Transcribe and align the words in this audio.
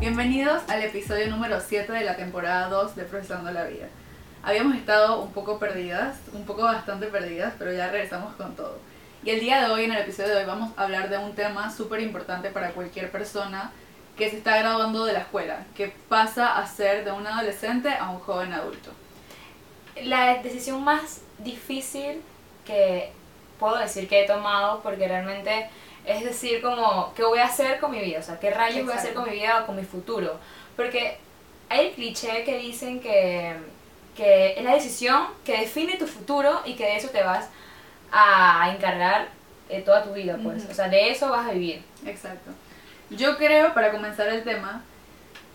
Bienvenidos 0.00 0.62
al 0.68 0.82
episodio 0.82 1.28
número 1.28 1.60
7 1.60 1.92
de 1.92 2.04
la 2.04 2.16
temporada 2.16 2.70
2 2.70 2.96
de 2.96 3.04
Procesando 3.04 3.52
la 3.52 3.64
Vida. 3.64 3.86
Habíamos 4.42 4.76
estado 4.76 5.20
un 5.20 5.30
poco 5.34 5.58
perdidas, 5.58 6.16
un 6.32 6.46
poco 6.46 6.62
bastante 6.62 7.08
perdidas, 7.08 7.52
pero 7.58 7.70
ya 7.70 7.90
regresamos 7.90 8.34
con 8.36 8.56
todo. 8.56 8.78
Y 9.22 9.28
el 9.28 9.40
día 9.40 9.60
de 9.60 9.70
hoy, 9.70 9.84
en 9.84 9.92
el 9.92 9.98
episodio 9.98 10.30
de 10.30 10.36
hoy, 10.36 10.46
vamos 10.46 10.72
a 10.78 10.84
hablar 10.84 11.10
de 11.10 11.18
un 11.18 11.34
tema 11.34 11.70
súper 11.70 12.00
importante 12.00 12.48
para 12.48 12.70
cualquier 12.70 13.10
persona 13.12 13.72
que 14.16 14.30
se 14.30 14.38
está 14.38 14.56
graduando 14.56 15.04
de 15.04 15.12
la 15.12 15.18
escuela, 15.18 15.66
que 15.76 15.94
pasa 16.08 16.56
a 16.56 16.66
ser 16.66 17.04
de 17.04 17.12
un 17.12 17.26
adolescente 17.26 17.90
a 17.90 18.08
un 18.08 18.20
joven 18.20 18.54
adulto. 18.54 18.92
La 20.02 20.38
decisión 20.42 20.82
más 20.82 21.20
difícil 21.40 22.22
que 22.64 23.12
puedo 23.58 23.76
decir 23.76 24.08
que 24.08 24.24
he 24.24 24.26
tomado, 24.26 24.80
porque 24.80 25.06
realmente 25.06 25.68
es 26.10 26.24
decir, 26.24 26.60
como, 26.60 27.12
¿qué 27.14 27.22
voy 27.24 27.38
a 27.38 27.46
hacer 27.46 27.80
con 27.80 27.90
mi 27.90 28.00
vida? 28.00 28.18
O 28.18 28.22
sea, 28.22 28.38
¿qué 28.38 28.50
rayos 28.50 28.84
voy 28.84 28.94
a 28.94 28.96
hacer 28.96 29.14
con 29.14 29.24
mi 29.28 29.36
vida 29.36 29.62
o 29.62 29.66
con 29.66 29.76
mi 29.76 29.84
futuro? 29.84 30.38
Porque 30.76 31.18
hay 31.68 31.86
el 31.86 31.92
cliché 31.92 32.44
que 32.44 32.58
dicen 32.58 33.00
que 33.00 33.56
que 34.20 34.58
es 34.58 34.64
la 34.64 34.74
decisión 34.74 35.28
que 35.44 35.58
define 35.58 35.96
tu 35.96 36.06
futuro 36.06 36.60
y 36.66 36.74
que 36.74 36.84
de 36.84 36.96
eso 36.96 37.08
te 37.08 37.22
vas 37.22 37.48
a 38.12 38.70
encargar 38.74 39.28
eh, 39.68 39.82
toda 39.82 40.02
tu 40.02 40.12
vida, 40.12 40.38
pues. 40.42 40.66
O 40.68 40.74
sea, 40.74 40.88
de 40.88 41.10
eso 41.10 41.30
vas 41.30 41.48
a 41.48 41.52
vivir. 41.52 41.82
Exacto. 42.04 42.50
Yo 43.08 43.36
creo, 43.38 43.72
para 43.72 43.92
comenzar 43.92 44.28
el 44.28 44.42
tema, 44.42 44.82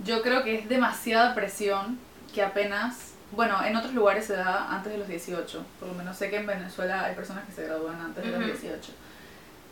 yo 0.04 0.22
creo 0.22 0.44
que 0.44 0.56
es 0.56 0.70
demasiada 0.70 1.36
presión 1.36 2.00
que 2.34 2.42
apenas, 2.42 3.14
bueno, 3.32 3.64
en 3.64 3.76
otros 3.76 3.94
lugares 3.94 4.26
se 4.26 4.36
da 4.36 4.70
antes 4.72 4.92
de 4.92 4.98
los 4.98 5.08
18, 5.08 5.66
por 5.80 5.90
lo 5.90 5.94
menos 5.94 6.18
sé 6.18 6.30
que 6.30 6.38
en 6.38 6.48
Venezuela 6.48 7.06
hay 7.06 7.16
personas 7.16 7.46
que 7.46 7.52
se 7.52 7.66
gradúan 7.66 8.00
antes 8.02 8.24
de 8.24 8.32
los 8.32 8.46
18. 8.46 8.92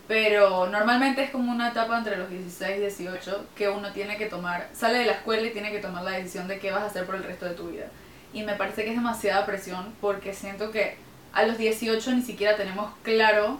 Pero 0.08 0.68
normalmente 0.68 1.24
es 1.24 1.30
como 1.30 1.52
una 1.52 1.70
etapa 1.70 1.98
entre 1.98 2.18
los 2.18 2.30
16 2.30 2.78
y 2.78 2.82
18 2.82 3.48
que 3.56 3.70
uno 3.70 3.92
tiene 3.94 4.18
que 4.18 4.26
tomar, 4.26 4.68
sale 4.74 5.00
de 5.00 5.06
la 5.06 5.14
escuela 5.14 5.48
y 5.48 5.52
tiene 5.52 5.72
que 5.72 5.80
tomar 5.80 6.04
la 6.04 6.12
decisión 6.12 6.48
de 6.48 6.60
qué 6.60 6.72
vas 6.72 6.84
a 6.84 6.88
hacer 6.88 7.06
por 7.06 7.16
el 7.16 7.24
resto 7.24 7.46
de 7.46 7.56
tu 7.56 7.70
vida 7.70 7.86
y 8.34 8.44
me 8.44 8.56
parece 8.56 8.84
que 8.84 8.90
es 8.90 8.96
demasiada 8.96 9.46
presión 9.46 9.94
porque 10.02 10.34
siento 10.34 10.72
que 10.72 10.98
a 11.32 11.44
los 11.44 11.58
18 11.58 12.12
ni 12.12 12.22
siquiera 12.22 12.58
tenemos 12.58 12.92
claro 13.04 13.60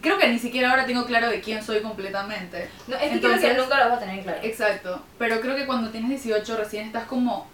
creo 0.00 0.18
que 0.18 0.28
ni 0.28 0.38
siquiera 0.38 0.70
ahora 0.70 0.86
tengo 0.86 1.06
claro 1.06 1.30
de 1.30 1.40
quién 1.40 1.62
soy 1.62 1.80
completamente. 1.80 2.68
No, 2.88 2.96
es 2.96 3.02
que 3.02 3.14
Entonces, 3.14 3.56
nunca 3.56 3.78
lo 3.84 3.90
vas 3.90 3.98
a 3.98 4.00
tener 4.00 4.22
claro. 4.24 4.40
Exacto, 4.42 5.02
pero 5.18 5.40
creo 5.40 5.54
que 5.54 5.66
cuando 5.66 5.90
tienes 5.90 6.10
18 6.10 6.56
recién 6.56 6.86
estás 6.86 7.04
como 7.04 7.46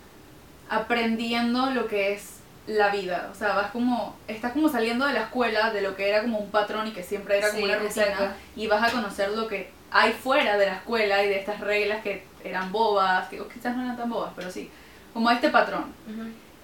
aprendiendo 0.70 1.70
lo 1.70 1.86
que 1.86 2.14
es 2.14 2.39
la 2.66 2.90
vida, 2.90 3.28
o 3.32 3.34
sea, 3.34 3.54
vas 3.54 3.70
como 3.70 4.16
estás 4.28 4.52
como 4.52 4.68
saliendo 4.68 5.06
de 5.06 5.14
la 5.14 5.22
escuela 5.22 5.72
de 5.72 5.80
lo 5.80 5.96
que 5.96 6.08
era 6.08 6.22
como 6.22 6.38
un 6.38 6.50
patrón 6.50 6.86
y 6.86 6.92
que 6.92 7.02
siempre 7.02 7.38
era 7.38 7.50
como 7.50 7.64
una 7.64 7.78
rutina 7.78 8.36
y 8.54 8.66
vas 8.66 8.88
a 8.88 8.92
conocer 8.92 9.30
lo 9.30 9.48
que 9.48 9.70
hay 9.90 10.12
fuera 10.12 10.56
de 10.56 10.66
la 10.66 10.74
escuela 10.74 11.24
y 11.24 11.28
de 11.28 11.38
estas 11.38 11.60
reglas 11.60 12.02
que 12.02 12.24
eran 12.44 12.70
bobas, 12.70 13.28
que 13.28 13.42
quizás 13.52 13.76
no 13.76 13.82
eran 13.82 13.96
tan 13.96 14.08
bobas, 14.08 14.32
pero 14.36 14.50
sí, 14.50 14.70
como 15.12 15.30
este 15.30 15.50
patrón. 15.50 15.92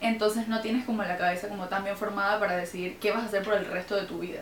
Entonces 0.00 0.48
no 0.48 0.60
tienes 0.60 0.84
como 0.84 1.02
la 1.02 1.16
cabeza 1.16 1.48
como 1.48 1.66
tan 1.66 1.82
bien 1.82 1.96
formada 1.96 2.38
para 2.38 2.56
decidir 2.56 2.98
qué 2.98 3.10
vas 3.10 3.22
a 3.22 3.26
hacer 3.26 3.42
por 3.42 3.54
el 3.54 3.66
resto 3.66 3.96
de 3.96 4.06
tu 4.06 4.18
vida. 4.18 4.40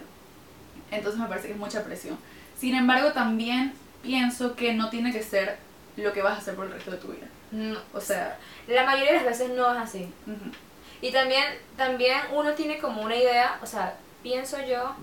Entonces 0.91 1.20
me 1.20 1.28
parece 1.28 1.47
que 1.47 1.54
es 1.54 1.59
mucha 1.59 1.84
presión. 1.84 2.19
Sin 2.59 2.75
embargo, 2.75 3.12
también 3.12 3.72
pienso 4.03 4.54
que 4.54 4.75
no 4.75 4.91
tiene 4.91 5.12
que 5.12 5.22
ser 5.22 5.56
lo 5.97 6.12
que 6.12 6.22
vas 6.22 6.34
a 6.34 6.38
hacer 6.38 6.54
por 6.54 6.66
el 6.66 6.72
resto 6.72 6.91
de 6.91 6.97
tu 6.98 7.09
vida. 7.09 7.26
No. 7.53 7.78
O 7.93 8.00
sea, 8.00 8.37
la 8.66 8.84
mayoría 8.84 9.12
de 9.12 9.19
las 9.19 9.38
veces 9.38 9.50
no 9.56 9.72
es 9.72 9.78
así. 9.78 10.12
Y 11.04 11.12
también, 11.12 11.44
también 11.76 12.16
uno 12.32 12.53
tiene 12.53 12.78
como 12.78 13.03
una 13.03 13.15
idea, 13.15 13.59
o 13.62 13.66
sea, 13.66 13.92
pienso 14.22 14.56
yo 14.65 14.97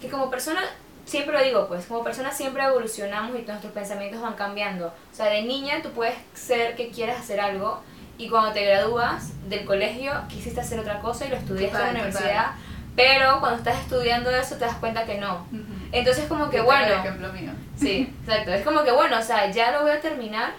que 0.00 0.08
como 0.08 0.30
persona, 0.30 0.60
siempre 1.04 1.36
lo 1.36 1.42
digo, 1.42 1.66
pues, 1.66 1.86
como 1.86 2.04
persona 2.04 2.30
siempre 2.30 2.62
evolucionamos 2.62 3.36
y 3.36 3.42
nuestros 3.42 3.72
pensamientos 3.72 4.22
van 4.22 4.34
cambiando. 4.34 4.86
O 4.86 5.14
sea, 5.16 5.26
de 5.26 5.42
niña 5.42 5.82
tú 5.82 5.90
puedes 5.90 6.14
ser 6.34 6.76
que 6.76 6.92
quieras 6.92 7.18
hacer 7.18 7.40
algo 7.40 7.82
y 8.18 8.28
cuando 8.28 8.52
te 8.52 8.64
gradúas 8.64 9.32
del 9.48 9.64
colegio 9.64 10.12
quisiste 10.28 10.60
hacer 10.60 10.78
otra 10.78 11.00
cosa 11.00 11.26
y 11.26 11.30
lo 11.30 11.36
estudiaste 11.36 11.76
en 11.76 11.82
la 11.82 11.90
universidad, 11.90 12.52
pero 12.94 13.40
cuando 13.40 13.58
estás 13.58 13.80
estudiando 13.80 14.30
eso 14.30 14.54
te 14.54 14.64
das 14.64 14.76
cuenta 14.76 15.04
que 15.06 15.18
no. 15.18 15.44
Entonces 15.90 16.26
como 16.26 16.50
que 16.50 16.60
bueno... 16.60 16.94
ejemplo 16.94 17.32
mío. 17.32 17.50
Sí, 17.76 18.14
exacto. 18.22 18.52
Es 18.52 18.64
como 18.64 18.84
que 18.84 18.92
bueno, 18.92 19.18
o 19.18 19.22
sea, 19.22 19.50
ya 19.50 19.72
lo 19.72 19.82
voy 19.82 19.90
a 19.90 20.00
terminar, 20.00 20.52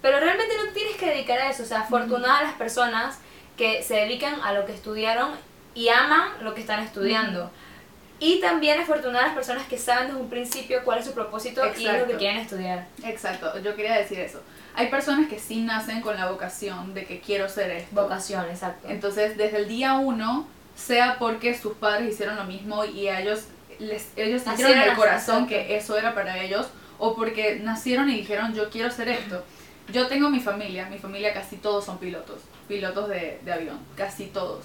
pero 0.00 0.18
realmente 0.18 0.54
no 0.56 0.72
tienes 0.72 0.96
que 0.96 1.10
dedicar 1.10 1.38
a 1.40 1.50
eso. 1.50 1.62
O 1.62 1.66
sea, 1.66 1.80
afortunadas 1.80 2.44
las 2.44 2.54
personas 2.54 3.18
que 3.58 3.82
se 3.82 3.94
dedican 3.94 4.40
a 4.42 4.52
lo 4.52 4.64
que 4.64 4.72
estudiaron 4.72 5.32
y 5.74 5.88
aman 5.88 6.30
lo 6.42 6.54
que 6.54 6.62
están 6.62 6.82
estudiando. 6.82 7.50
Y 8.20 8.40
también 8.40 8.80
afortunadas 8.80 9.26
las 9.28 9.34
personas 9.34 9.66
que 9.66 9.78
saben 9.78 10.08
desde 10.08 10.20
un 10.20 10.30
principio 10.30 10.80
cuál 10.84 11.00
es 11.00 11.04
su 11.04 11.12
propósito 11.12 11.62
y 11.76 11.84
lo 11.84 12.06
que 12.06 12.16
quieren 12.16 12.38
estudiar. 12.38 12.86
Exacto, 13.04 13.58
yo 13.60 13.76
quería 13.76 13.94
decir 13.94 14.18
eso. 14.18 14.40
Hay 14.74 14.88
personas 14.88 15.28
que 15.28 15.38
sí 15.38 15.60
nacen 15.62 16.00
con 16.00 16.16
la 16.16 16.30
vocación 16.30 16.94
de 16.94 17.04
que 17.04 17.20
quiero 17.20 17.48
ser 17.48 17.70
esto. 17.70 18.00
Vocación, 18.00 18.46
exacto. 18.46 18.88
Entonces, 18.88 19.36
desde 19.36 19.58
el 19.58 19.68
día 19.68 19.94
uno, 19.94 20.46
sea 20.76 21.16
porque 21.18 21.56
sus 21.56 21.74
padres 21.74 22.12
hicieron 22.12 22.36
lo 22.36 22.44
mismo 22.44 22.84
y 22.84 23.08
a 23.08 23.20
ellos 23.20 23.44
les 23.78 24.08
ellos 24.16 24.42
sintieron 24.42 24.72
en 24.72 24.90
el 24.90 24.96
corazón 24.96 25.46
que 25.46 25.76
eso 25.76 25.96
era 25.96 26.14
para 26.14 26.38
ellos 26.38 26.68
o 26.98 27.14
porque 27.14 27.60
nacieron 27.62 28.08
y 28.10 28.16
dijeron 28.16 28.54
yo 28.54 28.70
quiero 28.70 28.90
ser 28.90 29.08
esto. 29.08 29.44
Yo 29.92 30.06
tengo 30.06 30.28
mi 30.30 30.40
familia, 30.40 30.88
mi 30.88 30.98
familia 30.98 31.32
casi 31.32 31.56
todos 31.56 31.84
son 31.84 31.98
pilotos, 31.98 32.42
pilotos 32.68 33.08
de, 33.08 33.40
de 33.44 33.52
avión, 33.52 33.78
casi 33.96 34.26
todos. 34.26 34.64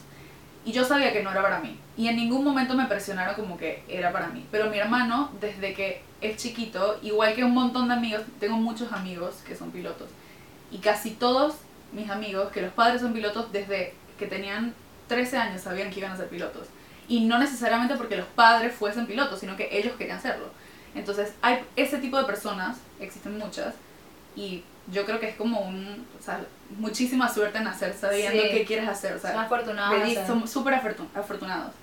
Y 0.66 0.72
yo 0.72 0.84
sabía 0.84 1.12
que 1.12 1.24
no 1.24 1.32
era 1.32 1.42
para 1.42 1.60
mí. 1.60 1.78
Y 1.98 2.08
en 2.08 2.16
ningún 2.16 2.44
momento 2.44 2.74
me 2.74 2.86
presionaron 2.86 3.36
como 3.36 3.58
que 3.58 3.84
era 3.88 4.12
para 4.12 4.30
mí. 4.30 4.46
Pero 4.52 4.70
mi 4.70 4.78
hermano, 4.78 5.32
desde 5.42 5.74
que 5.74 6.02
es 6.22 6.38
chiquito, 6.38 7.00
igual 7.02 7.36
que 7.36 7.44
un 7.44 7.54
montón 7.54 7.90
de 7.90 7.96
amigos, 7.96 8.22
tengo 8.40 8.56
muchos 8.58 8.92
amigos 8.94 9.36
que 9.46 9.56
son 9.56 9.72
pilotos. 9.72 10.10
Y 10.72 10.78
casi 10.78 11.12
todos 11.12 11.56
mis 11.92 12.10
amigos, 12.10 12.52
que 12.52 12.62
los 12.62 12.72
padres 12.72 13.02
son 13.02 13.14
pilotos, 13.14 13.52
desde 13.52 13.94
que 14.18 14.26
tenían 14.26 14.74
13 15.08 15.38
años 15.38 15.62
sabían 15.62 15.92
que 15.92 16.00
iban 16.00 16.12
a 16.12 16.18
ser 16.18 16.30
pilotos. 16.30 16.68
Y 17.08 17.22
no 17.26 17.38
necesariamente 17.38 17.96
porque 17.96 18.16
los 18.16 18.26
padres 18.28 18.74
fuesen 18.74 19.06
pilotos, 19.06 19.40
sino 19.40 19.58
que 19.58 19.70
ellos 19.72 19.94
querían 19.98 20.22
serlo. 20.22 20.48
Entonces, 20.96 21.34
hay 21.42 21.60
ese 21.76 21.98
tipo 21.98 22.18
de 22.18 22.24
personas, 22.24 22.78
existen 23.00 23.38
muchas, 23.38 23.76
y 24.36 24.64
yo 24.92 25.06
creo 25.06 25.20
que 25.20 25.30
es 25.30 25.36
como 25.36 25.62
un, 25.62 26.06
o 26.20 26.24
sea, 26.24 26.42
muchísima 26.78 27.30
suerte 27.30 27.60
nacer 27.62 27.94
sabiendo 27.94 28.44
qué 28.44 28.66
quieres 28.66 28.88
hacer. 28.88 29.16
O 29.16 29.20
sea, 29.20 29.32
son 29.32 29.42
afortunados. 29.42 30.28
Son 30.28 30.48
súper 30.48 30.74
afortunados. 30.74 31.74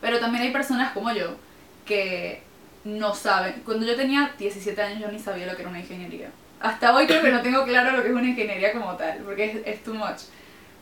Pero 0.00 0.18
también 0.18 0.44
hay 0.44 0.52
personas 0.52 0.92
como 0.92 1.12
yo 1.12 1.36
que 1.84 2.42
no 2.84 3.14
saben. 3.14 3.62
Cuando 3.64 3.86
yo 3.86 3.96
tenía 3.96 4.32
17 4.38 4.80
años 4.80 5.00
yo 5.00 5.10
ni 5.10 5.18
sabía 5.18 5.46
lo 5.46 5.54
que 5.54 5.62
era 5.62 5.70
una 5.70 5.80
ingeniería. 5.80 6.30
Hasta 6.60 6.94
hoy 6.94 7.06
creo 7.06 7.22
que 7.22 7.30
no 7.30 7.42
tengo 7.42 7.64
claro 7.64 7.96
lo 7.96 8.02
que 8.02 8.08
es 8.08 8.14
una 8.14 8.26
ingeniería 8.26 8.72
como 8.72 8.96
tal, 8.96 9.18
porque 9.18 9.44
es, 9.44 9.56
es 9.64 9.84
too 9.84 9.94
much. 9.94 10.22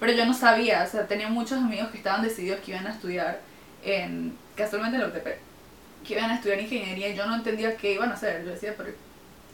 Pero 0.01 0.13
yo 0.13 0.27
no 0.27 0.35
sabía, 0.35 0.85
o 0.87 0.91
sea, 0.91 1.07
tenía 1.07 1.29
muchos 1.29 1.59
amigos 1.59 1.89
que 1.91 1.99
estaban 1.99 2.23
decididos 2.23 2.61
que 2.61 2.73
iban 2.73 2.87
a 2.87 2.91
estudiar 2.91 3.41
en, 3.85 4.37
casualmente 4.55 4.97
en 4.97 5.03
la 5.03 5.09
UTP, 5.09 5.27
que 6.07 6.15
iban 6.15 6.31
a 6.31 6.37
estudiar 6.37 6.61
ingeniería 6.61 7.09
y 7.09 7.17
yo 7.17 7.27
no 7.27 7.35
entendía 7.35 7.77
qué 7.77 7.93
iban 7.93 8.11
a 8.11 8.15
hacer. 8.15 8.45
Yo 8.45 8.51
decía, 8.51 8.75
pero 8.77 8.91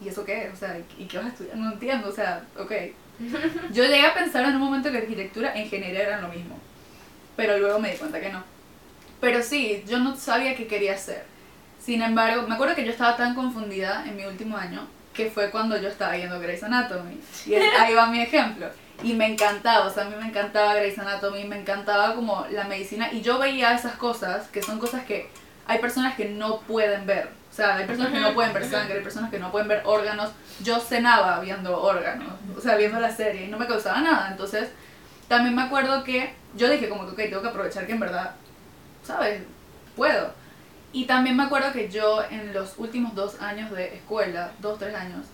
¿y 0.02 0.08
eso 0.08 0.24
qué? 0.24 0.50
O 0.52 0.56
sea, 0.56 0.78
¿y 0.98 1.04
qué 1.04 1.16
vas 1.16 1.26
a 1.26 1.30
estudiar? 1.30 1.56
No 1.56 1.72
entiendo, 1.72 2.08
o 2.08 2.12
sea, 2.12 2.44
ok. 2.58 2.72
Yo 3.72 3.84
llegué 3.84 4.06
a 4.06 4.14
pensar 4.14 4.44
en 4.44 4.56
un 4.56 4.60
momento 4.60 4.90
que 4.90 4.98
arquitectura 4.98 5.54
e 5.54 5.62
ingeniería 5.62 6.02
eran 6.02 6.22
lo 6.22 6.28
mismo, 6.28 6.58
pero 7.36 7.58
luego 7.58 7.78
me 7.78 7.92
di 7.92 7.98
cuenta 7.98 8.20
que 8.20 8.30
no. 8.30 8.42
Pero 9.20 9.40
sí, 9.40 9.84
yo 9.86 10.00
no 10.00 10.16
sabía 10.16 10.56
qué 10.56 10.66
quería 10.66 10.94
hacer. 10.94 11.24
Sin 11.78 12.02
embargo, 12.02 12.42
me 12.48 12.54
acuerdo 12.54 12.74
que 12.74 12.84
yo 12.84 12.90
estaba 12.90 13.16
tan 13.16 13.36
confundida 13.36 14.04
en 14.04 14.16
mi 14.16 14.24
último 14.24 14.56
año 14.56 14.88
que 15.14 15.30
fue 15.30 15.50
cuando 15.50 15.80
yo 15.80 15.88
estaba 15.88 16.16
viendo 16.16 16.40
Grey's 16.40 16.64
Anatomy. 16.64 17.20
Y 17.46 17.54
ahí 17.78 17.94
va 17.94 18.06
mi 18.06 18.20
ejemplo. 18.20 18.66
Y 19.04 19.12
me 19.12 19.26
encantaba, 19.26 19.86
o 19.86 19.94
sea, 19.94 20.06
a 20.06 20.08
mí 20.08 20.16
me 20.18 20.26
encantaba 20.26 20.74
Grey's 20.74 20.98
Anatomy, 20.98 21.44
me 21.44 21.60
encantaba 21.60 22.16
como 22.16 22.46
la 22.50 22.64
medicina. 22.64 23.12
Y 23.12 23.20
yo 23.20 23.38
veía 23.38 23.74
esas 23.74 23.94
cosas, 23.94 24.48
que 24.48 24.60
son 24.60 24.80
cosas 24.80 25.04
que 25.04 25.28
hay 25.66 25.78
personas 25.78 26.16
que 26.16 26.24
no 26.24 26.60
pueden 26.62 27.06
ver 27.06 27.28
o 27.52 27.54
sea, 27.54 27.76
hay 27.76 27.86
personas 27.86 28.12
que 28.12 28.20
no 28.20 28.32
pueden 28.32 28.54
ver 28.54 28.64
sangre, 28.64 28.94
hay 28.94 29.02
personas 29.02 29.30
que 29.30 29.38
no 29.38 29.52
pueden 29.52 29.68
ver 29.68 29.82
órganos. 29.84 30.30
Yo 30.62 30.80
cenaba 30.80 31.38
viendo 31.40 31.82
órganos, 31.82 32.32
o 32.56 32.60
sea, 32.62 32.76
viendo 32.76 32.98
la 32.98 33.14
serie 33.14 33.44
y 33.44 33.48
no 33.48 33.58
me 33.58 33.66
causaba 33.66 34.00
nada. 34.00 34.30
Entonces, 34.30 34.70
también 35.28 35.54
me 35.54 35.60
acuerdo 35.60 36.02
que 36.02 36.32
yo 36.56 36.70
dije 36.70 36.88
como 36.88 37.04
que, 37.04 37.10
ok, 37.12 37.16
tengo 37.28 37.42
que 37.42 37.48
aprovechar 37.48 37.86
que 37.86 37.92
en 37.92 38.00
verdad, 38.00 38.34
¿sabes? 39.04 39.42
Puedo. 39.94 40.32
Y 40.94 41.04
también 41.04 41.36
me 41.36 41.42
acuerdo 41.42 41.72
que 41.72 41.90
yo 41.90 42.24
en 42.30 42.54
los 42.54 42.78
últimos 42.78 43.14
dos 43.14 43.38
años 43.42 43.70
de 43.70 43.96
escuela, 43.96 44.52
dos, 44.60 44.78
tres 44.78 44.94
años, 44.94 45.26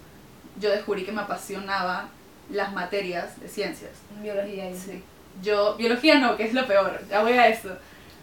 yo 0.59 0.71
descubrí 0.71 1.05
que 1.05 1.12
me 1.12 1.23
apasionaba 1.23 2.09
las 2.50 2.73
materias 2.73 3.41
de 3.41 3.49
ciencias. 3.49 3.93
Biología. 4.21 4.75
Sí. 4.75 5.05
Yo, 5.41 5.76
biología 5.76 6.19
no, 6.19 6.37
que 6.37 6.44
es 6.44 6.53
lo 6.53 6.67
peor, 6.67 7.00
ya 7.09 7.23
voy 7.23 7.35
a 7.35 7.47
eso. 7.47 7.76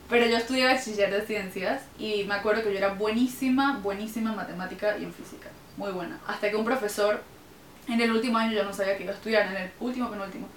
Pero 0.09 0.27
yo 0.27 0.37
estudié 0.37 0.65
bachiller 0.65 1.11
de 1.11 1.25
ciencias 1.25 1.81
y 1.97 2.23
me 2.25 2.35
acuerdo 2.35 2.63
que 2.63 2.71
yo 2.71 2.77
era 2.77 2.93
buenísima, 2.93 3.79
buenísima 3.79 4.31
en 4.31 4.35
matemática 4.35 4.97
y 4.97 5.03
en 5.03 5.13
física. 5.13 5.49
Muy 5.77 5.91
buena. 5.91 6.19
Hasta 6.27 6.49
que 6.49 6.55
un 6.55 6.65
profesor, 6.65 7.21
en 7.87 7.99
el 7.99 8.11
último 8.11 8.37
año 8.37 8.53
yo 8.53 8.63
no 8.63 8.73
sabía 8.73 8.97
que 8.97 9.03
iba 9.03 9.11
a 9.11 9.15
estudiar, 9.15 9.47
en 9.47 9.63
el 9.63 9.71
último 9.79 10.09
penúltimo. 10.11 10.47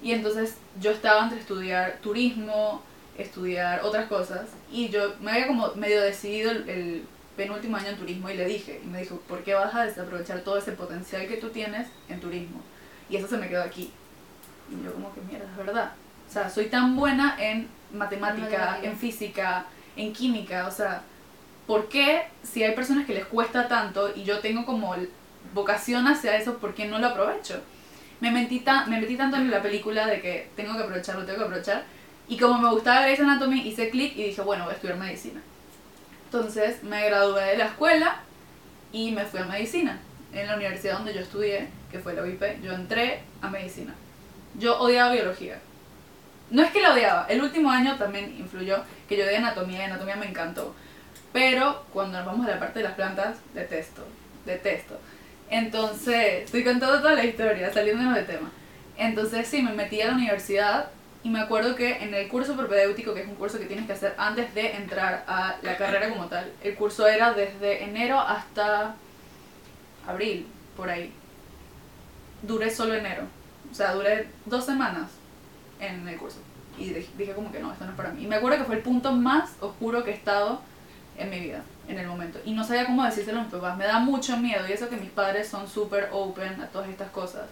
Y 0.00 0.12
entonces 0.12 0.56
yo 0.80 0.92
estaba 0.92 1.24
entre 1.24 1.40
estudiar 1.40 1.98
turismo, 2.00 2.82
estudiar 3.18 3.80
otras 3.82 4.06
cosas. 4.06 4.48
Y 4.70 4.88
yo 4.88 5.14
me 5.20 5.32
había 5.32 5.48
como 5.48 5.74
medio 5.74 6.00
decidido 6.00 6.52
el, 6.52 6.68
el 6.68 7.04
penúltimo 7.36 7.76
año 7.76 7.88
en 7.88 7.96
turismo 7.96 8.30
y 8.30 8.36
le 8.36 8.44
dije, 8.44 8.80
y 8.84 8.86
me 8.86 9.00
dijo, 9.00 9.16
¿por 9.28 9.42
qué 9.42 9.54
vas 9.54 9.74
a 9.74 9.84
desaprovechar 9.84 10.42
todo 10.42 10.58
ese 10.58 10.72
potencial 10.72 11.26
que 11.26 11.38
tú 11.38 11.50
tienes 11.50 11.88
en 12.08 12.20
turismo? 12.20 12.60
Y 13.10 13.16
eso 13.16 13.26
se 13.26 13.36
me 13.36 13.48
quedó 13.48 13.62
aquí. 13.62 13.92
Y 14.70 14.84
yo 14.84 14.92
como 14.92 15.12
que, 15.12 15.20
mierda, 15.22 15.50
es 15.50 15.56
verdad. 15.56 15.92
O 16.32 16.34
sea, 16.34 16.48
soy 16.48 16.66
tan 16.66 16.96
buena 16.96 17.36
en 17.38 17.68
matemática, 17.92 18.78
en 18.82 18.96
física, 18.96 19.66
en 19.96 20.14
química, 20.14 20.66
o 20.66 20.70
sea, 20.70 21.02
¿por 21.66 21.90
qué 21.90 22.22
si 22.42 22.64
hay 22.64 22.74
personas 22.74 23.04
que 23.06 23.12
les 23.12 23.26
cuesta 23.26 23.68
tanto 23.68 24.10
y 24.16 24.24
yo 24.24 24.38
tengo 24.38 24.64
como 24.64 24.94
vocación 25.52 26.06
hacia 26.08 26.34
eso, 26.38 26.56
¿por 26.56 26.72
qué 26.74 26.86
no 26.86 26.98
lo 26.98 27.08
aprovecho? 27.08 27.60
Me 28.20 28.30
metí, 28.30 28.60
ta- 28.60 28.86
me 28.86 28.98
metí 28.98 29.16
tanto 29.16 29.36
en 29.36 29.50
la 29.50 29.60
película 29.60 30.06
de 30.06 30.22
que 30.22 30.48
tengo 30.56 30.72
que 30.74 30.82
aprovecharlo, 30.84 31.26
tengo 31.26 31.40
que 31.40 31.44
aprovechar. 31.44 31.84
Y 32.28 32.38
como 32.38 32.58
me 32.58 32.70
gustaba 32.70 33.02
Grey's 33.02 33.20
Anatomy, 33.20 33.60
hice 33.68 33.90
clic 33.90 34.16
y 34.16 34.24
dije, 34.28 34.40
bueno, 34.40 34.64
voy 34.64 34.72
a 34.72 34.76
estudiar 34.76 34.96
medicina. 34.96 35.42
Entonces 36.24 36.82
me 36.82 37.04
gradué 37.10 37.44
de 37.44 37.56
la 37.58 37.66
escuela 37.66 38.20
y 38.90 39.10
me 39.10 39.26
fui 39.26 39.38
a 39.40 39.44
medicina. 39.44 39.98
En 40.32 40.46
la 40.46 40.56
universidad 40.56 40.94
donde 40.94 41.12
yo 41.12 41.20
estudié, 41.20 41.68
que 41.90 41.98
fue 41.98 42.14
la 42.14 42.22
UIP, 42.22 42.42
yo 42.62 42.72
entré 42.72 43.20
a 43.42 43.50
medicina. 43.50 43.92
Yo 44.58 44.78
odiaba 44.80 45.12
biología. 45.12 45.60
No 46.52 46.62
es 46.62 46.70
que 46.70 46.82
la 46.82 46.92
odiaba, 46.92 47.24
el 47.30 47.40
último 47.40 47.70
año 47.70 47.96
también 47.96 48.36
influyó 48.38 48.84
que 49.08 49.16
yo 49.16 49.24
odié 49.24 49.38
anatomía 49.38 49.86
anatomía 49.86 50.16
me 50.16 50.26
encantó. 50.26 50.74
Pero 51.32 51.86
cuando 51.94 52.18
nos 52.18 52.26
vamos 52.26 52.46
a 52.46 52.50
la 52.50 52.58
parte 52.58 52.80
de 52.80 52.84
las 52.84 52.92
plantas, 52.92 53.38
detesto, 53.54 54.06
detesto. 54.44 55.00
Entonces, 55.48 56.44
estoy 56.44 56.62
contando 56.62 57.00
toda 57.00 57.14
la 57.14 57.24
historia, 57.24 57.72
saliéndonos 57.72 58.14
de 58.14 58.24
tema. 58.24 58.50
Entonces, 58.98 59.48
sí, 59.48 59.62
me 59.62 59.72
metí 59.72 60.02
a 60.02 60.08
la 60.08 60.12
universidad 60.12 60.90
y 61.22 61.30
me 61.30 61.40
acuerdo 61.40 61.74
que 61.74 62.04
en 62.04 62.12
el 62.12 62.28
curso 62.28 62.54
propedéutico, 62.54 63.14
que 63.14 63.22
es 63.22 63.28
un 63.28 63.36
curso 63.36 63.58
que 63.58 63.64
tienes 63.64 63.86
que 63.86 63.94
hacer 63.94 64.14
antes 64.18 64.54
de 64.54 64.76
entrar 64.76 65.24
a 65.26 65.56
la 65.62 65.78
carrera 65.78 66.10
como 66.10 66.26
tal, 66.26 66.52
el 66.62 66.74
curso 66.74 67.08
era 67.08 67.32
desde 67.32 67.84
enero 67.84 68.20
hasta 68.20 68.94
abril, 70.06 70.46
por 70.76 70.90
ahí. 70.90 71.14
Duré 72.42 72.68
solo 72.68 72.92
enero. 72.92 73.22
O 73.70 73.74
sea, 73.74 73.94
duré 73.94 74.28
dos 74.44 74.66
semanas 74.66 75.21
en 75.82 76.08
el 76.08 76.16
curso. 76.16 76.38
Y 76.78 76.90
dije, 76.90 77.34
como 77.34 77.52
que 77.52 77.60
no, 77.60 77.72
esto 77.72 77.84
no 77.84 77.90
es 77.90 77.96
para 77.96 78.10
mí. 78.10 78.24
Y 78.24 78.26
me 78.26 78.36
acuerdo 78.36 78.58
que 78.58 78.64
fue 78.64 78.76
el 78.76 78.82
punto 78.82 79.12
más 79.12 79.50
oscuro 79.60 80.04
que 80.04 80.10
he 80.10 80.14
estado 80.14 80.60
en 81.18 81.28
mi 81.28 81.40
vida, 81.40 81.62
en 81.88 81.98
el 81.98 82.06
momento. 82.06 82.40
Y 82.44 82.52
no 82.52 82.64
sabía 82.64 82.86
cómo 82.86 83.04
decírselo 83.04 83.40
a 83.40 83.42
mis 83.42 83.52
papás. 83.52 83.76
Me 83.76 83.84
da 83.84 83.98
mucho 83.98 84.36
miedo. 84.38 84.66
Y 84.66 84.72
eso 84.72 84.88
que 84.88 84.96
mis 84.96 85.10
padres 85.10 85.48
son 85.48 85.68
súper 85.68 86.08
open 86.12 86.60
a 86.60 86.68
todas 86.68 86.88
estas 86.88 87.10
cosas. 87.10 87.42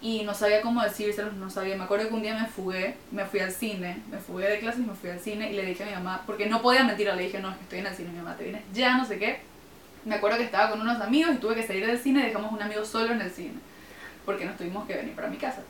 Y 0.00 0.22
no 0.22 0.32
sabía 0.32 0.62
cómo 0.62 0.82
decírselos, 0.82 1.34
no 1.34 1.50
sabía. 1.50 1.76
Me 1.76 1.82
acuerdo 1.82 2.08
que 2.08 2.14
un 2.14 2.22
día 2.22 2.38
me 2.38 2.46
fugué, 2.46 2.96
me 3.10 3.24
fui 3.24 3.40
al 3.40 3.50
cine, 3.50 4.00
me 4.08 4.18
fugué 4.18 4.48
de 4.48 4.60
clases 4.60 4.86
me 4.86 4.94
fui 4.94 5.10
al 5.10 5.18
cine 5.18 5.50
y 5.50 5.56
le 5.56 5.66
dije 5.66 5.82
a 5.82 5.86
mi 5.86 5.92
mamá, 5.92 6.22
porque 6.24 6.46
no 6.46 6.62
podía 6.62 6.84
mentir, 6.84 7.12
le 7.12 7.24
dije, 7.24 7.40
no, 7.40 7.50
es 7.50 7.56
que 7.56 7.62
estoy 7.64 7.78
en 7.80 7.86
el 7.86 7.94
cine, 7.96 8.10
mi 8.10 8.18
mamá, 8.18 8.36
te 8.36 8.44
vienes 8.44 8.62
ya, 8.72 8.96
no 8.96 9.04
sé 9.04 9.18
qué. 9.18 9.40
Me 10.04 10.14
acuerdo 10.14 10.38
que 10.38 10.44
estaba 10.44 10.70
con 10.70 10.80
unos 10.80 11.00
amigos 11.00 11.34
y 11.34 11.38
tuve 11.38 11.56
que 11.56 11.66
salir 11.66 11.84
del 11.84 11.98
cine 11.98 12.24
dejamos 12.24 12.52
un 12.52 12.62
amigo 12.62 12.84
solo 12.84 13.12
en 13.12 13.20
el 13.20 13.30
cine, 13.30 13.54
porque 14.24 14.44
nos 14.44 14.56
tuvimos 14.56 14.86
que 14.86 14.94
venir 14.94 15.16
para 15.16 15.26
mi 15.26 15.36
casa. 15.36 15.62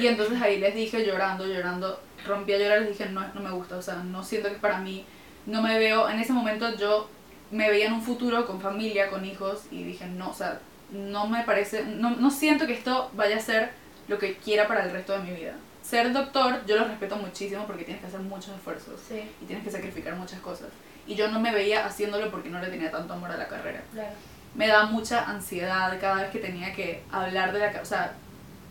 Y 0.00 0.06
entonces 0.06 0.40
ahí 0.42 0.58
les 0.58 0.74
dije 0.74 1.04
llorando, 1.06 1.46
llorando, 1.46 2.00
rompí 2.26 2.52
a 2.52 2.58
llorar, 2.58 2.80
les 2.80 2.98
dije, 2.98 3.10
no, 3.10 3.26
no 3.34 3.40
me 3.40 3.50
gusta, 3.50 3.76
o 3.76 3.82
sea, 3.82 3.94
no 3.96 4.22
siento 4.24 4.48
que 4.48 4.56
para 4.56 4.78
mí, 4.78 5.04
no 5.46 5.62
me 5.62 5.78
veo, 5.78 6.08
en 6.08 6.18
ese 6.18 6.32
momento 6.32 6.76
yo 6.76 7.08
me 7.50 7.70
veía 7.70 7.86
en 7.86 7.92
un 7.92 8.02
futuro 8.02 8.46
con 8.46 8.60
familia, 8.60 9.08
con 9.08 9.24
hijos, 9.24 9.64
y 9.70 9.84
dije, 9.84 10.06
no, 10.06 10.30
o 10.30 10.34
sea, 10.34 10.60
no 10.90 11.26
me 11.28 11.44
parece, 11.44 11.84
no, 11.84 12.10
no 12.10 12.30
siento 12.30 12.66
que 12.66 12.72
esto 12.74 13.10
vaya 13.14 13.36
a 13.36 13.40
ser 13.40 13.70
lo 14.08 14.18
que 14.18 14.36
quiera 14.36 14.66
para 14.68 14.84
el 14.84 14.90
resto 14.90 15.12
de 15.12 15.20
mi 15.20 15.30
vida. 15.36 15.54
Ser 15.82 16.12
doctor, 16.12 16.66
yo 16.66 16.76
lo 16.76 16.84
respeto 16.84 17.14
muchísimo 17.16 17.64
porque 17.66 17.84
tienes 17.84 18.00
que 18.00 18.08
hacer 18.08 18.18
muchos 18.20 18.48
esfuerzos 18.56 19.00
Sí, 19.08 19.22
y 19.40 19.44
tienes 19.46 19.64
que 19.64 19.70
sacrificar 19.70 20.14
muchas 20.16 20.40
cosas. 20.40 20.68
Y 21.06 21.14
yo 21.14 21.28
no 21.28 21.38
me 21.38 21.52
veía 21.52 21.86
haciéndolo 21.86 22.28
porque 22.32 22.48
no 22.50 22.60
le 22.60 22.66
tenía 22.68 22.90
tanto 22.90 23.12
amor 23.14 23.30
a 23.30 23.36
la 23.36 23.46
carrera 23.46 23.80
claro. 23.92 24.10
me 24.56 24.66
daba 24.66 24.86
mucha 24.86 25.24
ansiedad 25.30 25.96
cada 26.00 26.22
vez 26.22 26.30
que 26.32 26.40
tenía 26.40 26.72
que 26.74 27.04
hablar 27.12 27.52
de 27.52 27.60
la 27.60 27.70
ca- 27.70 27.82
o 27.82 27.84
sea 27.84 28.14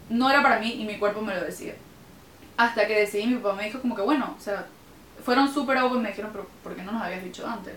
no 0.09 0.29
era 0.29 0.41
para 0.41 0.59
mí 0.59 0.73
y 0.73 0.85
mi 0.85 0.97
cuerpo 0.97 1.21
me 1.21 1.35
lo 1.35 1.43
decía 1.43 1.73
hasta 2.57 2.87
que 2.87 2.99
decidí 2.99 3.27
mi 3.27 3.35
papá 3.35 3.55
me 3.55 3.65
dijo 3.65 3.81
como 3.81 3.95
que 3.95 4.01
bueno 4.01 4.35
o 4.37 4.41
sea 4.41 4.65
fueron 5.23 5.51
súper 5.51 5.77
open 5.77 6.01
me 6.01 6.09
dijeron 6.09 6.31
pero 6.31 6.47
¿por 6.63 6.75
qué 6.75 6.83
no 6.83 6.91
nos 6.91 7.01
habías 7.01 7.23
dicho 7.23 7.47
antes? 7.47 7.75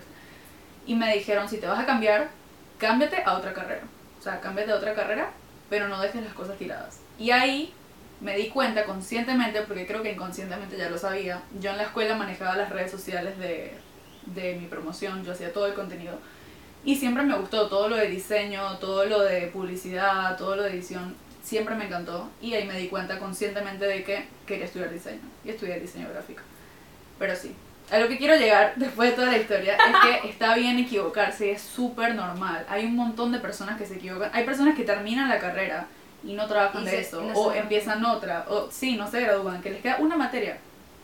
y 0.85 0.95
me 0.95 1.13
dijeron 1.13 1.49
si 1.49 1.57
te 1.57 1.67
vas 1.67 1.79
a 1.79 1.85
cambiar 1.85 2.29
cámbiate 2.77 3.23
a 3.23 3.33
otra 3.33 3.53
carrera 3.53 3.83
o 4.19 4.23
sea 4.23 4.39
cámbiate 4.39 4.71
a 4.71 4.75
otra 4.75 4.93
carrera 4.93 5.31
pero 5.69 5.87
no 5.87 6.01
dejes 6.01 6.23
las 6.23 6.33
cosas 6.33 6.57
tiradas 6.57 6.99
y 7.17 7.31
ahí 7.31 7.73
me 8.21 8.35
di 8.35 8.49
cuenta 8.49 8.85
conscientemente 8.85 9.61
porque 9.61 9.87
creo 9.87 10.01
que 10.01 10.11
inconscientemente 10.11 10.77
ya 10.77 10.89
lo 10.89 10.97
sabía 10.97 11.41
yo 11.59 11.71
en 11.71 11.77
la 11.77 11.83
escuela 11.83 12.15
manejaba 12.15 12.55
las 12.55 12.69
redes 12.69 12.91
sociales 12.91 13.37
de, 13.37 13.73
de 14.27 14.55
mi 14.55 14.67
promoción 14.67 15.23
yo 15.23 15.31
hacía 15.31 15.53
todo 15.53 15.67
el 15.67 15.73
contenido 15.73 16.17
y 16.83 16.95
siempre 16.95 17.23
me 17.23 17.37
gustó 17.37 17.67
todo 17.67 17.89
lo 17.89 17.97
de 17.97 18.07
diseño, 18.07 18.77
todo 18.77 19.05
lo 19.05 19.21
de 19.21 19.47
publicidad, 19.47 20.37
todo 20.37 20.55
lo 20.55 20.63
de 20.63 20.71
edición. 20.71 21.15
Siempre 21.49 21.73
me 21.75 21.85
encantó. 21.85 22.29
Y 22.41 22.53
ahí 22.53 22.67
me 22.67 22.77
di 22.77 22.87
cuenta 22.89 23.17
conscientemente 23.17 23.85
de 23.85 24.03
que 24.03 24.27
quería 24.45 24.65
estudiar 24.65 24.91
diseño. 24.91 25.21
Y 25.43 25.49
estudié 25.49 25.79
diseño 25.79 26.07
gráfico. 26.09 26.41
Pero 27.17 27.35
sí. 27.35 27.55
A 27.91 27.97
lo 27.97 28.07
que 28.07 28.19
quiero 28.19 28.35
llegar 28.35 28.73
después 28.77 29.09
de 29.09 29.15
toda 29.15 29.31
la 29.31 29.37
historia 29.39 29.75
es 29.75 29.95
que 30.21 30.29
está 30.29 30.53
bien 30.55 30.77
equivocarse 30.77 31.51
es 31.51 31.61
súper 31.63 32.13
normal. 32.13 32.63
Hay 32.69 32.85
un 32.85 32.95
montón 32.95 33.31
de 33.31 33.39
personas 33.39 33.79
que 33.79 33.87
se 33.87 33.95
equivocan. 33.95 34.29
Hay 34.33 34.43
personas 34.45 34.75
que 34.75 34.83
terminan 34.83 35.27
la 35.27 35.39
carrera 35.39 35.87
y 36.23 36.33
no 36.33 36.45
trabajan 36.47 36.83
Y 36.83 36.85
de 36.85 36.91
se- 36.91 36.99
eso. 36.99 37.21
no 37.23 37.33
o 37.33 37.51
empiezan 37.53 38.05
otra. 38.05 38.45
O 38.49 38.69
sí, 38.69 38.95
no 38.95 39.09
se 39.09 39.21
gradúan. 39.21 39.61
Que 39.63 39.71
les 39.71 39.81
queda 39.81 39.97
una 39.97 40.15
materia. 40.17 40.57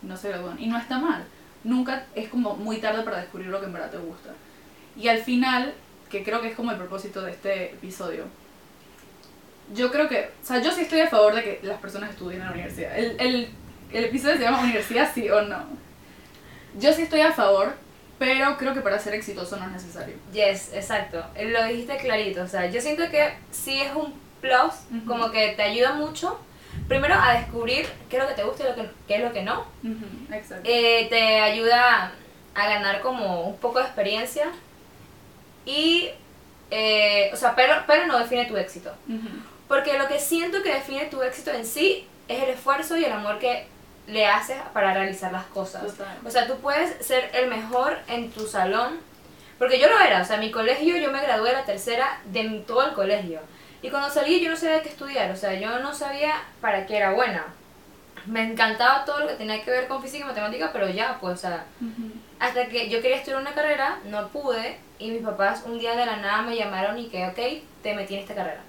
No 0.03 0.15
se 0.15 0.29
gradúan. 0.29 0.59
Y 0.61 0.67
no 0.67 0.77
está 0.77 0.99
mal. 0.99 1.23
Nunca 1.63 2.05
es 2.13 2.29
como 2.29 2.55
muy 2.55 2.77
tarde 2.77 3.01
para 3.01 3.17
descubrir 3.21 3.47
lo 3.49 3.59
que 3.59 3.65
en 3.65 3.73
verdad 3.73 3.89
te 3.89 3.97
gusta. 3.97 4.29
Y 4.95 5.07
al 5.07 5.17
final, 5.17 5.73
que 6.11 6.23
creo 6.23 6.39
que 6.39 6.49
es 6.49 6.55
como 6.55 6.69
el 6.69 6.77
propósito 6.77 7.23
de 7.23 7.31
este 7.31 7.71
episodio, 7.71 8.25
yo 9.73 9.91
creo 9.91 10.07
que, 10.07 10.29
o 10.41 10.45
sea, 10.45 10.61
yo 10.61 10.71
sí 10.71 10.81
estoy 10.81 11.01
a 11.01 11.07
favor 11.09 11.33
de 11.35 11.43
que 11.43 11.59
las 11.63 11.79
personas 11.79 12.09
estudien 12.11 12.41
en 12.41 12.47
la 12.47 12.53
universidad. 12.53 12.97
El, 12.97 13.15
el, 13.19 13.49
el 13.91 14.05
episodio 14.05 14.37
se 14.37 14.43
llama 14.43 14.61
Universidad 14.61 15.11
sí 15.13 15.29
o 15.29 15.41
no. 15.41 15.63
Yo 16.77 16.91
sí 16.93 17.03
estoy 17.03 17.21
a 17.21 17.31
favor, 17.31 17.73
pero 18.19 18.57
creo 18.57 18.73
que 18.73 18.81
para 18.81 18.99
ser 18.99 19.13
exitoso 19.15 19.57
no 19.57 19.65
es 19.65 19.71
necesario. 19.71 20.15
Yes, 20.33 20.71
exacto. 20.73 21.23
Lo 21.41 21.63
dijiste 21.65 21.97
clarito. 21.97 22.41
O 22.43 22.47
sea, 22.47 22.69
yo 22.69 22.81
siento 22.81 23.09
que 23.09 23.33
sí 23.51 23.79
es 23.81 23.93
un 23.95 24.13
plus, 24.41 24.73
Ujú. 24.95 25.05
como 25.07 25.31
que 25.31 25.53
te 25.55 25.63
ayuda 25.63 25.93
mucho. 25.93 26.39
Primero 26.89 27.15
a 27.15 27.33
descubrir 27.39 27.87
qué 28.09 28.17
es 28.17 28.23
lo 28.23 28.27
que 28.29 28.35
te 28.35 28.43
gusta 28.43 28.63
y 28.63 28.67
lo 28.67 28.75
que, 28.75 28.89
qué 29.07 29.15
es 29.15 29.21
lo 29.23 29.31
que 29.31 29.41
no. 29.43 29.65
Exacto. 30.31 30.63
Eh, 30.69 31.07
te 31.09 31.39
ayuda 31.39 32.11
a 32.53 32.67
ganar 32.69 33.01
como 33.01 33.43
un 33.47 33.57
poco 33.57 33.79
de 33.79 33.85
experiencia. 33.85 34.47
Y, 35.65 36.09
eh, 36.71 37.29
o 37.33 37.35
sea, 37.37 37.55
pero, 37.55 37.73
pero 37.87 38.05
no 38.07 38.19
define 38.19 38.45
tu 38.45 38.57
éxito. 38.57 38.93
Ujú. 39.07 39.27
Porque 39.67 39.97
lo 39.97 40.07
que 40.07 40.19
siento 40.19 40.61
que 40.61 40.73
define 40.73 41.05
tu 41.05 41.21
éxito 41.21 41.51
en 41.51 41.65
sí 41.65 42.07
es 42.27 42.43
el 42.43 42.49
esfuerzo 42.49 42.97
y 42.97 43.05
el 43.05 43.11
amor 43.11 43.39
que 43.39 43.67
le 44.07 44.27
haces 44.27 44.57
para 44.73 44.93
realizar 44.93 45.31
las 45.31 45.45
cosas. 45.45 45.83
Total. 45.83 46.17
O 46.25 46.29
sea, 46.29 46.47
tú 46.47 46.57
puedes 46.57 47.05
ser 47.05 47.29
el 47.33 47.49
mejor 47.49 47.97
en 48.07 48.31
tu 48.31 48.45
salón. 48.45 48.99
Porque 49.57 49.79
yo 49.79 49.87
lo 49.87 49.99
era, 49.99 50.21
o 50.21 50.25
sea, 50.25 50.37
mi 50.37 50.51
colegio, 50.51 50.97
yo 50.97 51.11
me 51.11 51.21
gradué 51.21 51.53
la 51.53 51.63
tercera 51.63 52.19
de 52.25 52.63
todo 52.67 52.85
el 52.87 52.93
colegio. 52.93 53.39
Y 53.81 53.89
cuando 53.89 54.09
salí 54.09 54.41
yo 54.41 54.49
no 54.49 54.57
sabía 54.57 54.81
qué 54.81 54.89
estudiar, 54.89 55.31
o 55.31 55.35
sea, 55.35 55.53
yo 55.53 55.79
no 55.79 55.93
sabía 55.93 56.41
para 56.59 56.85
qué 56.85 56.97
era 56.97 57.13
buena. 57.13 57.45
Me 58.25 58.43
encantaba 58.43 59.05
todo 59.05 59.19
lo 59.19 59.27
que 59.27 59.35
tenía 59.35 59.63
que 59.63 59.71
ver 59.71 59.87
con 59.87 60.01
física 60.01 60.25
y 60.25 60.27
matemática, 60.27 60.71
pero 60.73 60.89
ya, 60.89 61.17
pues, 61.21 61.35
o 61.35 61.37
sea, 61.37 61.65
Ujú. 61.79 62.11
hasta 62.39 62.65
que 62.67 62.89
yo 62.89 63.01
quería 63.01 63.17
estudiar 63.17 63.39
una 63.39 63.53
carrera, 63.53 63.99
no 64.05 64.27
pude, 64.29 64.77
y 64.99 65.11
mis 65.11 65.23
papás 65.23 65.63
un 65.65 65.79
día 65.79 65.95
de 65.95 66.05
la 66.05 66.17
nada 66.17 66.41
me 66.41 66.55
llamaron 66.55 66.97
y 66.97 67.07
que, 67.07 67.25
ok, 67.27 67.63
te 67.81 67.93
metí 67.93 68.15
en 68.15 68.21
esta 68.21 68.35
carrera. 68.35 68.61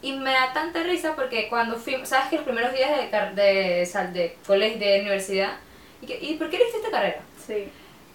Y 0.00 0.12
me 0.12 0.30
da 0.32 0.52
tanta 0.52 0.82
risa 0.84 1.16
porque 1.16 1.48
cuando 1.48 1.76
fui, 1.76 1.96
sabes 2.04 2.28
que 2.28 2.36
los 2.36 2.44
primeros 2.44 2.72
días 2.72 2.90
de, 3.34 3.42
de, 3.42 3.86
sal- 3.86 4.12
de 4.12 4.36
colegio, 4.46 4.78
de 4.78 5.00
universidad, 5.00 5.56
y, 6.00 6.06
que, 6.06 6.18
¿y 6.20 6.34
por 6.34 6.48
qué 6.50 6.56
elegiste 6.56 6.78
esta 6.78 6.90
carrera? 6.90 7.20
Sí. 7.44 7.68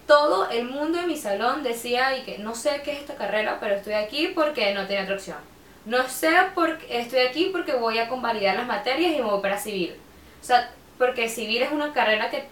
Todo 0.06 0.48
el 0.50 0.64
mundo 0.66 0.98
de 1.00 1.06
mi 1.06 1.16
salón 1.16 1.62
decía 1.62 2.16
y 2.16 2.22
que 2.22 2.38
no 2.38 2.54
sé 2.54 2.80
qué 2.84 2.92
es 2.92 3.00
esta 3.00 3.16
carrera, 3.16 3.58
pero 3.60 3.74
estoy 3.74 3.94
aquí 3.94 4.28
porque 4.34 4.72
no 4.74 4.86
tenía 4.86 5.02
otra 5.02 5.14
opción. 5.16 5.36
No 5.84 6.08
sé 6.08 6.30
por 6.54 6.78
qué 6.78 7.00
estoy 7.00 7.20
aquí 7.20 7.50
porque 7.52 7.74
voy 7.74 7.98
a 7.98 8.08
convalidar 8.08 8.56
las 8.56 8.66
materias 8.66 9.12
y 9.12 9.16
me 9.16 9.22
voy 9.22 9.42
para 9.42 9.58
civil. 9.58 9.94
O 10.40 10.44
sea, 10.44 10.70
porque 10.98 11.28
civil 11.28 11.62
es 11.62 11.72
una 11.72 11.92
carrera 11.92 12.30
que 12.30 12.44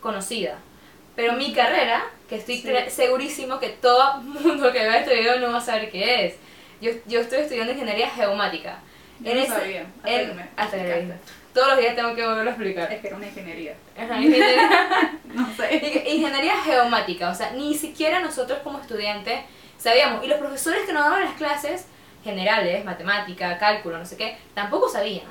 conocida. 0.00 0.58
Pero 1.14 1.32
mi 1.34 1.52
carrera, 1.54 2.04
que 2.28 2.36
estoy 2.36 2.58
Sí. 2.58 2.68
segurísimo 2.90 3.58
que 3.58 3.70
todo 3.70 4.20
el 4.20 4.24
mundo 4.42 4.70
que 4.72 4.80
vea 4.80 4.98
este 5.00 5.14
video 5.14 5.38
no 5.38 5.52
va 5.52 5.58
a 5.58 5.62
saber 5.62 5.90
qué 5.90 6.26
es. 6.26 6.34
Yo, 6.80 6.90
yo 7.06 7.20
estoy 7.20 7.40
estudiando 7.40 7.72
ingeniería 7.72 8.08
geomática. 8.10 8.78
Yo 9.20 9.30
En 9.30 9.36
no 9.38 9.42
ese- 9.44 9.52
sabía, 9.52 9.86
hasta 9.98 10.10
en- 10.12 10.28
que 10.28 10.34
me 10.34 10.42
hasta 10.56 10.76
que. 10.76 11.12
Todos 11.54 11.68
los 11.68 11.78
días 11.78 11.96
tengo 11.96 12.14
que 12.14 12.26
volverlo 12.26 12.50
a 12.50 12.52
explicar. 12.52 12.92
Es 12.92 13.00
que 13.00 13.06
era 13.06 13.16
una 13.16 13.26
ingeniería. 13.26 13.74
Ajá, 13.96 14.20
ingeniería- 14.20 15.12
No 15.34 15.54
sé. 15.56 15.70
Ing- 16.06 16.14
Ingeniería 16.16 16.56
geomática, 16.62 17.30
o 17.30 17.34
sea, 17.34 17.50
ni 17.52 17.74
siquiera 17.74 18.20
nosotros 18.20 18.58
como 18.62 18.78
estudiantes 18.80 19.40
sabíamos. 19.78 20.22
Y 20.24 20.28
los 20.28 20.38
profesores 20.38 20.82
que 20.84 20.92
nos 20.92 21.04
daban 21.04 21.24
las 21.24 21.34
clases 21.34 21.86
generales, 22.24 22.84
matemática, 22.84 23.56
cálculo, 23.58 23.96
no 23.98 24.04
sé 24.04 24.16
qué, 24.16 24.36
tampoco 24.54 24.88
sabían. 24.90 25.24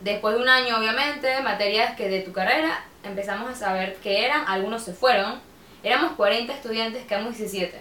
Después 0.00 0.36
de 0.36 0.40
un 0.42 0.48
año, 0.48 0.78
obviamente, 0.78 1.40
materias 1.42 1.96
que 1.96 2.08
de 2.08 2.20
tu 2.20 2.32
carrera 2.32 2.84
empezamos 3.02 3.50
a 3.50 3.54
saber 3.56 3.96
qué 4.02 4.24
eran, 4.24 4.44
algunos 4.46 4.84
se 4.84 4.92
fueron. 4.92 5.40
Éramos 5.82 6.12
40 6.12 6.52
estudiantes, 6.54 7.04
quedamos 7.06 7.36
17. 7.36 7.80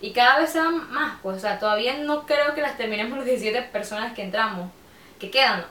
Y 0.00 0.12
cada 0.12 0.38
vez 0.38 0.54
eran 0.54 0.90
más, 0.92 1.18
pues, 1.22 1.36
o 1.38 1.40
sea, 1.40 1.58
todavía 1.58 1.96
no 1.98 2.24
creo 2.26 2.54
que 2.54 2.60
las 2.60 2.76
terminemos 2.76 3.16
los 3.18 3.26
17 3.26 3.62
personas 3.62 4.12
que 4.14 4.22
entramos, 4.22 4.70
que 5.18 5.30
quedan. 5.30 5.64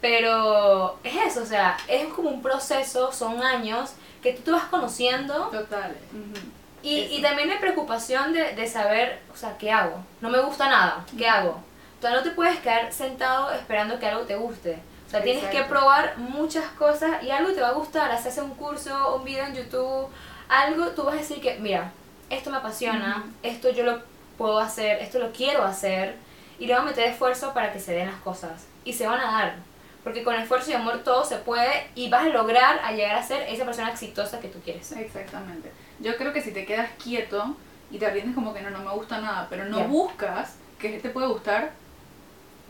Pero 0.00 0.98
es 1.02 1.14
eso, 1.16 1.42
o 1.42 1.46
sea, 1.46 1.76
es 1.88 2.04
como 2.12 2.28
un 2.30 2.42
proceso, 2.42 3.10
son 3.12 3.42
años 3.42 3.94
que 4.22 4.32
tú 4.34 4.42
te 4.42 4.50
vas 4.50 4.64
conociendo 4.64 5.34
Total. 5.48 5.96
ujú. 6.12 6.46
y, 6.82 7.00
Eso. 7.04 7.14
y 7.14 7.22
también 7.22 7.48
la 7.48 7.58
preocupación 7.58 8.32
de, 8.32 8.52
de 8.54 8.66
saber, 8.68 9.20
o 9.32 9.36
sea, 9.36 9.56
¿qué 9.58 9.72
hago? 9.72 9.96
No 10.20 10.28
me 10.28 10.38
gusta 10.40 10.68
nada, 10.68 11.04
¿qué 11.16 11.26
hago? 11.28 11.60
Sea, 12.00 12.10
no 12.12 12.22
te 12.22 12.32
puedes 12.32 12.58
quedar 12.60 12.92
sentado 12.92 13.50
esperando 13.52 13.98
que 13.98 14.06
algo 14.06 14.24
te 14.26 14.36
guste. 14.36 14.78
O 15.06 15.10
sea, 15.10 15.22
tienes 15.22 15.44
que 15.44 15.56
Exacto. 15.56 15.70
probar 15.74 16.18
muchas 16.18 16.66
cosas 16.72 17.22
y 17.22 17.30
algo 17.30 17.52
te 17.52 17.62
va 17.62 17.68
a 17.68 17.72
gustar. 17.72 18.10
Haces 18.12 18.36
un 18.36 18.50
curso, 18.56 19.16
un 19.16 19.24
video 19.24 19.46
en 19.46 19.54
YouTube, 19.54 20.08
algo, 20.50 20.88
tú 20.88 21.04
vas 21.04 21.14
a 21.14 21.18
decir 21.18 21.40
que, 21.40 21.54
mira, 21.60 21.90
esto 22.30 22.50
me 22.50 22.56
apasiona, 22.58 23.24
esto 23.42 23.70
yo 23.70 23.84
lo 23.84 24.00
puedo 24.36 24.58
hacer, 24.58 25.00
esto 25.00 25.18
lo 25.18 25.32
quiero 25.32 25.62
hacer 25.64 26.16
y 26.58 26.66
le 26.66 26.74
voy 26.74 26.82
a 26.82 26.86
meter 26.86 27.08
esfuerzo 27.08 27.52
para 27.52 27.72
que 27.72 27.80
se 27.80 27.92
den 27.92 28.08
las 28.08 28.20
cosas. 28.20 28.66
Y 28.84 28.92
se 28.92 29.06
van 29.06 29.20
a 29.20 29.32
dar. 29.32 29.54
Porque 30.02 30.22
con 30.22 30.34
esfuerzo 30.34 30.70
y 30.70 30.74
amor 30.74 31.02
todo 31.02 31.24
se 31.24 31.36
puede 31.36 31.88
y 31.94 32.10
vas 32.10 32.26
a 32.26 32.28
lograr 32.28 32.80
a 32.84 32.92
llegar 32.92 33.16
a 33.16 33.22
ser 33.22 33.42
esa 33.48 33.64
persona 33.64 33.90
exitosa 33.90 34.38
que 34.38 34.48
tú 34.48 34.60
quieres 34.60 34.86
ser. 34.86 34.98
Exactamente. 34.98 35.72
Yo 36.00 36.16
creo 36.16 36.32
que 36.32 36.42
si 36.42 36.52
te 36.52 36.66
quedas 36.66 36.90
quieto 37.02 37.56
y 37.90 37.98
te 37.98 38.10
rindes 38.10 38.34
como 38.34 38.52
que 38.52 38.60
no, 38.60 38.70
no 38.70 38.80
me 38.80 38.90
gusta 38.90 39.20
nada, 39.20 39.46
pero 39.48 39.64
no 39.64 39.80
buscas 39.84 40.56
que 40.78 40.98
te 40.98 41.08
puede 41.08 41.28
gustar, 41.28 41.72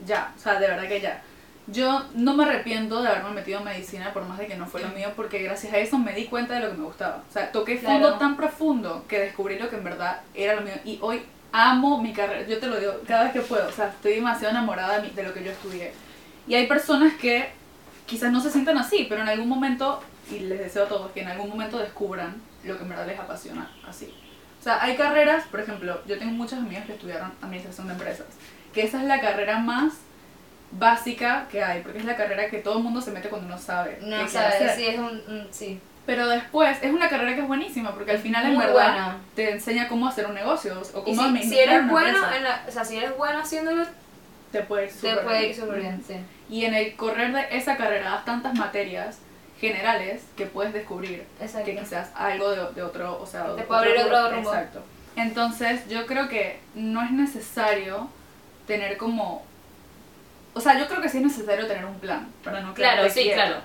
ya, 0.06 0.32
o 0.36 0.40
sea, 0.40 0.60
de 0.60 0.68
verdad 0.68 0.86
que 0.86 1.00
ya. 1.00 1.22
Yo 1.66 2.04
no 2.14 2.34
me 2.34 2.44
arrepiento 2.44 3.00
de 3.02 3.08
haberme 3.08 3.30
metido 3.30 3.58
en 3.60 3.64
medicina 3.64 4.12
por 4.12 4.24
más 4.26 4.38
de 4.38 4.46
que 4.46 4.56
no 4.56 4.66
fue 4.66 4.82
lo 4.82 4.88
mío, 4.88 5.12
porque 5.16 5.42
gracias 5.42 5.72
a 5.72 5.78
eso 5.78 5.96
me 5.98 6.12
di 6.12 6.26
cuenta 6.26 6.54
de 6.54 6.60
lo 6.60 6.70
que 6.70 6.76
me 6.76 6.84
gustaba. 6.84 7.22
O 7.28 7.32
sea, 7.32 7.50
toqué 7.52 7.78
fondo 7.78 8.00
Claro. 8.00 8.18
tan 8.18 8.36
profundo 8.36 9.04
que 9.08 9.18
descubrí 9.20 9.58
lo 9.58 9.70
que 9.70 9.76
en 9.76 9.84
verdad 9.84 10.20
era 10.34 10.54
lo 10.56 10.60
mío. 10.60 10.74
Y 10.84 10.98
hoy 11.00 11.22
amo 11.52 12.02
mi 12.02 12.12
carrera, 12.12 12.46
yo 12.46 12.58
te 12.58 12.66
lo 12.66 12.78
digo 12.78 12.92
cada 13.06 13.24
vez 13.24 13.32
que 13.32 13.40
puedo. 13.40 13.66
O 13.66 13.72
sea, 13.72 13.88
estoy 13.88 14.16
demasiado 14.16 14.50
enamorada 14.50 14.98
de 15.00 15.22
lo 15.22 15.32
que 15.32 15.42
yo 15.42 15.50
estudié. 15.52 15.92
Y 16.46 16.54
hay 16.54 16.66
personas 16.66 17.14
que 17.14 17.48
quizás 18.06 18.30
no 18.30 18.40
se 18.42 18.50
sientan 18.50 18.76
así, 18.76 19.06
pero 19.08 19.22
en 19.22 19.28
algún 19.28 19.48
momento, 19.48 20.02
y 20.30 20.40
les 20.40 20.58
deseo 20.58 20.84
a 20.84 20.88
todos 20.88 21.12
que 21.12 21.22
en 21.22 21.28
algún 21.28 21.48
momento 21.48 21.78
descubran 21.78 22.34
lo 22.64 22.76
que 22.76 22.82
en 22.82 22.88
verdad 22.90 23.06
les 23.06 23.18
apasiona 23.18 23.70
así. 23.88 24.12
O 24.60 24.62
sea, 24.62 24.82
hay 24.82 24.96
carreras, 24.96 25.44
por 25.46 25.60
ejemplo, 25.60 26.00
yo 26.06 26.18
tengo 26.18 26.32
muchas 26.32 26.58
amigas 26.58 26.84
que 26.84 26.92
estudiaron 26.92 27.32
administración 27.40 27.86
de 27.86 27.94
empresas, 27.94 28.26
que 28.74 28.82
esa 28.82 28.98
es 29.00 29.04
la 29.06 29.20
carrera 29.20 29.58
más 29.58 29.94
básica 30.72 31.46
que 31.50 31.62
hay, 31.62 31.82
porque 31.82 31.98
es 31.98 32.04
la 32.04 32.16
carrera 32.16 32.48
que 32.48 32.58
todo 32.58 32.78
el 32.78 32.84
mundo 32.84 33.00
se 33.00 33.10
mete 33.12 33.28
cuando 33.28 33.48
no 33.48 33.58
sabe. 33.58 33.98
No 34.02 34.16
hacer. 34.16 34.70
sí, 34.76 34.86
es 34.86 34.98
un, 34.98 35.06
un- 35.28 35.48
sí. 35.50 35.80
Pero 36.06 36.26
después 36.28 36.76
es 36.82 36.92
una 36.92 37.08
carrera 37.08 37.34
que 37.34 37.40
es 37.40 37.46
buenísima, 37.48 37.92
porque 37.94 38.10
al 38.10 38.18
final 38.18 38.44
en 38.44 38.54
Muy 38.54 38.64
verdad 38.66 38.72
buena. 38.74 39.16
te 39.34 39.52
enseña 39.52 39.88
cómo 39.88 40.06
hacer 40.06 40.26
un 40.26 40.34
negocio 40.34 40.74
o 40.94 41.00
Y 41.00 41.16
cómo 41.16 41.36
si, 41.38 41.44
si 41.48 41.58
eres 41.58 41.88
bueno, 41.88 42.18
en 42.36 42.44
la, 42.44 42.62
o 42.68 42.70
sea, 42.70 42.84
si 42.84 42.98
eres 42.98 43.16
bueno 43.16 43.38
haciéndolo, 43.38 43.84
te 44.52 44.60
puede 44.62 44.84
ir 44.84 44.90
te 44.90 44.96
súper 44.96 45.24
puede 45.24 45.46
ir 45.48 45.54
bien. 45.64 45.80
bien, 45.80 46.04
sí. 46.06 46.14
Y 46.50 46.64
en 46.66 46.74
el 46.74 46.94
correr 46.96 47.32
de 47.32 47.56
esa 47.56 47.76
carrera 47.78 48.10
das 48.10 48.24
tantas 48.26 48.52
materias 48.54 49.18
generales 49.58 50.24
que 50.36 50.44
puedes 50.44 50.74
descubrir 50.74 51.24
Exacto. 51.40 51.64
que 51.64 51.78
quizás 51.78 52.10
algo 52.14 52.50
de, 52.50 52.72
de 52.74 52.82
otro, 52.82 53.18
o 53.18 53.24
sea, 53.26 53.46
Te 53.54 53.62
de 53.62 53.62
puede 53.62 53.80
abrir 53.80 54.02
otro 54.04 54.30
rumbo. 54.32 54.50
Exacto. 54.52 54.82
Entonces, 55.16 55.88
yo 55.88 56.06
creo 56.06 56.28
que 56.28 56.58
no 56.74 57.02
es 57.02 57.12
necesario 57.12 58.08
tener 58.66 58.98
como 58.98 59.42
o 60.54 60.60
sea, 60.60 60.78
yo 60.78 60.86
creo 60.88 61.00
que 61.02 61.08
sí 61.08 61.18
es 61.18 61.24
necesario 61.24 61.66
tener 61.66 61.84
un 61.84 61.98
plan 61.98 62.28
para 62.42 62.60
no 62.60 62.72
Claro, 62.74 63.08
sí, 63.08 63.22
quieto. 63.24 63.34
claro. 63.34 63.56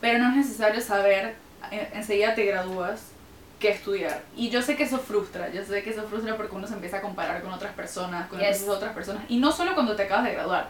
Pero 0.00 0.18
no 0.18 0.30
es 0.30 0.36
necesario 0.36 0.80
saber 0.80 1.34
eh, 1.70 1.90
enseguida 1.94 2.34
te 2.34 2.44
gradúas 2.44 3.10
qué 3.58 3.70
estudiar. 3.70 4.22
Y 4.36 4.50
yo 4.50 4.60
sé 4.60 4.76
que 4.76 4.82
eso 4.84 4.98
frustra, 4.98 5.48
yo 5.50 5.64
sé 5.64 5.82
que 5.82 5.90
eso 5.90 6.02
frustra 6.08 6.36
porque 6.36 6.54
uno 6.54 6.66
se 6.66 6.74
empieza 6.74 6.98
a 6.98 7.00
comparar 7.00 7.40
con 7.42 7.52
otras 7.52 7.72
personas, 7.72 8.28
con 8.28 8.38
Yes. 8.38 8.68
otras 8.68 8.92
personas. 8.92 9.24
Y 9.28 9.38
no 9.38 9.50
solo 9.52 9.74
cuando 9.74 9.96
te 9.96 10.02
acabas 10.02 10.24
de 10.24 10.32
graduar, 10.34 10.68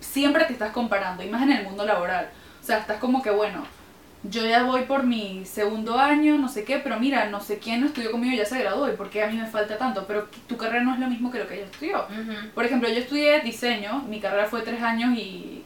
siempre 0.00 0.44
te 0.44 0.52
estás 0.52 0.72
comparando, 0.72 1.22
y 1.22 1.28
más 1.28 1.42
en 1.42 1.52
el 1.52 1.64
mundo 1.64 1.84
laboral. 1.84 2.28
O 2.60 2.66
sea, 2.66 2.78
estás 2.78 2.98
como 2.98 3.22
que, 3.22 3.30
bueno, 3.30 3.64
yo 4.30 4.46
ya 4.46 4.62
voy 4.64 4.82
por 4.82 5.04
mi 5.04 5.44
segundo 5.44 5.98
año, 5.98 6.38
no 6.38 6.48
sé 6.48 6.64
qué, 6.64 6.78
pero 6.78 6.98
mira, 6.98 7.28
no 7.28 7.40
sé 7.40 7.58
quién 7.58 7.84
estudió 7.84 8.10
conmigo 8.10 8.34
y 8.34 8.38
ya 8.38 8.44
se 8.44 8.58
graduó, 8.58 8.88
y 8.88 8.96
por 8.96 9.10
qué 9.10 9.22
a 9.22 9.28
mí 9.28 9.36
me 9.36 9.46
falta 9.46 9.76
tanto, 9.76 10.06
pero 10.06 10.28
tu 10.46 10.56
carrera 10.56 10.84
no 10.84 10.94
es 10.94 11.00
lo 11.00 11.08
mismo 11.08 11.30
que 11.30 11.38
lo 11.38 11.48
que 11.48 11.54
ella 11.54 11.64
estudió. 11.64 12.06
Por 12.54 12.64
ejemplo, 12.64 12.88
yo 12.88 12.98
estudié 12.98 13.40
diseño, 13.40 14.02
mi 14.08 14.20
carrera 14.20 14.46
fue 14.46 14.62
tres 14.62 14.82
años 14.82 15.16
y 15.18 15.62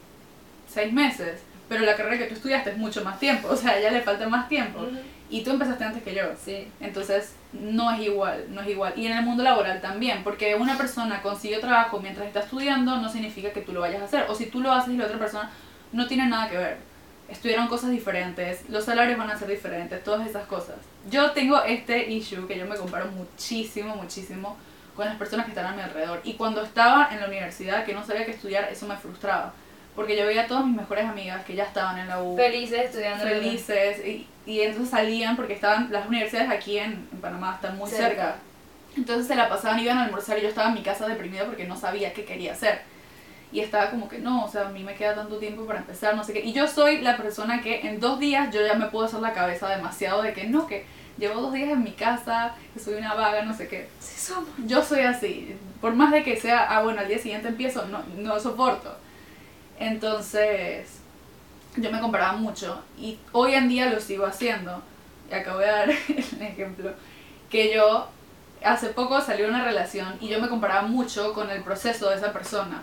seis 0.69 0.93
meses, 0.93 1.40
pero 1.69 1.85
la 1.85 1.97
carrera 1.97 2.19
que 2.19 2.26
tú 2.26 2.35
estudiaste 2.35 2.71
es 2.71 2.76
mucho 2.76 3.05
más 3.05 3.19
tiempo, 3.19 3.49
o 3.49 3.57
sea, 3.57 3.73
a 3.73 3.79
ella 3.79 3.90
le 3.90 4.02
falta 4.02 4.29
más 4.29 4.49
tiempo. 4.49 4.87
Y 5.33 5.43
tú 5.43 5.52
empezaste 5.52 5.85
antes 5.85 6.02
que 6.02 6.12
yo. 6.12 6.25
Sí. 6.45 6.67
Entonces, 6.81 7.37
no 7.52 7.93
es 7.93 8.00
igual, 8.00 8.47
no 8.50 8.62
es 8.62 8.69
igual. 8.69 8.93
Y 8.97 9.07
en 9.07 9.17
el 9.17 9.25
mundo 9.25 9.45
laboral 9.45 9.81
también, 9.81 10.25
porque 10.25 10.57
una 10.57 10.76
persona 10.76 11.23
consiguió 11.23 11.61
trabajo 11.61 12.00
mientras 12.00 12.26
está 12.26 12.40
estudiando 12.40 12.97
no 12.97 13.09
significa 13.09 13.52
que 13.52 13.61
tú 13.61 13.73
lo 13.73 13.81
vayas 13.81 14.02
a 14.02 14.07
hacer. 14.07 14.26
O 14.29 14.35
si 14.35 14.47
tú 14.47 14.61
lo 14.61 14.73
haces 14.73 14.95
y 14.95 14.97
la 14.97 15.05
otra 15.05 15.19
persona 15.19 15.49
no 15.93 16.09
tiene 16.09 16.26
nada 16.26 16.49
que 16.49 16.57
ver. 16.57 16.89
Estudiaron 17.31 17.69
cosas 17.69 17.91
diferentes, 17.91 18.69
los 18.69 18.85
salarios 18.85 19.17
van 19.19 19.31
a 19.31 19.39
ser 19.39 19.49
diferentes, 19.49 20.03
todas 20.03 20.27
esas 20.29 20.47
cosas. 20.47 20.77
Yo 21.11 21.31
tengo 21.31 21.63
este 21.63 22.11
issue 22.11 22.47
que 22.47 22.59
yo 22.59 22.67
me 22.67 22.77
comparo 22.77 23.07
muchísimo, 23.07 23.95
muchísimo 23.97 24.57
con 24.97 25.07
las 25.07 25.17
personas 25.17 25.47
que 25.47 25.53
están 25.53 25.67
a 25.67 25.73
mi 25.73 25.81
alrededor. 25.83 26.21
Y 26.25 26.35
cuando 26.35 26.63
estaba 26.63 27.09
en 27.13 27.21
la 27.21 27.27
universidad, 27.27 27.85
que 27.85 27.95
no 27.95 28.05
sabía 28.05 28.25
qué 28.27 28.33
estudiar, 28.33 28.69
eso 28.71 28.87
me 28.87 28.97
frustraba. 28.97 29.53
Porque 29.95 30.17
yo 30.17 30.27
veía 30.27 30.43
a 30.43 30.47
todas 30.47 30.67
mis 30.67 30.77
mejores 30.77 31.05
amigas 31.07 31.45
que 31.45 31.55
ya 31.55 31.65
estaban 31.65 31.99
en 31.99 32.09
la 32.09 32.23
U 32.23 32.37
Felices 32.37 32.87
estudiando. 32.87 33.25
felices 33.25 34.05
y, 34.07 34.27
y 34.47 34.61
entonces 34.63 34.91
salían 34.91 35.37
porque 35.37 35.55
estaban 35.55 35.91
las 35.93 36.07
universidades 36.07 36.51
aquí 36.51 36.79
en, 36.79 37.09
en 37.13 37.21
Panamá 37.21 37.55
están 37.57 37.77
muy 37.77 37.89
Cerca. 37.91 38.07
cerca. 38.07 38.37
entonces 38.97 39.27
se 39.27 39.35
la 39.35 39.49
pasaban 39.49 39.81
iban 39.81 39.99
a 39.99 40.05
almorzar 40.05 40.39
y 40.39 40.43
yo 40.43 40.49
estaba 40.49 40.69
en 40.69 40.75
mi 40.75 40.83
casa 40.83 41.07
deprimida 41.09 41.45
porque 41.45 41.65
no 41.67 41.77
sabía 41.77 42.13
qué 42.13 42.25
quería 42.25 42.53
hacer 42.53 42.83
y 43.52 43.61
estaba 43.61 43.90
como 43.90 44.09
que 44.09 44.19
no 44.19 44.45
o 44.45 44.49
sea 44.49 44.69
a 44.69 44.71
mí 44.71 44.85
me 44.85 44.95
queda 44.95 45.14
tanto 45.14 45.38
tiempo 45.38 45.66
para 45.66 45.80
empezar 45.80 46.14
no 46.14 46.23
sé 46.23 46.33
qué 46.33 46.40
y 46.40 46.52
yo 46.52 46.69
soy 46.69 47.00
la 47.00 47.16
persona 47.16 47.61
que 47.62 47.80
en 47.88 47.99
dos 48.00 48.19
días 48.21 48.54
yo 48.54 48.64
ya 48.64 48.75
me 48.75 48.87
puedo 48.87 49.07
hacer 49.07 49.21
la 49.21 49.33
cabeza 49.33 49.69
demasiado 49.69 50.23
de 50.23 50.33
que 50.33 50.45
no 50.45 50.66
que 50.66 50.85
llevo 51.19 51.40
dos 51.40 51.52
días 51.52 51.71
en 51.71 51.83
mi 51.83 51.92
casa 51.92 52.54
que 52.73 52.80
soy 52.80 52.95
una 52.95 53.14
vaga 53.14 53.42
no 53.42 53.54
sé 53.54 53.69
qué 53.69 53.88
Sí 53.99 54.19
somos. 54.19 54.49
yo 54.66 54.83
soy 54.83 55.00
así. 55.00 55.57
Por 55.80 55.95
más 55.95 56.11
de 56.12 56.23
que 56.23 56.38
sea, 56.38 56.66
ah, 56.71 56.83
bueno, 56.83 57.00
al 57.00 57.09
día 57.09 57.19
siguiente 57.19 57.49
empiezo, 57.49 57.87
no, 57.87 58.02
no 58.16 58.38
soporto. 58.38 58.95
Entonces, 59.78 61.00
yo 61.76 61.90
me 61.90 62.00
comparaba 62.00 62.35
mucho 62.35 62.83
y 62.99 63.19
hoy 63.33 63.54
en 63.54 63.69
día 63.69 63.90
lo 63.90 64.00
sigo 64.00 64.26
haciendo. 64.26 64.83
Y 65.30 65.35
acabo 65.35 65.59
de 65.59 65.66
dar 65.66 65.90
el 66.09 66.42
ejemplo. 66.42 66.92
Que 67.49 67.75
yo 67.75 68.09
hace 68.62 68.88
poco 68.90 69.21
salió 69.21 69.49
una 69.49 69.64
relación 69.64 70.16
y 70.21 70.28
yo 70.28 70.40
me 70.40 70.49
comparaba 70.49 70.83
mucho 70.83 71.33
con 71.33 71.50
el 71.50 71.62
proceso 71.62 72.11
de 72.11 72.16
esa 72.16 72.33
persona. 72.33 72.83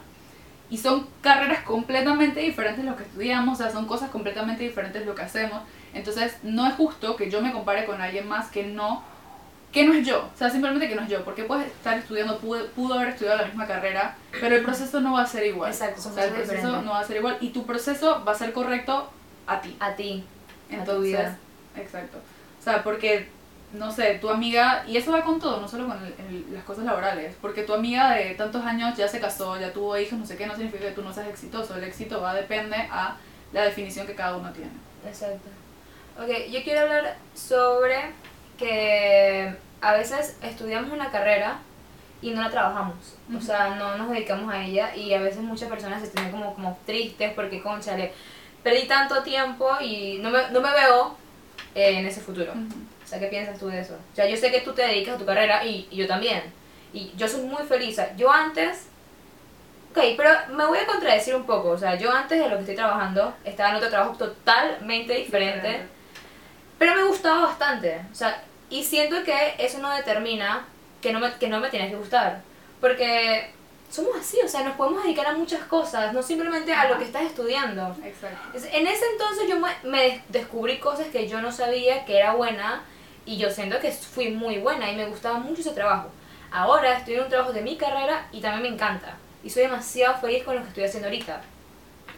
Y 0.70 0.78
son 0.78 1.08
carreras 1.22 1.64
completamente 1.64 2.42
diferentes 2.42 2.84
lo 2.84 2.98
que 2.98 3.04
estudiamos, 3.04 3.60
o 3.60 3.64
sea, 3.64 3.72
son 3.72 3.86
cosas 3.86 4.10
completamente 4.10 4.64
diferentes 4.64 5.06
lo 5.06 5.16
que 5.16 5.22
hacemos. 5.22 5.62
Entonces, 5.94 6.38
no 6.44 6.68
es 6.68 6.74
justo 6.76 7.16
que 7.16 7.30
yo 7.30 7.42
me 7.42 7.52
compare 7.54 7.86
con 7.86 8.02
alguien 8.02 8.28
más 8.28 8.50
que 8.50 8.64
no 8.64 9.04
que 9.72 9.86
no 9.86 9.94
es 9.94 10.08
yo, 10.08 10.30
o 10.34 10.38
sea, 10.38 10.50
simplemente 10.50 10.88
que 10.88 10.96
no 10.96 11.02
es 11.02 11.10
yo, 11.10 11.24
porque 11.26 11.44
puedes 11.44 11.68
estar 11.68 11.98
estudiando, 11.98 12.40
pudo, 12.40 12.68
pudo 12.68 12.96
haber 12.96 13.10
estudiado 13.10 13.38
la 13.38 13.46
misma 13.46 13.68
carrera, 13.68 14.16
pero 14.40 14.56
el 14.56 14.64
proceso 14.64 15.02
no 15.02 15.14
va 15.14 15.24
a 15.24 15.28
ser 15.28 15.46
igual. 15.46 15.72
Exacto, 15.72 16.02
son 16.02 16.14
o 16.14 16.16
sea, 16.16 16.24
el 16.24 16.32
proceso 16.32 16.56
diferentes. 16.56 16.84
no 16.86 16.92
va 16.92 17.00
a 17.00 17.04
ser 17.04 17.18
igual 17.18 17.38
y 17.42 17.50
tu 17.50 17.66
proceso 17.66 18.24
va 18.26 18.32
a 18.32 18.36
ser 18.36 18.54
correcto 18.54 19.12
a 19.46 19.60
ti. 19.60 19.76
A 19.80 19.94
ti. 19.94 20.24
a 20.68 20.70
tu 20.70 20.76
Entonces, 20.80 21.04
vida. 21.04 21.38
exacto. 21.76 22.18
O 22.60 22.64
sea, 22.64 22.82
porque, 22.82 23.30
no 23.74 23.92
sé, 23.92 24.16
tu 24.16 24.30
amiga, 24.30 24.84
y 24.88 24.96
eso 24.98 25.12
va 25.12 25.24
con 25.24 25.40
todo, 25.40 25.60
no 25.60 25.68
solo 25.68 25.88
con 25.88 25.98
el- 26.06 26.14
el- 26.28 26.54
las 26.54 26.64
cosas 26.64 26.86
laborales, 26.86 27.36
porque 27.42 27.64
tu 27.64 27.74
amiga 27.74 28.12
de 28.12 28.34
tantos 28.36 28.64
años 28.66 28.96
ya 28.98 29.08
se 29.08 29.20
casó, 29.20 29.60
ya 29.60 29.74
tuvo 29.74 29.98
hijos, 29.98 30.18
no 30.18 30.26
sé 30.26 30.38
qué, 30.38 30.48
no 30.48 30.56
significa 30.56 30.86
que 30.86 30.92
tú 30.94 31.02
no 31.02 31.12
seas 31.14 31.28
exitoso. 31.28 31.76
El 31.76 31.84
éxito 31.84 32.22
va 32.22 32.34
depende 32.34 32.78
a 32.90 33.18
la 33.52 33.64
definición 33.64 34.08
que 34.08 34.16
cada 34.16 34.38
uno 34.38 34.52
tiene. 34.52 34.72
Exacto. 35.06 35.50
Ok, 36.22 36.30
yo 36.50 36.64
quiero 36.64 36.82
hablar 36.82 37.18
sobre 37.36 38.12
que 38.58 39.54
a 39.82 39.94
veces 39.94 40.38
estudiamos 40.42 40.92
una 40.92 41.12
carrera 41.12 41.60
y 42.22 42.32
no 42.32 42.42
la 42.42 42.50
trabajamos. 42.50 42.96
O 43.32 43.36
Ujú. 43.38 43.46
sea, 43.46 43.76
no 43.76 43.98
nos 43.98 44.10
dedicamos 44.10 44.52
a 44.52 44.64
ella 44.64 44.96
y 44.96 45.14
a 45.14 45.20
veces 45.22 45.42
muchas 45.42 45.70
personas 45.70 46.02
se 46.02 46.08
sienten 46.10 46.32
como, 46.32 46.54
como 46.56 46.80
tristes 46.86 47.34
porque, 47.34 47.62
conchale, 47.62 48.14
perdí 48.64 48.88
tanto 48.88 49.22
tiempo 49.24 49.70
y 49.82 50.18
no 50.20 50.30
me, 50.32 50.50
no 50.52 50.62
me 50.62 50.72
veo 50.72 51.16
eh, 51.76 52.00
en 52.00 52.08
ese 52.08 52.22
futuro. 52.22 52.54
O 53.08 53.10
sea, 53.10 53.20
¿qué 53.20 53.28
piensas 53.28 53.58
tú 53.58 53.70
de 53.70 53.80
eso? 53.80 53.94
O 54.12 54.16
sea, 54.16 54.28
yo 54.28 54.36
sé 54.36 54.52
que 54.52 54.60
tú 54.62 54.74
te 54.74 54.82
dedicas 54.82 55.16
a 55.16 55.18
tu 55.18 55.26
carrera 55.26 55.64
y, 55.66 55.88
y 55.90 55.96
yo 55.96 56.08
también. 56.08 56.44
Y 56.94 57.12
yo 57.16 57.26
soy 57.28 57.42
muy 57.42 57.64
feliz. 57.64 57.98
Yo 58.18 58.30
antes, 58.32 58.88
Ok, 59.92 60.04
pero 60.16 60.30
me 60.52 60.66
voy 60.66 60.78
a 60.78 60.86
contradecir 60.86 61.34
un 61.34 61.46
poco. 61.46 61.70
O 61.70 61.78
sea, 61.78 61.96
yo 61.96 62.12
antes 62.12 62.38
de 62.38 62.48
lo 62.50 62.56
que 62.56 62.62
estoy 62.62 62.76
trabajando 62.76 63.34
estaba 63.44 63.70
en 63.72 63.76
otro 63.78 63.90
trabajo 63.90 64.14
totalmente 64.18 65.14
diferente. 65.14 65.88
Pero 66.78 66.94
me 66.96 67.04
gustaba 67.06 67.48
bastante. 67.48 68.02
O 68.12 68.16
sea, 68.16 68.44
y 68.70 68.84
siento 68.84 69.24
que 69.24 69.56
eso 69.58 69.80
no 69.80 69.90
determina 69.96 70.66
que 71.02 71.12
no 71.14 71.20
me, 71.20 71.34
que 71.36 71.48
no 71.48 71.60
me 71.60 71.70
tiene 71.70 71.90
que 71.90 71.96
gustar. 71.96 72.42
Porque 72.80 73.50
somos 73.90 74.18
así, 74.20 74.38
o 74.44 74.48
sea, 74.48 74.62
nos 74.64 74.76
podemos 74.76 75.02
dedicar 75.04 75.26
a 75.28 75.32
muchas 75.34 75.62
cosas, 75.62 76.14
no 76.14 76.22
simplemente 76.22 76.74
a 76.74 76.90
lo 76.90 76.98
que 77.00 77.06
estás 77.06 77.24
estudiando. 77.24 77.96
Exacto. 78.04 78.58
En 78.72 78.86
ese 78.86 79.06
entonces 79.14 79.48
yo 79.50 79.58
me, 79.60 79.70
me 79.90 80.02
des- 80.04 80.22
descubrí 80.30 80.78
cosas 80.78 81.08
que 81.08 81.28
yo 81.28 81.42
no 81.42 81.52
sabía 81.52 82.06
que 82.06 82.20
era 82.20 82.34
buena 82.34 82.84
y 83.28 83.38
yo 83.38 83.52
siento 83.52 83.80
que 83.80 83.92
fui 83.92 84.30
muy 84.30 84.58
buena 84.58 84.90
y 84.90 84.96
me 84.96 85.06
gustaba 85.06 85.38
mucho 85.38 85.62
ese 85.62 85.72
trabajo. 85.72 86.10
Ahora 86.50 86.98
estoy 86.98 87.16
en 87.16 87.24
un 87.24 87.30
trabajo 87.30 87.52
de 87.52 87.62
mi 87.62 87.76
carrera 87.76 88.28
y 88.32 88.40
también 88.40 88.64
me 88.64 88.70
encanta. 88.70 89.18
Y 89.44 89.50
soy 89.50 89.64
demasiado 89.64 90.18
feliz 90.18 90.44
con 90.44 90.56
lo 90.56 90.62
que 90.62 90.70
estoy 90.70 90.86
haciendo 90.86 91.10
ahorita. 91.10 91.42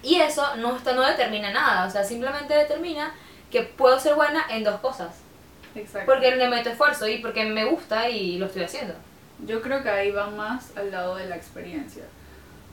Y 0.04 0.16
eso 0.16 0.56
no, 0.58 0.78
está, 0.78 0.94
no 0.94 1.02
determina 1.02 1.52
nada, 1.52 1.88
o 1.88 1.90
sea, 1.92 2.04
simplemente 2.04 2.54
determina 2.54 3.14
que 3.52 3.64
puedo 3.64 4.00
ser 4.00 4.14
buena 4.14 4.46
en 4.52 4.64
dos 4.64 4.80
cosas. 4.80 5.16
Exacto. 5.76 6.12
Porque 6.12 6.36
le 6.36 6.48
meto 6.48 6.70
esfuerzo 6.70 7.08
y 7.08 7.18
porque 7.18 7.44
me 7.46 7.66
gusta 7.66 8.08
y 8.08 8.38
lo 8.38 8.46
estoy 8.46 8.64
haciendo. 8.64 8.94
Yo 9.46 9.62
creo 9.62 9.82
que 9.82 9.90
ahí 9.90 10.12
va 10.12 10.30
más 10.30 10.78
al 10.78 10.92
lado 10.92 11.16
de 11.16 11.26
la 11.26 11.36
experiencia. 11.36 12.04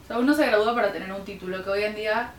O 0.04 0.06
sea, 0.06 0.18
uno 0.18 0.34
se 0.34 0.46
gradúa 0.46 0.74
para 0.74 0.92
tener 0.92 1.10
un 1.10 1.24
título, 1.24 1.64
que 1.64 1.70
hoy 1.70 1.84
en 1.84 1.94
día 1.94 2.30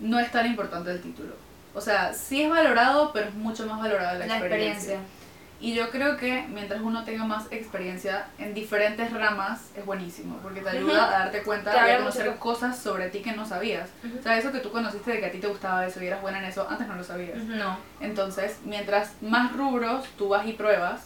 no 0.00 0.18
es 0.18 0.32
tan 0.32 0.46
importante 0.46 0.90
el 0.90 1.02
título. 1.02 1.34
O 1.74 1.80
sea, 1.80 2.12
sí 2.14 2.42
es 2.42 2.50
valorado, 2.50 3.12
pero 3.12 3.28
es 3.28 3.34
mucho 3.34 3.66
más 3.66 3.80
valorada 3.80 4.14
la, 4.14 4.26
La 4.26 4.38
experiencia. 4.38 4.94
experiencia. 4.94 5.21
Y 5.62 5.74
yo 5.74 5.90
creo 5.90 6.16
que 6.16 6.44
mientras 6.48 6.80
uno 6.82 7.04
tenga 7.04 7.24
más 7.24 7.44
experiencia 7.52 8.26
en 8.38 8.52
diferentes 8.52 9.12
ramas, 9.12 9.70
es 9.76 9.86
buenísimo, 9.86 10.38
porque 10.42 10.60
te 10.60 10.70
ayuda 10.70 11.06
a 11.06 11.10
darte 11.20 11.42
cuenta 11.44 11.72
y 11.88 11.90
a 11.92 11.98
conocer 11.98 12.26
mucho- 12.26 12.40
cosas 12.40 12.76
sobre 12.76 13.08
ti 13.10 13.20
que 13.22 13.30
no 13.32 13.46
sabías. 13.46 13.88
Ujú. 14.04 14.18
O 14.18 14.22
sea, 14.22 14.36
eso 14.36 14.50
que 14.50 14.58
tú 14.58 14.72
conociste 14.72 15.12
de 15.12 15.20
que 15.20 15.26
a 15.26 15.30
ti 15.30 15.38
te 15.38 15.46
gustaba 15.46 15.86
eso 15.86 16.02
y 16.02 16.08
eras 16.08 16.20
buena 16.20 16.40
en 16.40 16.46
eso, 16.46 16.66
antes 16.68 16.88
no 16.88 16.96
lo 16.96 17.04
sabías. 17.04 17.38
No. 17.44 17.78
Entonces, 18.00 18.58
mientras 18.64 19.12
más 19.22 19.52
rubros 19.52 20.04
tú 20.18 20.28
vas 20.30 20.44
y 20.48 20.52
pruebas, 20.54 21.02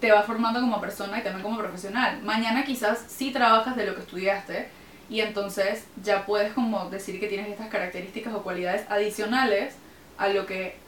te 0.00 0.10
va 0.10 0.22
formando 0.22 0.60
como 0.60 0.80
persona 0.80 1.18
y 1.18 1.22
también 1.22 1.42
como 1.42 1.58
profesional. 1.58 2.22
Mañana 2.22 2.64
quizás 2.64 3.04
sí 3.08 3.30
trabajas 3.30 3.76
de 3.76 3.84
lo 3.84 3.94
que 3.94 4.00
estudiaste 4.00 4.68
y 5.10 5.20
entonces 5.20 5.84
ya 6.02 6.24
puedes 6.24 6.54
como 6.54 6.88
decir 6.88 7.20
que 7.20 7.26
tienes 7.26 7.48
estas 7.50 7.68
características 7.68 8.32
o 8.32 8.42
cualidades 8.42 8.86
adicionales 8.88 9.74
a 10.16 10.28
lo 10.28 10.46
que 10.46 10.78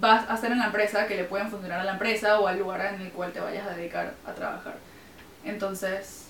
vas 0.00 0.28
a 0.28 0.34
hacer 0.34 0.52
en 0.52 0.58
la 0.58 0.66
empresa 0.66 1.06
que 1.06 1.16
le 1.16 1.24
pueden 1.24 1.50
funcionar 1.50 1.80
a 1.80 1.84
la 1.84 1.92
empresa 1.92 2.40
o 2.40 2.46
al 2.46 2.58
lugar 2.58 2.94
en 2.94 3.00
el 3.00 3.12
cual 3.12 3.32
te 3.32 3.40
vayas 3.40 3.66
a 3.66 3.74
dedicar 3.74 4.14
a 4.26 4.32
trabajar. 4.32 4.74
Entonces, 5.44 6.26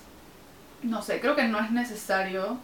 no 0.83 1.01
sé, 1.01 1.19
creo 1.19 1.35
que 1.35 1.43
no 1.43 1.59
es 1.59 1.71
necesario. 1.71 2.57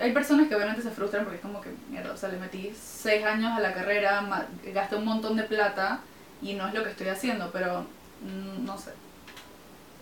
Hay 0.00 0.12
personas 0.12 0.48
que 0.48 0.56
obviamente 0.56 0.82
se 0.82 0.90
frustran 0.90 1.24
porque 1.24 1.36
es 1.36 1.42
como 1.42 1.60
que, 1.60 1.70
mierda, 1.88 2.12
o 2.12 2.16
sea, 2.16 2.28
le 2.30 2.38
metí 2.38 2.74
seis 2.78 3.24
años 3.24 3.56
a 3.56 3.60
la 3.60 3.72
carrera, 3.72 4.24
gasté 4.72 4.96
un 4.96 5.04
montón 5.04 5.36
de 5.36 5.44
plata 5.44 6.00
y 6.42 6.54
no 6.54 6.66
es 6.66 6.74
lo 6.74 6.82
que 6.82 6.90
estoy 6.90 7.08
haciendo, 7.08 7.50
pero 7.52 7.82
mm, 8.22 8.64
no 8.64 8.76
sé. 8.76 8.90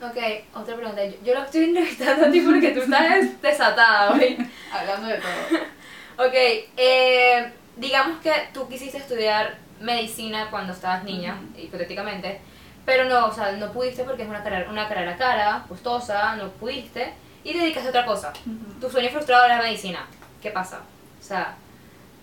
Ok, 0.01 0.17
otra 0.55 0.75
pregunta. 0.75 1.05
Yo, 1.05 1.15
yo 1.25 1.35
lo 1.35 1.45
estoy 1.45 1.65
entrevistando 1.65 2.27
a 2.27 2.31
ti 2.31 2.41
porque 2.41 2.71
tú 2.71 2.81
estás 2.81 3.41
desatada 3.43 4.13
hoy. 4.13 4.37
Hablando 4.73 5.09
de 5.09 5.19
todo. 5.19 5.61
Ok, 6.19 6.35
eh, 6.77 7.51
digamos 7.77 8.21
que 8.21 8.33
tú 8.53 8.69
quisiste 8.69 8.99
estudiar 8.99 9.57
medicina 9.83 10.49
cuando 10.51 10.73
estabas 10.73 11.05
niña, 11.05 11.41
hipotéticamente, 11.57 12.41
pero 12.85 13.05
no, 13.05 13.27
o 13.27 13.33
sea, 13.33 13.53
no 13.53 13.73
pudiste 13.73 14.05
porque 14.05 14.23
es 14.23 14.29
una 14.29 14.43
carrera, 14.43 14.71
una 14.71 14.89
carrera 14.89 15.17
cara, 15.17 15.65
costosa, 15.69 16.37
no 16.37 16.51
pudiste, 16.51 17.13
y 17.45 17.53
te 17.53 17.59
dedicaste 17.59 17.89
a 17.89 17.91
otra 17.91 18.07
cosa. 18.07 18.33
Tu 18.81 18.91
sueño 18.91 19.11
frustrado 19.11 19.45
era 19.45 19.61
medicina. 19.61 20.07
¿Qué 20.41 20.51
pasa? 20.51 20.81
O 21.21 21.25
sea, 21.25 21.57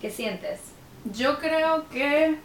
¿qué 0.00 0.10
sientes? 0.10 0.60
Yo 1.04 1.38
creo 1.38 1.88
que 1.88 2.38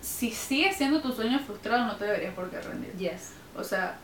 si 0.00 0.32
sigue 0.32 0.72
siendo 0.72 1.00
tu 1.00 1.12
sueño 1.12 1.38
frustrado 1.38 1.86
no 1.86 1.96
te 1.96 2.04
deberías 2.04 2.34
por 2.34 2.50
qué 2.50 2.60
rendir. 2.60 2.92
Yes. 2.96 3.34
O 3.56 3.62
sea, 3.62 3.96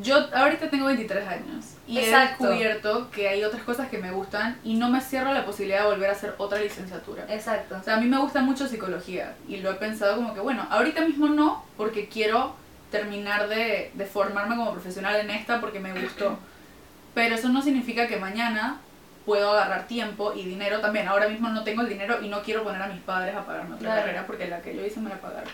yo 0.00 0.16
ahorita 0.34 0.70
tengo 0.70 0.86
23 0.86 1.26
años 1.28 1.64
y 1.86 1.98
Exacto. 1.98 2.44
he 2.44 2.48
descubierto 2.48 3.10
que 3.10 3.28
hay 3.28 3.44
otras 3.44 3.62
cosas 3.62 3.88
que 3.88 3.98
me 3.98 4.10
gustan 4.10 4.58
y 4.64 4.74
no 4.74 4.88
me 4.88 5.00
cierro 5.00 5.32
la 5.34 5.44
posibilidad 5.44 5.80
de 5.82 5.86
volver 5.90 6.08
a 6.08 6.12
hacer 6.12 6.34
otra 6.38 6.58
licenciatura. 6.60 7.24
Exacto. 7.28 7.76
O 7.78 7.82
sea, 7.82 7.96
a 7.96 8.00
mí 8.00 8.06
me 8.06 8.18
gusta 8.18 8.40
mucho 8.40 8.66
psicología 8.66 9.34
y 9.46 9.58
lo 9.58 9.70
he 9.70 9.74
pensado 9.74 10.16
como 10.16 10.32
que, 10.34 10.40
bueno, 10.40 10.66
ahorita 10.70 11.02
mismo 11.02 11.28
no, 11.28 11.64
porque 11.76 12.08
quiero 12.08 12.56
terminar 12.90 13.48
de, 13.48 13.90
de 13.94 14.04
formarme 14.06 14.56
como 14.56 14.72
profesional 14.72 15.16
en 15.20 15.30
esta 15.30 15.60
porque 15.60 15.80
me 15.80 15.92
gustó. 16.00 16.38
Pero 17.14 17.34
eso 17.34 17.50
no 17.50 17.60
significa 17.60 18.06
que 18.08 18.16
mañana 18.16 18.78
puedo 19.26 19.52
agarrar 19.52 19.86
tiempo 19.86 20.32
y 20.34 20.44
dinero 20.44 20.80
también. 20.80 21.06
Ahora 21.08 21.28
mismo 21.28 21.48
no 21.50 21.62
tengo 21.62 21.82
el 21.82 21.88
dinero 21.88 22.20
y 22.22 22.28
no 22.28 22.42
quiero 22.42 22.64
poner 22.64 22.80
a 22.82 22.86
mis 22.88 23.00
padres 23.02 23.36
a 23.36 23.44
pagarme 23.44 23.74
otra 23.74 23.86
Claro. 23.88 24.00
carrera 24.02 24.26
porque 24.26 24.48
la 24.48 24.60
que 24.62 24.74
yo 24.74 24.84
hice 24.84 24.98
me 25.00 25.10
la 25.10 25.16
pagaron. 25.20 25.48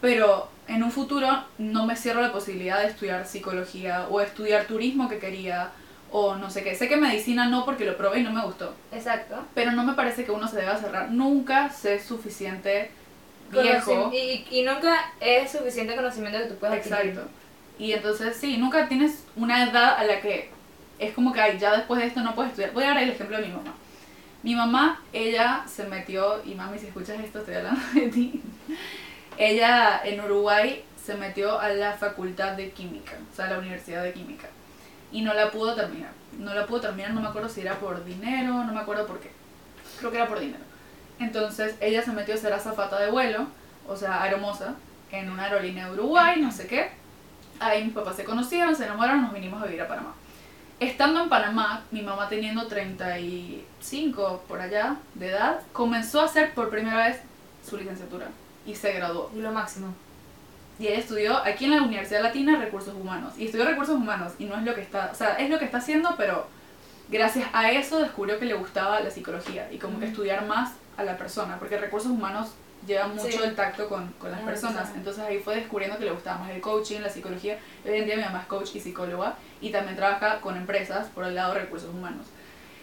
Pero 0.00 0.48
en 0.68 0.82
un 0.82 0.92
futuro 0.92 1.44
no 1.58 1.86
me 1.86 1.96
cierro 1.96 2.20
la 2.20 2.32
posibilidad 2.32 2.80
de 2.80 2.88
estudiar 2.88 3.26
psicología 3.26 4.06
o 4.10 4.20
estudiar 4.20 4.66
turismo 4.66 5.08
que 5.08 5.18
quería 5.18 5.70
o 6.10 6.36
no 6.36 6.50
sé 6.50 6.62
qué. 6.62 6.74
Sé 6.74 6.88
que 6.88 6.96
medicina 6.96 7.48
no 7.48 7.64
porque 7.64 7.84
lo 7.84 7.96
probé 7.96 8.20
y 8.20 8.22
no 8.22 8.32
me 8.32 8.42
gustó. 8.42 8.74
Exacto. 8.92 9.44
Pero 9.54 9.72
no 9.72 9.84
me 9.84 9.94
parece 9.94 10.24
que 10.24 10.30
uno 10.30 10.46
se 10.48 10.56
deba 10.56 10.76
cerrar. 10.76 11.10
Nunca 11.10 11.70
sé 11.70 12.00
suficiente 12.00 12.90
viejo. 13.50 14.10
Y, 14.12 14.46
y 14.50 14.62
nunca 14.62 15.12
es 15.20 15.50
suficiente 15.50 15.96
conocimiento 15.96 16.38
que 16.38 16.46
tú 16.46 16.54
puedas 16.56 16.76
adquirir. 16.76 17.10
Exacto. 17.10 17.30
Y 17.78 17.92
entonces 17.92 18.36
sí, 18.36 18.56
nunca 18.56 18.88
tienes 18.88 19.24
una 19.36 19.64
edad 19.64 19.96
a 19.98 20.04
la 20.04 20.20
que 20.20 20.50
es 20.98 21.14
como 21.14 21.32
que, 21.32 21.40
ay, 21.40 21.58
ya 21.58 21.76
después 21.76 22.00
de 22.00 22.08
esto 22.08 22.20
no 22.20 22.34
puedes 22.34 22.50
estudiar. 22.50 22.72
Voy 22.72 22.84
a 22.84 22.88
dar 22.88 22.98
el 22.98 23.10
ejemplo 23.10 23.36
de 23.38 23.46
mi 23.46 23.52
mamá. 23.52 23.74
Mi 24.42 24.54
mamá, 24.54 25.02
ella 25.12 25.64
se 25.66 25.84
metió, 25.84 26.40
y 26.44 26.54
mami, 26.54 26.78
si 26.78 26.86
escuchas 26.86 27.20
esto, 27.20 27.40
estoy 27.40 27.54
hablando 27.54 27.80
de 27.94 28.08
ti. 28.08 28.42
Ella 29.38 30.00
en 30.04 30.20
Uruguay 30.20 30.84
se 31.00 31.14
metió 31.14 31.60
a 31.60 31.68
la 31.68 31.92
facultad 31.92 32.54
de 32.54 32.72
química, 32.72 33.12
o 33.32 33.36
sea, 33.36 33.44
a 33.44 33.50
la 33.50 33.58
universidad 33.58 34.02
de 34.02 34.12
química. 34.12 34.48
Y 35.12 35.22
no 35.22 35.32
la 35.32 35.52
pudo 35.52 35.76
terminar. 35.76 36.10
No 36.36 36.52
la 36.54 36.66
pudo 36.66 36.80
terminar, 36.80 37.12
no 37.12 37.20
me 37.20 37.28
acuerdo 37.28 37.48
si 37.48 37.60
era 37.60 37.76
por 37.76 38.04
dinero, 38.04 38.64
no 38.64 38.72
me 38.72 38.80
acuerdo 38.80 39.06
por 39.06 39.20
qué. 39.20 39.30
Creo 40.00 40.10
que 40.10 40.16
era 40.16 40.26
por 40.26 40.40
dinero. 40.40 40.64
Entonces 41.20 41.76
ella 41.80 42.02
se 42.02 42.10
metió 42.10 42.34
a 42.34 42.36
ser 42.36 42.52
azafata 42.52 42.98
de 42.98 43.12
vuelo, 43.12 43.46
o 43.86 43.96
sea, 43.96 44.24
aeromoza, 44.24 44.74
en 45.12 45.30
una 45.30 45.44
aerolínea 45.44 45.86
de 45.86 45.92
Uruguay, 45.92 46.40
no 46.40 46.50
sé 46.50 46.66
qué. 46.66 46.90
Ahí 47.60 47.84
mis 47.84 47.94
papás 47.94 48.16
se 48.16 48.24
conocieron, 48.24 48.74
se 48.74 48.86
enamoraron, 48.86 49.22
nos 49.22 49.32
vinimos 49.32 49.62
a 49.62 49.66
vivir 49.66 49.82
a 49.82 49.88
Panamá. 49.88 50.14
Estando 50.80 51.22
en 51.22 51.28
Panamá, 51.28 51.84
mi 51.92 52.02
mamá 52.02 52.28
teniendo 52.28 52.66
35 52.66 54.44
por 54.48 54.60
allá 54.60 54.96
de 55.14 55.28
edad, 55.28 55.60
comenzó 55.72 56.22
a 56.22 56.24
hacer 56.24 56.54
por 56.54 56.70
primera 56.70 57.06
vez 57.06 57.20
su 57.64 57.76
licenciatura 57.76 58.26
y 58.70 58.74
se 58.74 58.92
graduó. 58.92 59.30
Y 59.34 59.40
lo 59.40 59.50
máximo. 59.52 59.94
Y 60.78 60.86
ella 60.86 60.98
estudió 60.98 61.36
aquí 61.38 61.64
en 61.64 61.72
la 61.76 61.82
Universidad 61.82 62.22
Latina 62.22 62.56
Recursos 62.56 62.94
Humanos. 62.94 63.32
Y 63.36 63.46
estudió 63.46 63.64
Recursos 63.64 63.96
Humanos 63.96 64.32
y 64.38 64.44
no 64.44 64.54
es 64.56 64.62
lo 64.62 64.74
que 64.74 64.82
está, 64.82 65.10
o 65.12 65.14
sea, 65.14 65.34
es 65.36 65.50
lo 65.50 65.58
que 65.58 65.64
está 65.64 65.78
haciendo, 65.78 66.14
pero 66.16 66.46
gracias 67.08 67.48
a 67.52 67.70
eso 67.72 67.98
descubrió 67.98 68.38
que 68.38 68.44
le 68.44 68.54
gustaba 68.54 69.00
la 69.00 69.10
psicología 69.10 69.68
y 69.72 69.78
como 69.78 69.98
que 69.98 70.06
estudiar 70.06 70.44
más 70.46 70.72
a 70.96 71.02
la 71.04 71.16
persona, 71.16 71.58
porque 71.58 71.78
Recursos 71.78 72.10
Humanos 72.12 72.50
lleva 72.86 73.08
mucho 73.08 73.26
Sí. 73.28 73.40
el 73.42 73.56
tacto 73.56 73.88
con, 73.88 74.12
con 74.20 74.30
las 74.30 74.40
personas. 74.42 74.74
personas. 74.76 74.96
Entonces 74.96 75.24
ahí 75.24 75.38
fue 75.40 75.56
descubriendo 75.56 75.98
que 75.98 76.04
le 76.04 76.12
gustaba 76.12 76.38
más 76.38 76.50
el 76.50 76.60
coaching, 76.60 77.00
la 77.00 77.08
psicología. 77.08 77.58
Hoy 77.84 77.96
en 77.98 78.04
día 78.06 78.16
mi 78.16 78.22
mamá 78.22 78.42
es 78.42 78.46
coach 78.46 78.76
y 78.76 78.80
psicóloga 78.80 79.34
y 79.60 79.70
también 79.70 79.96
trabaja 79.96 80.40
con 80.40 80.56
empresas 80.56 81.08
por 81.08 81.24
el 81.24 81.34
lado 81.34 81.54
de 81.54 81.60
recursos 81.60 81.90
humanos. 81.90 82.26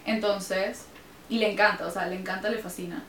Entonces, 0.05 0.85
y 1.29 1.39
le 1.39 1.51
encanta, 1.51 1.85
o 1.87 1.91
sea, 1.91 2.05
le 2.07 2.15
encanta, 2.15 2.49
le 2.49 2.57
fascina. 2.57 3.03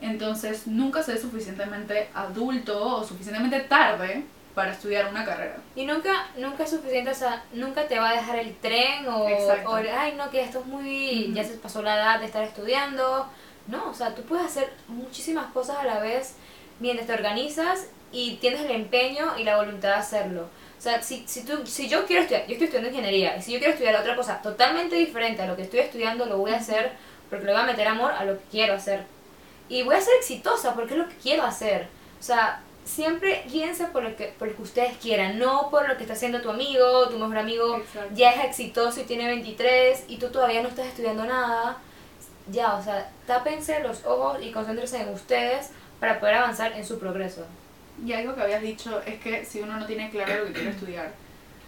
Entonces, 0.00 0.66
nunca 0.66 1.02
se 1.02 1.14
es 1.14 1.20
suficientemente 1.20 2.08
adulto 2.14 2.96
o 2.96 3.04
suficientemente 3.04 3.60
tarde 3.60 4.24
para 4.54 4.72
estudiar 4.72 5.08
una 5.08 5.24
carrera. 5.24 5.56
Y 5.76 5.84
nunca, 5.84 6.28
nunca 6.36 6.64
es 6.64 6.70
suficiente, 6.70 7.10
o 7.10 7.14
sea, 7.14 7.44
nunca 7.52 7.86
te 7.86 7.98
va 7.98 8.10
a 8.10 8.14
dejar 8.14 8.38
el 8.38 8.56
tren 8.56 9.06
o, 9.08 9.24
o, 9.24 9.74
ay 9.74 10.14
no, 10.16 10.30
que 10.30 10.42
esto 10.42 10.60
es 10.60 10.66
muy, 10.66 11.24
Ujú. 11.26 11.34
ya 11.34 11.44
se 11.44 11.54
pasó 11.54 11.82
la 11.82 11.96
edad 11.96 12.20
de 12.20 12.26
estar 12.26 12.42
estudiando. 12.42 13.26
No, 13.66 13.90
o 13.90 13.94
sea, 13.94 14.14
tú 14.14 14.22
puedes 14.22 14.46
hacer 14.46 14.72
muchísimas 14.88 15.52
cosas 15.52 15.78
a 15.78 15.84
la 15.84 16.00
vez 16.00 16.34
mientras 16.80 17.06
te 17.06 17.12
organizas 17.14 17.88
y 18.10 18.36
tienes 18.36 18.62
el 18.62 18.72
empeño 18.72 19.38
y 19.38 19.44
la 19.44 19.56
voluntad 19.56 19.90
de 19.90 19.94
hacerlo. 19.96 20.48
O 20.78 20.82
sea, 20.82 21.02
si, 21.02 21.24
si, 21.28 21.44
tú, 21.44 21.66
si 21.66 21.88
yo 21.88 22.06
quiero 22.06 22.22
estudiar, 22.22 22.46
yo 22.46 22.52
estoy 22.52 22.64
estudiando 22.64 22.88
ingeniería, 22.88 23.36
y 23.36 23.42
si 23.42 23.52
yo 23.52 23.58
quiero 23.58 23.74
estudiar 23.74 23.96
otra 23.96 24.16
cosa 24.16 24.40
totalmente 24.42 24.96
diferente 24.96 25.42
a 25.42 25.46
lo 25.46 25.54
que 25.54 25.62
estoy 25.62 25.80
estudiando, 25.80 26.24
lo 26.24 26.38
voy 26.38 26.52
a 26.52 26.56
hacer 26.56 26.92
porque 27.28 27.44
le 27.44 27.52
voy 27.52 27.60
a 27.60 27.66
meter 27.66 27.86
amor 27.86 28.12
a 28.12 28.24
lo 28.24 28.38
que 28.38 28.44
quiero 28.50 28.74
hacer. 28.74 29.04
Y 29.70 29.82
voy 29.84 29.94
a 29.94 30.00
ser 30.00 30.14
exitosa 30.18 30.74
porque 30.74 30.94
es 30.94 30.98
lo 30.98 31.08
que 31.08 31.14
quiero 31.14 31.44
hacer. 31.44 31.88
O 32.18 32.22
sea, 32.22 32.60
siempre 32.84 33.44
guíense 33.48 33.86
por 33.86 34.02
lo 34.02 34.16
que, 34.16 34.34
por 34.38 34.48
lo 34.48 34.56
que 34.56 34.62
ustedes 34.62 34.96
quieran, 34.98 35.38
no 35.38 35.70
por 35.70 35.88
lo 35.88 35.96
que 35.96 36.02
está 36.02 36.14
haciendo 36.14 36.42
tu 36.42 36.50
amigo, 36.50 37.08
tu 37.08 37.18
mejor 37.18 37.38
amigo 37.38 37.76
Exacto. 37.76 38.14
ya 38.14 38.32
es 38.32 38.44
exitoso 38.44 39.00
y 39.00 39.04
tiene 39.04 39.28
23 39.28 40.04
y 40.08 40.16
tú 40.16 40.28
todavía 40.30 40.62
no 40.62 40.68
estás 40.68 40.86
estudiando 40.86 41.24
nada. 41.24 41.78
Ya, 42.50 42.74
o 42.74 42.82
sea, 42.82 43.10
tápense 43.26 43.80
los 43.80 44.04
ojos 44.04 44.38
y 44.42 44.50
concéntrense 44.50 45.00
en 45.00 45.10
ustedes 45.10 45.70
para 46.00 46.18
poder 46.18 46.36
avanzar 46.36 46.72
en 46.72 46.84
su 46.84 46.98
progreso. 46.98 47.46
Y 48.04 48.12
algo 48.12 48.34
que 48.34 48.42
habías 48.42 48.62
dicho 48.62 49.00
es 49.06 49.20
que 49.20 49.44
si 49.44 49.60
uno 49.60 49.78
no 49.78 49.86
tiene 49.86 50.10
claro 50.10 50.40
lo 50.40 50.46
que 50.46 50.52
quiere 50.54 50.70
estudiar, 50.70 51.12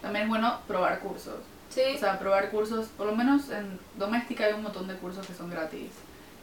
también 0.01 0.25
es 0.25 0.29
bueno 0.29 0.59
probar 0.67 0.99
cursos. 0.99 1.37
Sí. 1.69 1.83
O 1.95 1.99
sea, 1.99 2.19
probar 2.19 2.51
cursos, 2.51 2.89
por 2.97 3.07
lo 3.07 3.15
menos 3.15 3.49
en 3.51 3.79
doméstica 3.97 4.47
hay 4.47 4.55
un 4.55 4.63
montón 4.63 4.89
de 4.89 4.95
cursos 4.97 5.25
que 5.25 5.35
son 5.35 5.51
gratis. 5.51 5.91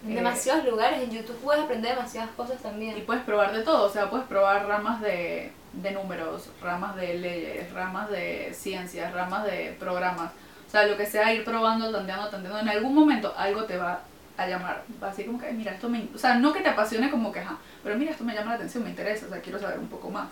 En 0.06 0.12
Eh, 0.12 0.16
demasiados 0.16 0.66
lugares, 0.66 1.02
en 1.02 1.12
YouTube 1.12 1.38
puedes 1.38 1.64
aprender 1.64 1.96
demasiadas 1.96 2.30
cosas 2.32 2.62
también. 2.62 2.98
Y 2.98 3.02
puedes 3.02 3.24
probar 3.24 3.52
de 3.54 3.64
todo, 3.64 3.86
o 3.86 3.90
sea, 3.90 4.10
puedes 4.10 4.28
probar 4.28 4.68
ramas 4.68 5.02
de, 5.02 5.52
de 5.74 5.92
números, 5.92 6.50
ramas 6.62 6.96
de 6.96 7.16
leyes, 7.16 7.72
ramas 7.74 8.10
de 8.10 8.52
ciencias, 8.54 9.14
ramas 9.14 9.46
de 9.46 9.76
programas. 9.80 10.32
O 10.68 10.72
sea, 10.72 10.86
lo 10.86 10.96
que 10.98 11.06
sea, 11.06 11.34
ir 11.34 11.44
probando, 11.44 11.92
tanteando, 11.92 12.30
tanteando. 12.30 12.60
En 12.60 12.70
algún 12.70 12.94
momento 12.94 13.34
algo 13.36 13.64
te 13.66 13.78
va 13.78 14.02
a 14.38 14.48
llamar. 14.48 14.84
Va 15.02 15.08
a 15.08 15.10
decir 15.10 15.26
como 15.26 15.40
que, 15.40 15.48
"Ay, 15.48 15.54
mira, 15.54 15.74
esto 15.74 15.90
me... 15.90 16.08
O 16.14 16.18
sea, 16.18 16.36
no 16.36 16.54
que 16.54 16.62
te 16.62 16.70
apasione 16.70 17.10
como 17.10 17.32
que, 17.32 17.40
ajá, 17.40 17.58
pero 17.84 17.98
mira, 17.98 18.12
esto 18.12 18.24
me 18.24 18.34
llama 18.34 18.52
la 18.52 18.56
atención, 18.56 18.84
me 18.84 18.92
interesa, 18.92 19.26
o 19.26 19.30
sea, 19.30 19.42
quiero 19.42 19.60
saber 19.60 19.80
un 19.80 19.90
poco 19.90 20.10
más. 20.10 20.30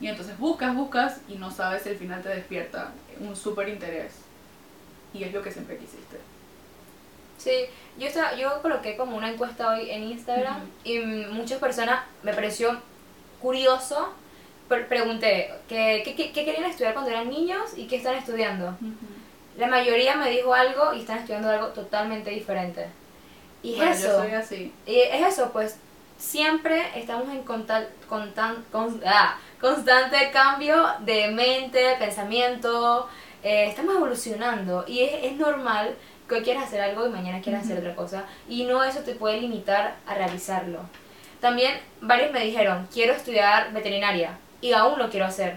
Y 0.00 0.08
entonces 0.08 0.36
buscas, 0.38 0.74
buscas 0.74 1.20
y 1.28 1.36
no 1.36 1.50
sabes 1.50 1.82
si 1.82 1.90
al 1.90 1.96
final 1.96 2.20
te 2.22 2.30
despierta 2.30 2.90
un 3.20 3.36
súper 3.36 3.68
interés. 3.68 4.12
Y 5.12 5.22
es 5.22 5.32
lo 5.32 5.42
que 5.42 5.52
siempre 5.52 5.76
quisiste. 5.76 6.18
Sí, 7.38 7.66
yo, 7.98 8.06
estaba, 8.08 8.34
yo 8.34 8.60
coloqué 8.62 8.96
como 8.96 9.16
una 9.16 9.30
encuesta 9.30 9.70
hoy 9.70 9.90
en 9.90 10.04
Instagram 10.04 10.56
Ujú. 10.56 10.68
y 10.84 10.98
muchas 11.30 11.58
personas 11.58 12.00
me 12.22 12.32
pareció 12.32 12.80
curioso. 13.40 14.12
Pre- 14.68 14.84
pregunté 14.84 15.52
¿qué, 15.68 16.02
qué, 16.04 16.14
qué- 16.14 16.32
querían 16.32 16.64
estudiar 16.64 16.94
cuando 16.94 17.10
eran 17.10 17.28
niños 17.28 17.76
y 17.76 17.86
qué 17.86 17.96
están 17.96 18.14
estudiando. 18.14 18.74
La 19.58 19.66
mayoría 19.66 20.16
me 20.16 20.30
dijo 20.30 20.54
algo 20.54 20.94
y 20.94 21.00
están 21.00 21.18
estudiando 21.18 21.50
algo 21.50 21.68
totalmente 21.68 22.30
diferente. 22.30 22.86
Y 23.62 23.72
es 23.74 23.76
Bueno, 23.76 23.92
eso. 23.92 24.06
yo 24.08 24.18
soy 24.22 24.32
así. 24.32 24.72
Y 24.86 24.96
es 25.00 25.26
eso, 25.26 25.50
pues 25.52 25.76
siempre 26.18 26.82
estamos 26.98 27.28
en 27.28 27.42
contal- 27.42 27.88
contan- 28.08 28.64
con- 28.72 29.00
ah, 29.06 29.36
constante 29.60 30.30
cambio 30.32 30.86
de 31.00 31.28
mente, 31.28 31.78
de 31.78 31.96
pensamiento, 31.96 33.08
eh, 33.42 33.66
estamos 33.68 33.94
evolucionando 33.96 34.84
y 34.88 35.00
es, 35.02 35.12
es 35.24 35.32
normal 35.36 35.94
que 36.28 36.36
hoy 36.36 36.42
quieras 36.42 36.64
hacer 36.64 36.80
algo 36.80 37.06
y 37.06 37.10
mañana 37.10 37.40
quieras 37.40 37.64
hacer 37.64 37.78
otra 37.78 37.94
cosa 37.94 38.24
y 38.48 38.64
no 38.64 38.82
eso 38.82 39.00
te 39.00 39.14
puede 39.14 39.40
limitar 39.40 39.96
a 40.06 40.14
realizarlo. 40.14 40.80
También 41.40 41.74
varios 42.00 42.32
me 42.32 42.44
dijeron, 42.44 42.88
quiero 42.92 43.12
estudiar 43.12 43.72
veterinaria 43.72 44.38
y 44.60 44.72
aún 44.72 44.98
lo 44.98 45.10
quiero 45.10 45.26
hacer. 45.26 45.56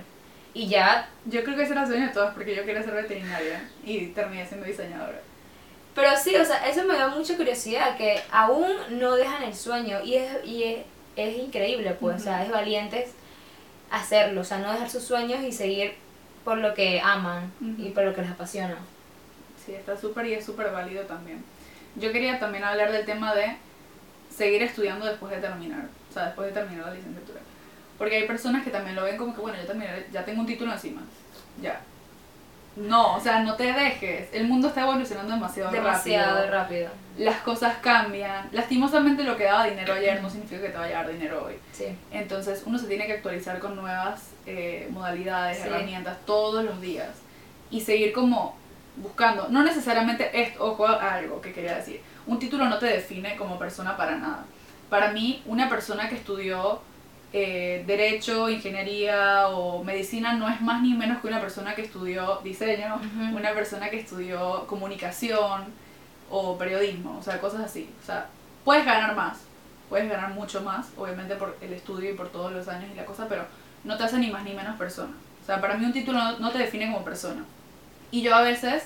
Y 0.54 0.68
ya 0.68 1.08
Yo 1.26 1.44
creo 1.44 1.56
que 1.56 1.64
ese 1.64 1.74
era 1.74 1.84
el 1.84 1.88
sueño 1.88 2.08
de 2.08 2.14
todos 2.14 2.34
porque 2.34 2.56
yo 2.56 2.66
quería 2.66 2.84
ser 2.84 2.94
veterinaria 2.94 3.70
y 3.86 4.08
terminé 4.08 4.46
siendo 4.46 4.66
diseñadora. 4.66 5.20
Pero 5.94 6.10
sí, 6.16 6.36
o 6.36 6.46
sea, 6.46 6.68
eso 6.68 6.84
me 6.84 6.96
da 6.96 7.08
mucha 7.08 7.36
curiosidad, 7.36 7.98
que 7.98 8.22
aún 8.32 8.72
no 8.92 9.16
dejan 9.16 9.44
el 9.44 9.56
sueño 9.56 10.00
y 10.04 10.16
es, 10.16 10.46
y 10.46 10.64
es, 10.64 10.78
es 11.16 11.38
increíble, 11.38 11.96
pues, 12.00 12.18
o 12.18 12.24
sea, 12.24 12.44
es 12.44 12.52
valientes 12.52 13.12
hacerlo, 13.90 14.42
o 14.42 14.44
sea, 14.44 14.60
no 14.60 14.72
dejar 14.72 14.90
sus 14.90 15.04
sueños 15.04 15.44
y 15.44 15.52
seguir 15.52 15.96
por 16.44 16.60
lo 16.60 16.74
que 16.74 17.02
aman 17.02 17.52
y 17.78 17.90
por 17.90 18.04
lo 18.04 18.14
que 18.14 18.22
les 18.22 18.32
apasiona. 18.32 18.78
Sí, 19.68 19.74
está 19.76 19.96
súper 19.96 20.26
y 20.26 20.34
es 20.34 20.44
súper 20.46 20.72
válido 20.72 21.04
también. 21.04 21.44
Yo 21.98 22.12
quería 22.12 22.40
también 22.40 22.64
hablar 22.64 22.92
del 22.92 23.06
tema 23.06 23.36
de 23.36 23.56
seguir 24.36 24.64
estudiando 24.64 25.06
después 25.06 25.32
de 25.32 25.40
terminar, 25.42 25.86
o 26.10 26.14
sea, 26.14 26.26
después 26.28 26.48
de 26.48 26.54
terminar 26.60 26.88
la 26.88 26.94
licenciatura. 26.94 27.42
Porque 28.00 28.16
hay 28.16 28.28
personas 28.28 28.64
que 28.64 28.70
también 28.72 28.96
lo 28.96 29.04
ven 29.04 29.18
como 29.18 29.36
que, 29.36 29.42
bueno, 29.42 29.58
ya 29.60 29.66
terminé, 29.68 30.06
ya 30.12 30.24
tengo 30.26 30.42
un 30.42 30.48
título 30.48 30.72
encima, 30.72 31.02
ya. 31.62 31.82
No, 32.78 33.16
o 33.16 33.20
sea, 33.20 33.40
no 33.42 33.56
te 33.56 33.74
dejes. 33.74 34.30
El 34.32 34.48
mundo 34.48 34.68
está 34.68 34.82
evolucionando 34.82 35.34
demasiado, 35.34 35.72
Demasiado 35.72 36.36
rápido. 36.52 36.52
rápido. 36.54 36.90
Las 37.18 37.42
cosas 37.42 37.78
cambian. 37.82 38.48
Lastimosamente 38.52 39.24
lo 39.24 39.36
que 39.36 39.46
daba 39.46 39.66
dinero 39.66 39.94
ayer 39.94 40.22
no 40.22 40.30
significa 40.30 40.62
que 40.62 40.70
te 40.70 40.78
vaya 40.78 41.00
a 41.00 41.04
dar 41.04 41.12
dinero 41.12 41.44
hoy. 41.48 41.56
Sí. 41.72 41.86
Entonces 42.12 42.62
uno 42.68 42.78
se 42.78 42.86
tiene 42.86 43.08
que 43.08 43.14
actualizar 43.14 43.58
con 43.58 43.76
nuevas 43.76 44.30
eh, 44.46 44.88
modalidades, 44.92 45.58
Sí. 45.58 45.64
herramientas 45.68 46.18
todos 46.28 46.64
los 46.64 46.80
días 46.80 47.10
y 47.72 47.82
seguir 47.82 48.14
como 48.14 48.56
buscando, 48.98 49.48
no 49.50 49.64
necesariamente 49.64 50.30
esto, 50.42 50.66
ojo 50.66 50.88
a 50.88 51.14
algo 51.16 51.42
que 51.42 51.54
quería 51.54 51.76
decir, 51.76 52.02
un 52.26 52.40
título 52.40 52.66
no 52.66 52.78
te 52.78 52.88
define 52.88 53.36
como 53.36 53.58
persona 53.58 53.96
para 53.96 54.18
nada. 54.18 54.46
Para 54.90 55.12
mí, 55.12 55.42
una 55.46 55.70
persona 55.70 56.10
que 56.10 56.16
estudió 56.16 56.82
eh, 57.34 57.84
derecho, 57.86 58.50
ingeniería 58.50 59.50
o 59.50 59.84
medicina 59.84 60.34
no 60.34 60.50
es 60.50 60.62
más 60.62 60.82
ni 60.82 60.94
menos 60.94 61.22
que 61.22 61.28
una 61.28 61.42
persona 61.42 61.76
que 61.76 61.84
estudió 61.84 62.40
diseño, 62.44 63.00
una 63.34 63.54
persona 63.54 63.90
que 63.90 64.00
estudió 64.00 64.66
comunicación 64.68 65.66
o 66.30 66.58
periodismo, 66.58 67.18
o 67.20 67.24
sea, 67.24 67.40
cosas 67.40 67.62
así. 67.62 67.90
O 68.02 68.06
sea, 68.06 68.28
puedes 68.64 68.86
ganar 68.86 69.16
más, 69.16 69.40
puedes 69.90 70.10
ganar 70.10 70.32
mucho 70.32 70.62
más, 70.62 70.88
obviamente 70.98 71.36
por 71.36 71.58
el 71.62 71.74
estudio 71.74 72.12
y 72.12 72.16
por 72.16 72.30
todos 72.30 72.52
los 72.52 72.68
años 72.68 72.90
y 72.94 72.96
la 72.96 73.06
cosa, 73.06 73.28
pero 73.28 73.46
no 73.84 73.98
te 73.98 74.04
hace 74.04 74.18
ni 74.18 74.32
más 74.32 74.44
ni 74.44 74.54
menos 74.54 74.78
persona. 74.78 75.14
O 75.42 75.46
sea, 75.46 75.62
para 75.62 75.76
mí 75.76 75.86
un 75.86 75.94
título 75.94 76.18
no, 76.18 76.40
no 76.40 76.52
te 76.52 76.60
define 76.60 76.92
como 76.92 77.06
persona. 77.06 77.44
Y 78.12 78.22
yo 78.22 78.36
a 78.36 78.42
veces, 78.42 78.86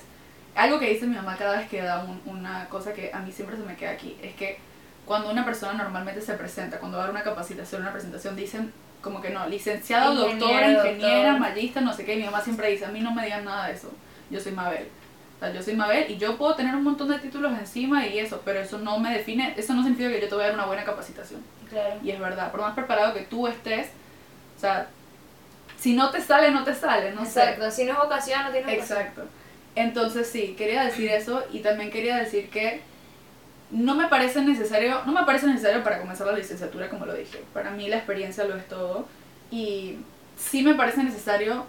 algo 0.56 0.80
que 0.80 0.90
dice 0.90 1.06
mi 1.08 1.16
mamá 1.16 1.36
cada 1.38 1.58
vez 1.58 1.70
que 1.70 1.82
da 1.82 2.04
un- 2.04 2.22
una 2.26 2.68
cosa 2.70 2.94
que 2.94 3.12
a 3.14 3.20
mí 3.20 3.32
siempre 3.32 3.56
se 3.58 3.64
me 3.64 3.76
queda 3.76 3.92
aquí, 3.92 4.18
es 4.22 4.34
que 4.36 4.60
cuando 5.06 5.30
una 5.32 5.46
persona 5.46 5.74
normalmente 5.74 6.22
se 6.22 6.34
presenta, 6.34 6.80
cuando 6.80 6.98
va 6.98 7.04
a 7.04 7.08
dar 7.08 7.16
una 7.16 7.24
capacitación, 7.24 7.82
una 7.82 7.92
presentación, 7.92 8.36
dicen 8.36 8.72
como 9.02 9.20
que 9.22 9.32
no, 9.32 9.48
licenciado, 9.48 10.14
doctora, 10.14 10.72
ingeniera, 10.72 11.32
doctor. 11.32 11.40
magista, 11.40 11.82
no 11.82 11.94
sé 11.94 12.06
qué, 12.06 12.14
y 12.14 12.18
mi 12.18 12.26
mamá 12.26 12.42
siempre 12.42 12.70
dice, 12.70 12.86
a 12.86 12.90
mí 12.90 13.00
no 13.02 13.12
me 13.14 13.24
digan 13.26 13.46
nada 13.46 13.68
de 13.68 13.74
eso, 13.74 13.92
yo 14.30 14.40
soy 14.40 14.52
Mabel. 14.52 14.88
O 15.38 15.40
sea, 15.40 15.52
yo 15.52 15.64
soy 15.64 15.76
Mabel 15.76 16.06
y 16.12 16.18
yo 16.18 16.38
puedo 16.38 16.54
tener 16.56 16.76
un 16.76 16.84
montón 16.84 17.08
de 17.10 17.18
títulos 17.18 17.52
encima 17.58 18.06
y 18.06 18.20
eso, 18.20 18.42
pero 18.46 18.60
eso 18.60 18.78
no 18.78 19.00
me 19.00 19.12
define, 19.12 19.56
eso 19.58 19.74
no 19.74 19.82
significa 19.82 20.10
que 20.10 20.22
yo 20.22 20.30
te 20.30 20.36
voy 20.36 20.44
a 20.44 20.48
dar 20.48 20.54
una 20.56 20.66
buena 20.68 20.84
capacitación. 20.84 21.42
Claro. 21.68 21.96
Y 22.04 22.12
es 22.12 22.20
verdad, 22.20 22.52
por 22.52 22.62
más 22.62 22.76
preparado 22.76 23.14
que 23.16 23.22
tú 23.22 23.48
estés, 23.48 23.88
o 24.56 24.60
sea, 24.60 24.88
si 25.82 25.96
no 25.96 26.12
te 26.12 26.22
sale, 26.22 26.52
no 26.52 26.64
te 26.64 26.76
sale, 26.76 27.12
no 27.12 27.26
sé. 27.26 27.40
Exacto, 27.40 27.72
si 27.72 27.86
no 27.86 27.94
es 27.94 27.98
vocación, 27.98 28.44
no 28.44 28.52
tienes 28.52 28.72
vocación. 28.72 29.00
Exacto. 29.00 29.24
Entonces 29.74 30.28
sí, 30.28 30.54
quería 30.56 30.84
decir 30.84 31.10
eso 31.10 31.44
y 31.52 31.60
también 31.60 31.90
quería 31.90 32.18
decir 32.18 32.52
que 32.52 32.82
no 33.72 33.96
me 33.96 34.08
parece 34.08 34.42
necesario, 34.42 35.02
no 35.06 35.12
me 35.12 35.24
parece 35.24 35.48
necesario 35.48 35.84
para 35.84 36.00
comenzar 36.00 36.28
la 36.28 36.34
licenciatura 36.34 36.88
como 36.88 37.08
lo 37.08 37.16
dije. 37.16 37.44
Para 37.52 37.72
mí 37.72 37.90
la 37.90 37.98
experiencia 37.98 38.44
lo 38.44 38.56
es 38.58 38.68
todo 38.68 39.08
y 39.50 39.98
sí 40.38 40.62
me 40.62 40.76
parece 40.76 41.04
necesario 41.04 41.66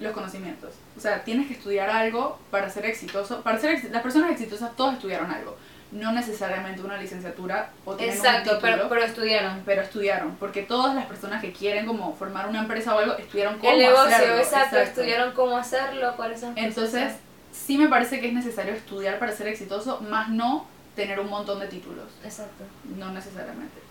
los 0.00 0.12
conocimientos. 0.12 0.70
O 0.96 1.00
sea, 1.00 1.22
tienes 1.22 1.46
que 1.46 1.52
estudiar 1.52 1.90
algo 1.90 2.38
para 2.50 2.70
ser 2.70 2.86
exitoso. 2.86 3.42
Para 3.42 3.58
ser 3.58 3.90
las 3.90 4.02
personas 4.02 4.30
exitosas 4.30 4.74
todos 4.74 4.94
estudiaron 4.94 5.30
algo, 5.30 5.58
no 5.94 6.12
necesariamente 6.12 6.82
una 6.82 6.98
licenciatura 6.98 7.70
o 7.84 7.94
tienen 7.94 8.18
un 8.18 8.26
Exacto, 8.26 8.58
pero, 8.60 8.74
título, 8.74 8.88
pero 8.90 9.04
estudiaron. 9.06 9.62
pero 9.64 9.80
estudiaron, 9.82 10.34
porque 10.36 10.62
todas 10.62 10.94
las 10.94 11.06
personas 11.06 11.40
que 11.40 11.52
quieren 11.52 11.86
como 11.86 12.14
formar 12.16 12.48
una 12.48 12.60
empresa 12.60 12.94
o 12.94 12.98
algo 12.98 13.16
estudiaron 13.16 13.58
cómo 13.58 13.72
El 13.72 13.78
negocio, 13.78 14.14
hacerlo. 14.16 14.36
exacto, 14.38 14.76
estudiaron 14.78 15.32
cómo 15.34 15.56
hacerlo, 15.56 16.12
cuáles 16.16 16.40
son 16.40 16.52
Entonces, 16.58 17.12
sí 17.52 17.78
me 17.78 17.88
parece 17.88 18.20
que 18.20 18.26
es 18.28 18.34
necesario 18.34 18.74
estudiar 18.74 19.18
para 19.18 19.32
ser 19.32 19.46
exitoso, 19.46 20.00
más 20.00 20.28
no 20.28 20.66
tener 20.96 21.18
un 21.20 21.28
montón 21.30 21.60
de 21.60 21.68
títulos, 21.68 22.06
Exacto. 22.24 22.64
no 22.96 23.10
necesariamente. 23.12 23.83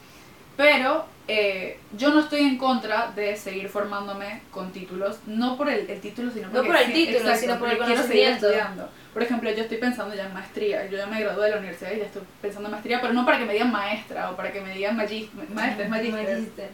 Pero 0.58 1.06
eh, 1.28 1.80
yo 1.98 2.10
no 2.14 2.20
estoy 2.20 2.42
en 2.42 2.58
contra 2.58 3.12
de 3.16 3.36
seguir 3.36 3.70
formándome 3.70 4.42
con 4.52 4.72
títulos, 4.72 5.18
no 5.26 5.58
por 5.58 5.70
el, 5.70 5.90
el 5.90 6.00
título, 6.00 6.30
sino 6.32 6.48
No 6.48 6.54
porque 6.54 6.68
por 6.68 6.78
el 6.78 6.94
título, 6.94 7.36
sino 7.36 7.58
por 7.60 7.70
el 7.70 7.78
conocimiento. 7.78 8.48
estudiando. 8.48 8.90
Por 9.14 9.24
ejemplo, 9.24 9.50
yo 9.52 9.64
estoy 9.64 9.78
pensando 9.78 10.16
ya 10.16 10.26
en 10.26 10.34
maestría, 10.34 10.86
yo 10.88 10.98
ya 10.98 11.06
me 11.08 11.20
gradué 11.22 11.46
de 11.46 11.52
la 11.52 11.58
universidad 11.58 11.92
y 11.94 12.00
ya 12.00 12.06
estoy 12.06 12.24
pensando 12.42 12.68
en 12.68 12.72
maestría, 12.72 13.00
pero 13.02 13.14
no 13.14 13.26
para 13.26 13.38
que 13.40 13.46
me 13.46 13.54
digan 13.54 13.72
maestra 13.72 14.32
o 14.32 14.36
para 14.36 14.52
que 14.52 14.62
me 14.62 14.74
digan 14.76 14.98
magis- 14.98 15.30
maestra, 15.54 15.84
es 15.86 15.90
magíster 15.90 16.24
Magíster. 16.36 16.70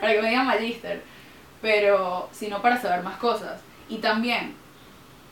para 0.00 0.12
que 0.14 0.22
me 0.22 0.28
digan 0.30 0.46
magíster, 0.46 1.02
pero 1.62 2.28
sino 2.32 2.60
para 2.62 2.80
saber 2.80 3.02
más 3.02 3.16
cosas. 3.18 3.60
Y 3.88 3.98
también 3.98 4.54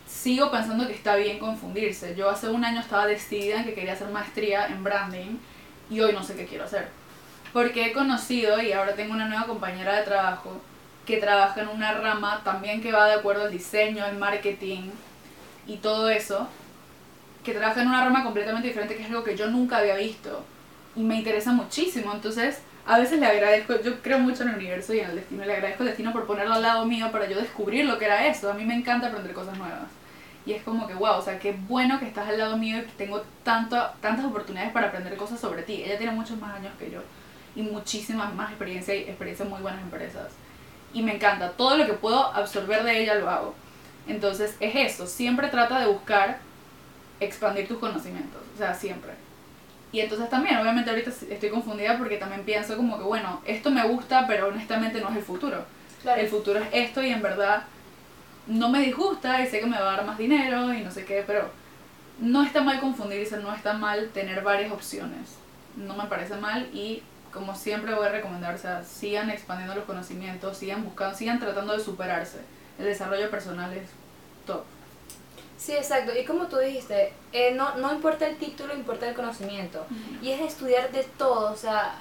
sigo 0.07 0.51
pensando 0.51 0.87
que 0.87 0.93
está 0.95 1.17
bien 1.17 1.39
confundirse. 1.39 2.15
Yo 2.15 2.31
hace 2.31 2.49
un 2.49 2.65
año 2.65 2.81
estaba 2.81 3.07
decidida 3.07 3.59
en 3.59 3.65
que 3.65 3.75
quería 3.75 3.95
hacer 3.95 4.09
maestría 4.09 4.67
en 4.69 4.85
branding 4.85 5.39
y 5.91 6.01
hoy 6.01 6.13
no 6.13 6.23
sé 6.23 6.35
qué 6.37 6.47
quiero 6.47 6.65
hacer. 6.65 6.89
Porque 7.55 7.87
he 7.87 7.93
conocido 7.93 8.61
y 8.61 8.73
ahora 8.73 8.95
tengo 8.95 9.15
una 9.15 9.29
nueva 9.29 9.47
compañera 9.47 9.95
de 9.95 10.03
trabajo 10.03 10.61
que 11.07 11.19
trabaja 11.19 11.63
en 11.63 11.69
una 11.69 11.93
rama 11.95 12.41
también 12.43 12.83
que 12.83 12.91
va 12.91 13.07
de 13.07 13.15
acuerdo 13.15 13.45
al 13.45 13.53
diseño, 13.53 14.05
al 14.05 14.19
marketing 14.19 14.91
y 15.69 15.77
todo 15.77 16.09
eso, 16.09 16.49
que 17.45 17.53
trabaja 17.53 17.81
en 17.83 17.89
una 17.89 18.03
rama 18.03 18.25
completamente 18.25 18.67
diferente, 18.67 18.97
que 18.97 19.05
es 19.05 19.09
algo 19.09 19.23
que 19.23 19.37
yo 19.37 19.47
nunca 19.51 19.79
había 19.79 19.95
visto 19.95 20.45
y 20.97 21.03
me 21.05 21.15
interesa 21.15 21.53
muchísimo. 21.53 22.13
Entonces, 22.13 22.59
a 22.87 22.99
veces 22.99 23.21
le 23.21 23.27
agradezco, 23.27 23.81
yo 23.83 24.03
creo 24.03 24.19
mucho 24.19 24.43
en 24.43 24.49
el 24.49 24.57
universo 24.57 24.93
y 24.93 24.99
en 24.99 25.11
el 25.11 25.17
destino, 25.17 25.45
le 25.45 25.53
agradezco 25.53 25.85
al 25.85 25.91
destino 25.91 26.13
por 26.13 26.27
ponerlo 26.27 26.55
al 26.55 26.63
lado 26.63 26.85
mío 26.87 27.13
para 27.13 27.29
yo 27.29 27.37
descubrir 27.39 27.85
lo 27.85 28.01
que 28.01 28.07
era 28.07 28.27
eso. 28.27 28.51
A 28.51 28.55
mí 28.55 28.65
me 28.65 28.75
encanta 28.75 29.07
aprender 29.07 29.33
cosas 29.33 29.57
nuevas. 29.59 29.87
Y 30.45 30.55
es 30.55 30.63
como 30.65 30.89
que, 30.89 30.95
wow, 30.95 31.19
o 31.19 31.23
sea, 31.23 31.39
qué 31.39 31.57
bueno 31.69 32.01
que 32.01 32.07
estás 32.07 32.29
al 32.29 32.37
lado 32.37 32.57
mío 32.57 32.79
y 32.79 32.83
que 32.83 32.93
tengo 32.99 33.23
tanto, 33.45 33.81
tantas 34.01 34.25
oportunidades 34.25 34.73
para 34.73 34.89
aprender 34.89 35.17
cosas 35.17 35.39
sobre 35.39 35.63
ti. 35.63 35.85
Ella 35.85 35.99
tiene 35.99 36.13
muchos 36.13 36.37
más 36.41 36.57
años 36.57 36.73
que 36.81 36.91
yo 36.91 37.01
y 37.57 37.63
muchísimas 37.63 38.35
más 38.35 38.51
experiencia 38.51 38.95
y 38.95 39.03
experiencia 39.03 39.45
en 39.45 39.51
muy 39.51 39.61
buenas 39.61 39.83
empresas. 39.83 40.33
Y 40.93 41.03
me 41.03 41.15
encanta, 41.15 41.51
todo 41.53 41.77
lo 41.77 41.87
que 41.87 41.95
puedo 41.95 42.33
absorber 42.33 42.85
de 42.85 43.01
ella 43.01 43.15
lo 43.17 43.29
hago. 43.29 43.55
Entonces 44.07 44.57
es 44.61 44.75
eso, 44.75 45.07
siempre 45.07 45.49
trata 45.49 45.81
de 45.81 45.87
buscar 45.87 46.39
expandir 47.21 47.67
tus 47.67 47.79
conocimientos, 47.79 48.43
o 48.55 48.59
sea, 48.59 48.75
siempre. 48.75 49.13
Y 49.93 50.01
entonces 50.01 50.29
también, 50.29 50.57
obviamente 50.59 50.91
ahorita 50.91 51.11
estoy 51.31 51.51
confundida 51.51 51.97
porque 51.97 52.17
también 52.17 52.43
pienso 52.45 52.77
como 52.77 52.99
que, 52.99 53.05
bueno, 53.05 53.41
esto 53.47 53.71
me 53.71 53.87
gusta, 53.87 54.27
pero 54.27 54.49
honestamente 54.49 55.01
no 55.01 55.09
es 55.11 55.17
el 55.17 55.23
futuro. 55.23 55.65
Claro. 56.03 56.21
El 56.21 56.29
futuro 56.29 56.61
es 56.61 56.69
esto 56.73 57.03
y 57.03 57.11
en 57.11 57.23
verdad 57.23 57.63
no 58.47 58.69
me 58.69 58.81
disgusta 58.81 59.41
y 59.41 59.47
sé 59.47 59.61
que 59.61 59.67
me 59.67 59.79
va 59.79 59.93
a 59.93 59.97
dar 59.97 60.05
más 60.05 60.19
dinero 60.19 60.73
y 60.75 60.83
no 60.83 60.91
sé 60.91 61.05
qué, 61.05 61.23
pero 61.27 61.49
no 62.19 62.43
está 62.43 62.63
mal 62.63 62.81
confundirse, 62.81 63.39
no 63.39 63.55
está 63.55 63.73
mal 63.75 64.11
tener 64.11 64.43
varias 64.43 64.73
opciones. 64.73 65.37
No 65.77 65.95
me 65.95 66.05
parece 66.07 66.37
mal 66.37 66.69
y 66.75 67.03
como 67.35 67.55
siempre 67.57 67.93
voy 67.95 68.07
a 68.07 68.11
recomendar, 68.11 68.55
o 68.55 68.59
sea, 68.59 68.85
sigan 68.85 69.29
expandiendo 69.29 69.75
los 69.75 69.85
conocimientos, 69.85 70.57
sigan 70.57 70.85
buscando, 70.85 71.17
sigan 71.17 71.41
tratando 71.41 71.77
de 71.77 71.83
superarse. 71.83 72.39
El 72.79 72.85
desarrollo 72.87 73.29
personal 73.31 73.73
es 73.73 73.89
top. 74.47 74.63
Sí, 75.59 75.73
exacto. 75.73 76.13
Y 76.17 76.25
como 76.25 76.47
tú 76.47 76.59
dijiste, 76.59 77.13
eh, 77.33 77.53
no, 77.55 77.77
no 77.77 77.93
importa 77.93 78.27
el 78.27 78.37
título, 78.37 78.75
importa 78.75 79.09
el 79.09 79.15
conocimiento. 79.15 79.85
Y 80.23 80.31
es 80.31 80.41
estudiar 80.41 80.93
de 80.93 81.03
todo, 81.19 81.53
o 81.53 81.57
sea, 81.57 81.97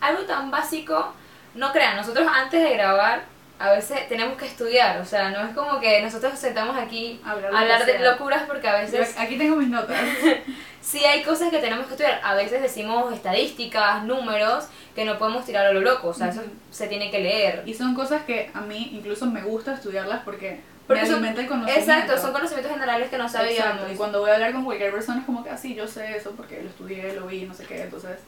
algo 0.00 0.22
tan 0.24 0.50
básico, 0.50 1.12
no 1.54 1.72
crean, 1.72 1.96
nosotros 1.96 2.26
antes 2.32 2.62
de 2.62 2.74
grabar 2.74 3.24
a 3.58 3.72
veces 3.72 4.08
tenemos 4.08 4.36
que 4.36 4.46
estudiar, 4.46 5.00
o 5.00 5.04
sea, 5.04 5.30
no 5.30 5.44
es 5.44 5.54
como 5.54 5.80
que 5.80 6.00
nosotros 6.00 6.38
sentamos 6.38 6.76
aquí 6.76 7.20
a 7.24 7.32
hablar, 7.32 7.84
de 7.84 7.98
locuras 7.98 8.44
porque 8.46 8.68
a 8.68 8.80
veces... 8.80 9.16
aquí 9.18 9.36
tengo 9.36 9.56
mis 9.56 9.68
notas. 9.68 9.98
sí 10.80 11.04
hay 11.04 11.22
cosas 11.24 11.50
que 11.50 11.58
tenemos 11.58 11.86
que 11.86 11.92
estudiar, 11.94 12.20
a 12.22 12.34
veces 12.34 12.62
decimos 12.62 13.12
estadísticas, 13.12 14.04
números, 14.04 14.68
que 14.94 15.04
no 15.04 15.18
podemos 15.18 15.44
tirar 15.44 15.66
a 15.66 15.72
lo 15.72 15.80
loco, 15.80 16.08
o 16.08 16.14
sea, 16.14 16.28
eso 16.28 16.42
se 16.70 16.86
tiene 16.86 17.10
que 17.10 17.20
leer. 17.20 17.64
Y 17.66 17.74
son 17.74 17.94
cosas 17.94 18.22
que 18.22 18.50
a 18.54 18.60
mí 18.60 18.90
incluso 18.92 19.26
me 19.26 19.42
gusta 19.42 19.74
estudiarlas 19.74 20.22
porque, 20.24 20.60
porque 20.86 21.02
me 21.02 21.08
alimenta 21.08 21.40
el 21.40 21.48
conocimiento. 21.48 21.90
Exacto, 21.90 22.20
son 22.20 22.32
conocimientos 22.32 22.72
generales 22.72 23.10
que 23.10 23.18
no 23.18 23.28
sabíamos. 23.28 23.90
y 23.92 23.96
cuando 23.96 24.20
voy 24.20 24.30
a 24.30 24.34
hablar 24.34 24.52
con 24.52 24.64
cualquier 24.64 24.92
persona 24.92 25.18
es 25.20 25.26
como 25.26 25.42
que, 25.42 25.50
así 25.50 25.72
ah, 25.72 25.78
yo 25.78 25.88
sé 25.88 26.16
eso 26.16 26.30
porque 26.36 26.62
lo 26.62 26.68
estudié, 26.68 27.12
lo 27.14 27.26
vi, 27.26 27.42
no 27.42 27.54
sé 27.54 27.64
qué, 27.64 27.82
entonces... 27.82 28.20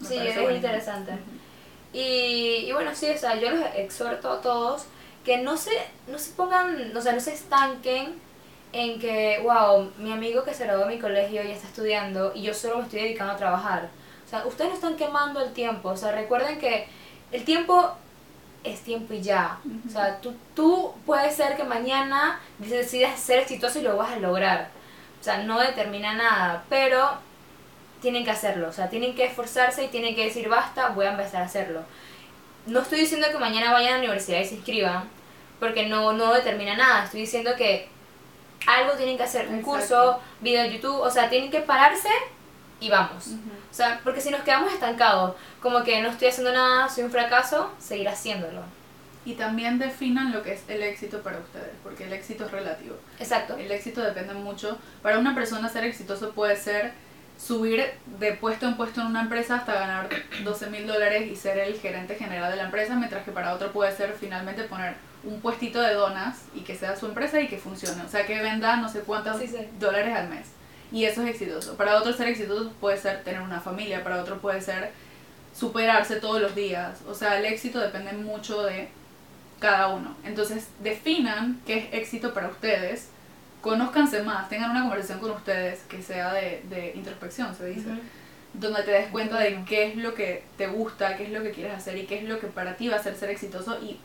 Sí, 0.00 0.16
es 0.16 0.36
interesante. 0.36 1.12
Y, 1.92 2.66
y 2.66 2.72
bueno, 2.72 2.94
sí, 2.94 3.08
o 3.10 3.16
sea, 3.16 3.36
yo 3.36 3.50
los 3.50 3.64
exhorto 3.74 4.30
a 4.30 4.40
todos 4.40 4.86
que 5.24 5.38
no 5.38 5.56
se, 5.56 5.72
no 6.06 6.18
se 6.18 6.32
pongan, 6.32 6.96
o 6.96 7.00
sea, 7.00 7.12
no 7.12 7.20
se 7.20 7.34
estanquen 7.34 8.18
en 8.72 8.98
que, 8.98 9.40
wow, 9.42 9.90
mi 9.98 10.12
amigo 10.12 10.44
que 10.44 10.54
se 10.54 10.64
graduó 10.64 10.86
de 10.86 10.94
mi 10.94 11.00
colegio 11.00 11.42
y 11.42 11.50
está 11.50 11.68
estudiando 11.68 12.32
y 12.34 12.42
yo 12.42 12.54
solo 12.54 12.78
me 12.78 12.84
estoy 12.84 13.00
dedicando 13.00 13.32
a 13.32 13.36
trabajar. 13.36 13.90
O 14.26 14.30
sea, 14.30 14.46
ustedes 14.46 14.70
no 14.70 14.74
están 14.76 14.96
quemando 14.96 15.40
el 15.40 15.52
tiempo. 15.52 15.88
O 15.88 15.96
sea, 15.96 16.12
recuerden 16.12 16.58
que 16.58 16.86
el 17.32 17.44
tiempo 17.44 17.92
es 18.62 18.80
tiempo 18.80 19.14
y 19.14 19.22
ya. 19.22 19.58
O 19.86 19.90
sea, 19.90 20.20
tú, 20.20 20.34
tú 20.54 20.92
puedes 21.06 21.34
ser 21.34 21.56
que 21.56 21.64
mañana 21.64 22.40
decidas 22.58 23.18
ser 23.18 23.40
exitoso 23.40 23.78
y 23.78 23.82
lo 23.82 23.96
vas 23.96 24.12
a 24.12 24.18
lograr. 24.18 24.70
O 25.20 25.24
sea, 25.24 25.42
no 25.42 25.58
determina 25.58 26.14
nada, 26.14 26.64
pero 26.68 27.18
tienen 28.00 28.24
que 28.24 28.30
hacerlo. 28.30 28.68
O 28.68 28.72
sea, 28.72 28.88
tienen 28.88 29.14
que 29.14 29.24
esforzarse 29.24 29.84
y 29.84 29.88
tienen 29.88 30.14
que 30.14 30.24
decir, 30.24 30.48
basta, 30.48 30.90
voy 30.90 31.06
a 31.06 31.12
empezar 31.12 31.42
a 31.42 31.46
hacerlo. 31.46 31.82
No 32.66 32.80
estoy 32.80 33.00
diciendo 33.00 33.28
que 33.30 33.38
mañana 33.38 33.72
vayan 33.72 33.90
a 33.90 33.96
la 33.96 33.98
universidad 34.00 34.40
y 34.40 34.44
se 34.44 34.56
inscriban, 34.56 35.08
porque 35.58 35.86
no, 35.86 36.12
no 36.12 36.34
determina 36.34 36.76
nada. 36.76 37.04
Estoy 37.04 37.20
diciendo 37.20 37.52
que 37.56 37.88
algo 38.66 38.92
tienen 38.92 39.16
que 39.16 39.22
hacer, 39.22 39.48
un 39.48 39.62
curso, 39.62 40.20
video 40.40 40.62
de 40.62 40.72
YouTube, 40.72 41.00
o 41.00 41.10
sea, 41.10 41.28
tienen 41.28 41.50
que 41.50 41.60
pararse 41.60 42.10
y 42.80 42.90
vamos. 42.90 43.28
O 43.70 43.74
sea, 43.74 44.00
porque 44.04 44.20
si 44.20 44.30
nos 44.30 44.42
quedamos 44.42 44.72
estancados, 44.72 45.34
como 45.60 45.82
que 45.82 46.00
no 46.02 46.10
estoy 46.10 46.28
haciendo 46.28 46.52
nada, 46.52 46.88
soy 46.88 47.04
un 47.04 47.10
fracaso, 47.10 47.72
seguir 47.78 48.08
haciéndolo. 48.08 48.62
Y 49.24 49.34
también 49.34 49.78
definan 49.78 50.32
lo 50.32 50.42
que 50.42 50.54
es 50.54 50.62
el 50.68 50.82
éxito 50.82 51.20
para 51.22 51.38
ustedes, 51.38 51.72
porque 51.82 52.04
el 52.04 52.12
éxito 52.12 52.46
es 52.46 52.50
relativo. 52.50 52.96
Exacto. 53.18 53.56
El 53.56 53.70
éxito 53.70 54.00
depende 54.00 54.32
mucho. 54.34 54.78
Para 55.02 55.18
una 55.18 55.34
persona 55.34 55.68
ser 55.68 55.84
exitoso 55.84 56.30
puede 56.32 56.56
ser 56.56 56.92
subir 57.38 57.84
de 58.18 58.32
puesto 58.32 58.66
en 58.66 58.76
puesto 58.76 59.00
en 59.00 59.06
una 59.06 59.22
empresa 59.22 59.56
hasta 59.56 59.74
ganar 59.74 60.08
12 60.42 60.70
mil 60.70 60.86
dólares 60.86 61.30
y 61.30 61.36
ser 61.36 61.58
el 61.58 61.78
gerente 61.78 62.16
general 62.16 62.50
de 62.50 62.56
la 62.56 62.64
empresa, 62.64 62.96
mientras 62.96 63.24
que 63.24 63.30
para 63.30 63.54
otro 63.54 63.72
puede 63.72 63.96
ser 63.96 64.14
finalmente 64.18 64.64
poner 64.64 64.94
un 65.24 65.40
puestito 65.40 65.80
de 65.80 65.94
donas 65.94 66.42
y 66.54 66.60
que 66.60 66.76
sea 66.76 66.96
su 66.96 67.06
empresa 67.06 67.40
y 67.40 67.48
que 67.48 67.58
funcione. 67.58 68.02
O 68.02 68.08
sea, 68.08 68.26
que 68.26 68.40
venda 68.42 68.76
no 68.76 68.88
sé 68.88 69.00
cuántos 69.00 69.40
dólares 69.78 70.16
al 70.16 70.28
mes. 70.28 70.48
Y 70.90 71.04
eso 71.04 71.22
es 71.22 71.28
exitoso. 71.28 71.76
Para 71.76 71.96
otro 71.96 72.12
ser 72.12 72.28
exitoso 72.28 72.72
puede 72.80 72.96
ser 72.96 73.22
tener 73.22 73.40
una 73.40 73.60
familia, 73.60 74.02
para 74.02 74.20
otro 74.20 74.38
puede 74.38 74.60
ser 74.60 74.90
superarse 75.54 76.16
todos 76.16 76.40
los 76.40 76.54
días. 76.54 77.00
O 77.08 77.14
sea, 77.14 77.38
el 77.38 77.44
éxito 77.44 77.78
depende 77.78 78.12
mucho 78.12 78.62
de 78.62 78.88
cada 79.60 79.88
uno. 79.88 80.16
Entonces, 80.24 80.68
definan 80.80 81.60
qué 81.66 81.78
es 81.78 81.86
éxito 81.92 82.32
para 82.32 82.48
ustedes 82.48 83.08
conózcanse 83.60 84.22
más, 84.22 84.48
tengan 84.48 84.70
una 84.70 84.82
conversación 84.82 85.18
con 85.18 85.32
ustedes 85.32 85.80
que 85.88 86.02
sea 86.02 86.32
de, 86.32 86.62
de 86.68 86.92
introspección, 86.94 87.54
se 87.54 87.66
dice, 87.66 87.88
donde 88.54 88.82
te 88.82 88.90
des 88.90 89.08
cuenta 89.08 89.38
de 89.38 89.64
qué 89.66 89.88
es 89.88 89.96
lo 89.96 90.14
que 90.14 90.44
te 90.56 90.66
gusta, 90.66 91.16
qué 91.16 91.24
es 91.24 91.30
lo 91.30 91.42
que 91.42 91.50
quieres 91.50 91.74
hacer 91.74 91.96
y 91.98 92.06
qué 92.06 92.18
es 92.18 92.24
lo 92.24 92.38
que 92.38 92.46
para 92.46 92.76
ti 92.76 92.88
va 92.88 92.96
a 92.96 93.02
ser 93.02 93.16
ser 93.16 93.30
exitoso 93.30 93.78
y 93.80 93.98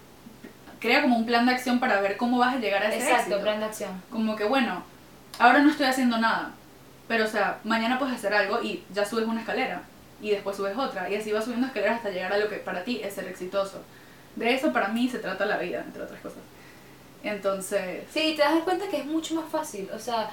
crea 0.80 1.02
como 1.02 1.18
un 1.18 1.26
plan 1.26 1.46
de 1.46 1.54
acción 1.54 1.80
para 1.80 2.02
ver 2.02 2.18
cómo 2.18 2.39
vas 2.39 2.56
a 2.56 2.60
llegar 2.60 2.84
a 2.84 2.94
ese 2.94 3.10
Exacto, 3.10 3.42
plan 3.42 3.60
de 3.60 3.66
acción. 3.66 4.02
Como 4.10 4.36
que 4.36 4.44
bueno, 4.44 4.84
ahora 5.39 5.60
no 5.60 5.70
estoy 5.70 5.86
haciendo 5.86 6.18
nada, 6.18 6.52
pero 7.08 7.26
o 7.26 7.28
sea, 7.28 7.60
mañana 7.63 8.00
puedes 8.00 8.16
hacer 8.16 8.34
algo 8.34 8.62
y 8.62 8.84
ya 8.94 9.06
subes 9.06 9.26
una 9.26 9.42
escalera 9.42 9.84
y 10.22 10.32
después 10.32 10.58
subes 10.58 10.78
otra 10.78 11.10
y 11.10 11.16
así 11.16 11.32
vas 11.32 11.46
subiendo 11.46 11.68
escaleras 11.68 11.98
hasta 11.98 12.10
llegar 12.10 12.34
a 12.34 12.38
lo 12.38 12.50
que 12.50 12.58
para 12.58 12.84
ti 12.84 13.02
es 13.04 13.13
ser 13.13 13.28
exitoso. 13.28 13.82
De 14.36 14.54
eso 14.54 14.74
para 14.74 14.88
mí 14.89 15.08
se 15.08 15.20
trata 15.20 15.46
la 15.46 15.58
vida, 15.58 15.84
entre 15.86 16.04
otras 16.04 16.20
cosas. 16.20 16.39
Entonces... 17.24 18.06
Sí, 18.12 18.34
te 18.36 18.42
das 18.42 18.62
cuenta 18.64 18.88
que 18.88 18.98
es 18.98 19.06
mucho 19.06 19.36
más 19.36 19.50
fácil. 19.50 19.90
O 19.94 20.00
sea, 20.00 20.30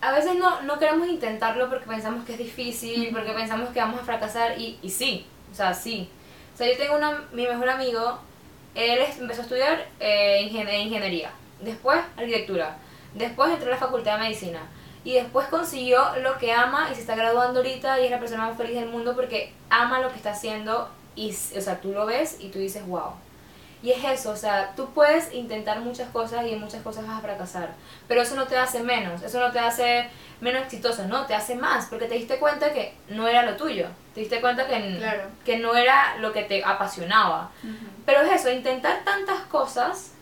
a 0.00 0.12
veces 0.12 0.36
no, 0.36 0.62
no 0.62 0.78
queremos 0.78 1.08
intentarlo 1.08 1.68
porque 1.68 1.86
pensamos 1.86 2.24
que 2.24 2.32
es 2.32 2.38
difícil, 2.38 3.10
porque 3.12 3.32
pensamos 3.32 3.70
que 3.70 3.80
vamos 3.80 4.00
a 4.00 4.04
fracasar 4.04 4.58
y, 4.58 4.78
y 4.82 4.90
sí, 4.90 5.26
o 5.50 5.54
sea, 5.54 5.74
sí. 5.74 6.08
O 6.54 6.56
sea, 6.56 6.70
yo 6.70 6.76
tengo 6.76 6.96
una, 6.96 7.24
mi 7.32 7.46
mejor 7.46 7.68
amigo, 7.68 8.18
él 8.74 8.98
empezó 9.18 9.40
a 9.40 9.44
estudiar 9.44 9.86
eh, 10.00 10.42
ingeniería, 10.42 11.30
después 11.60 12.00
arquitectura, 12.16 12.76
después 13.14 13.50
entró 13.52 13.68
a 13.68 13.72
la 13.72 13.76
facultad 13.76 14.14
de 14.14 14.24
medicina 14.24 14.60
y 15.04 15.14
después 15.14 15.48
consiguió 15.48 16.00
lo 16.22 16.38
que 16.38 16.52
ama 16.52 16.88
y 16.90 16.94
se 16.94 17.00
está 17.00 17.16
graduando 17.16 17.60
ahorita 17.60 18.00
y 18.00 18.04
es 18.04 18.10
la 18.10 18.18
persona 18.18 18.46
más 18.48 18.56
feliz 18.56 18.74
del 18.74 18.88
mundo 18.88 19.14
porque 19.14 19.52
ama 19.70 20.00
lo 20.00 20.10
que 20.10 20.16
está 20.16 20.32
haciendo 20.32 20.88
y, 21.16 21.30
o 21.30 21.60
sea, 21.60 21.80
tú 21.80 21.92
lo 21.92 22.06
ves 22.06 22.36
y 22.40 22.48
tú 22.48 22.58
dices, 22.58 22.86
wow. 22.86 23.12
Y 23.80 23.92
es 23.92 24.04
eso, 24.04 24.32
o 24.32 24.36
sea, 24.36 24.72
tú 24.74 24.90
puedes 24.90 25.32
intentar 25.32 25.78
muchas 25.78 26.10
cosas 26.10 26.44
y 26.44 26.52
en 26.52 26.60
muchas 26.60 26.82
cosas 26.82 27.06
vas 27.06 27.18
a 27.18 27.20
fracasar, 27.20 27.74
pero 28.08 28.22
eso 28.22 28.34
no 28.34 28.48
te 28.48 28.58
hace 28.58 28.82
menos, 28.82 29.22
eso 29.22 29.38
no 29.38 29.52
te 29.52 29.60
hace 29.60 30.10
menos 30.40 30.62
exitoso, 30.62 31.04
no, 31.04 31.26
te 31.26 31.34
hace 31.34 31.54
más, 31.54 31.86
porque 31.86 32.06
te 32.06 32.14
diste 32.14 32.38
cuenta 32.38 32.72
que 32.72 32.94
no 33.08 33.28
era 33.28 33.44
lo 33.44 33.56
tuyo, 33.56 33.86
te 34.14 34.20
diste 34.20 34.40
cuenta 34.40 34.66
que, 34.66 35.00
que 35.44 35.58
no 35.58 35.76
era 35.76 36.16
lo 36.18 36.32
que 36.32 36.42
te 36.42 36.64
apasionaba. 36.64 37.52
Pero 38.04 38.22
es 38.22 38.40
eso, 38.40 38.50
intentar 38.50 39.04
tantas 39.04 39.42
cosas 39.42 40.14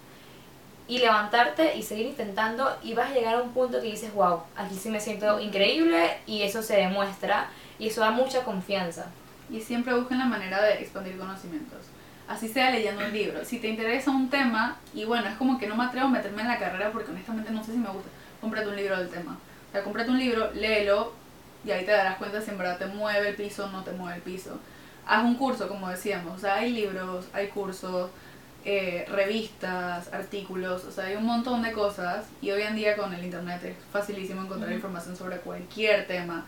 y 0.86 0.98
levantarte 0.98 1.76
y 1.76 1.82
seguir 1.82 2.06
intentando 2.06 2.76
y 2.82 2.92
vas 2.92 3.10
a 3.10 3.14
llegar 3.14 3.36
a 3.36 3.42
un 3.42 3.52
punto 3.52 3.80
que 3.80 3.86
dices, 3.86 4.12
wow, 4.12 4.42
aquí 4.54 4.74
sí 4.74 4.90
me 4.90 5.00
siento 5.00 5.40
increíble 5.40 6.18
y 6.26 6.42
eso 6.42 6.62
se 6.62 6.76
demuestra 6.76 7.48
y 7.78 7.88
eso 7.88 8.02
da 8.02 8.10
mucha 8.10 8.44
confianza. 8.44 9.06
Y 9.48 9.60
siempre 9.60 9.94
busquen 9.94 10.18
la 10.18 10.26
manera 10.26 10.62
de 10.62 10.74
expandir 10.74 11.16
conocimientos 11.16 11.86
así 12.28 12.48
sea 12.48 12.70
leyendo 12.70 13.04
un 13.04 13.12
libro. 13.12 13.44
Si 13.44 13.58
te 13.58 13.68
interesa 13.68 14.10
un 14.10 14.28
tema, 14.28 14.76
y 14.94 15.04
bueno, 15.04 15.28
es 15.28 15.36
como 15.36 15.58
que 15.58 15.66
no 15.66 15.76
me 15.76 15.84
atrevo 15.84 16.06
a 16.06 16.10
meterme 16.10 16.42
en 16.42 16.48
la 16.48 16.58
carrera 16.58 16.90
porque 16.92 17.10
honestamente 17.10 17.50
no 17.50 17.62
sé 17.64 17.72
si 17.72 17.78
me 17.78 17.88
gusta, 17.88 18.08
cómprate 18.40 18.68
un 18.68 18.76
libro 18.76 18.98
del 18.98 19.08
tema. 19.08 19.38
O 19.68 19.72
sea, 19.72 19.82
cómprate 19.82 20.10
un 20.10 20.18
libro, 20.18 20.52
léelo 20.54 21.12
y 21.64 21.70
ahí 21.70 21.84
te 21.84 21.90
darás 21.90 22.16
cuenta 22.16 22.40
si 22.40 22.50
en 22.50 22.58
verdad 22.58 22.78
te 22.78 22.86
mueve 22.86 23.28
el 23.28 23.36
piso 23.36 23.66
o 23.66 23.68
no 23.68 23.82
te 23.82 23.92
mueve 23.92 24.16
el 24.16 24.22
piso. 24.22 24.58
Haz 25.06 25.24
un 25.24 25.36
curso, 25.36 25.68
como 25.68 25.88
decíamos, 25.88 26.36
o 26.36 26.38
sea, 26.38 26.56
hay 26.56 26.72
libros, 26.72 27.26
hay 27.32 27.48
cursos, 27.48 28.10
eh, 28.64 29.06
revistas, 29.08 30.12
artículos, 30.12 30.84
o 30.84 30.90
sea, 30.90 31.04
hay 31.04 31.14
un 31.14 31.24
montón 31.24 31.62
de 31.62 31.70
cosas 31.70 32.26
y 32.42 32.50
hoy 32.50 32.62
en 32.62 32.74
día 32.74 32.96
con 32.96 33.14
el 33.14 33.24
internet 33.24 33.62
es 33.62 33.76
facilísimo 33.92 34.42
encontrar 34.42 34.72
información 34.72 35.16
sobre 35.16 35.36
cualquier 35.38 36.08
tema. 36.08 36.44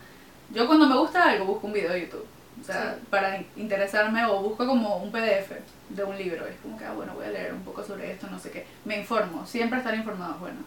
Yo 0.53 0.67
cuando 0.67 0.87
me 0.87 0.97
gusta 0.97 1.29
algo 1.29 1.45
busco 1.45 1.67
un 1.67 1.73
video 1.73 1.93
de 1.93 2.01
YouTube 2.01 2.38
o 2.61 2.63
sea, 2.63 2.97
para 3.09 3.41
interesarme 3.55 4.25
o 4.25 4.41
busco 4.41 4.65
como 4.65 4.97
un 4.97 5.11
PDF 5.11 5.51
de 5.89 6.03
un 6.03 6.17
libro. 6.17 6.45
Es 6.45 6.57
como 6.57 6.77
que, 6.77 6.85
ah, 6.85 6.93
bueno, 6.93 7.13
voy 7.13 7.25
a 7.25 7.29
leer 7.29 7.53
un 7.53 7.63
poco 7.63 7.83
sobre 7.83 8.11
esto, 8.11 8.27
no 8.27 8.39
sé 8.39 8.51
qué. 8.51 8.65
Me 8.85 8.99
informo, 8.99 9.45
siempre 9.45 9.79
estar 9.79 9.95
informado 9.95 10.35
bueno. 10.39 10.59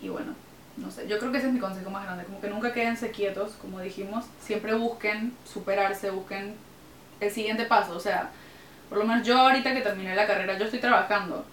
Y 0.00 0.08
bueno, 0.08 0.34
no 0.76 0.90
sé, 0.90 1.06
yo 1.08 1.18
creo 1.18 1.32
que 1.32 1.38
ese 1.38 1.48
es 1.48 1.52
mi 1.52 1.60
consejo 1.60 1.90
más 1.90 2.04
grande. 2.04 2.24
Como 2.24 2.40
que 2.40 2.48
nunca 2.48 2.72
quédense 2.72 3.10
quietos, 3.10 3.52
como 3.60 3.80
dijimos. 3.80 4.24
Siempre 4.40 4.74
busquen 4.74 5.34
superarse, 5.44 6.10
busquen 6.10 6.54
el 7.20 7.30
siguiente 7.30 7.64
paso. 7.66 7.96
O 7.96 8.00
sea, 8.00 8.30
por 8.88 8.98
lo 8.98 9.04
menos 9.04 9.26
yo 9.26 9.38
ahorita 9.38 9.74
que 9.74 9.80
terminé 9.80 10.14
la 10.14 10.26
carrera, 10.26 10.58
yo 10.58 10.64
estoy 10.64 10.80
trabajando. 10.80 11.44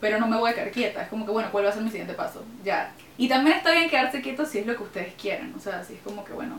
Pero 0.00 0.18
no 0.18 0.26
me 0.26 0.38
voy 0.38 0.50
a 0.50 0.54
quedar 0.54 0.70
quieta. 0.70 1.02
Es 1.02 1.08
como 1.08 1.26
que, 1.26 1.32
bueno, 1.32 1.50
¿cuál 1.52 1.66
va 1.66 1.68
a 1.68 1.72
ser 1.72 1.82
mi 1.82 1.90
siguiente 1.90 2.14
paso? 2.14 2.42
Ya. 2.64 2.92
Y 3.18 3.28
también 3.28 3.58
está 3.58 3.70
bien 3.72 3.90
quedarse 3.90 4.22
quietos 4.22 4.48
si 4.48 4.58
es 4.58 4.66
lo 4.66 4.74
que 4.74 4.82
ustedes 4.82 5.12
quieren. 5.14 5.52
O 5.54 5.60
sea, 5.60 5.84
si 5.84 5.94
es 5.94 6.00
como 6.00 6.24
que, 6.24 6.32
bueno, 6.32 6.58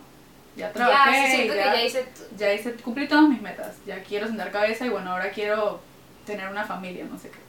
ya 0.56 0.72
trabajé, 0.74 1.48
ya, 1.48 1.66
ya, 1.74 1.84
hice, 1.84 2.06
ya 2.38 2.54
hice, 2.54 2.74
cumplí 2.76 3.08
todas 3.08 3.30
mis 3.30 3.42
metas, 3.42 3.76
ya 3.86 4.02
quiero 4.04 4.28
sentar 4.28 4.52
cabeza 4.52 4.86
y 4.86 4.90
bueno, 4.90 5.12
ahora 5.12 5.32
quiero 5.32 5.80
tener 6.26 6.48
una 6.50 6.66
familia, 6.66 7.06
no 7.10 7.18
sé 7.18 7.30
qué. 7.30 7.40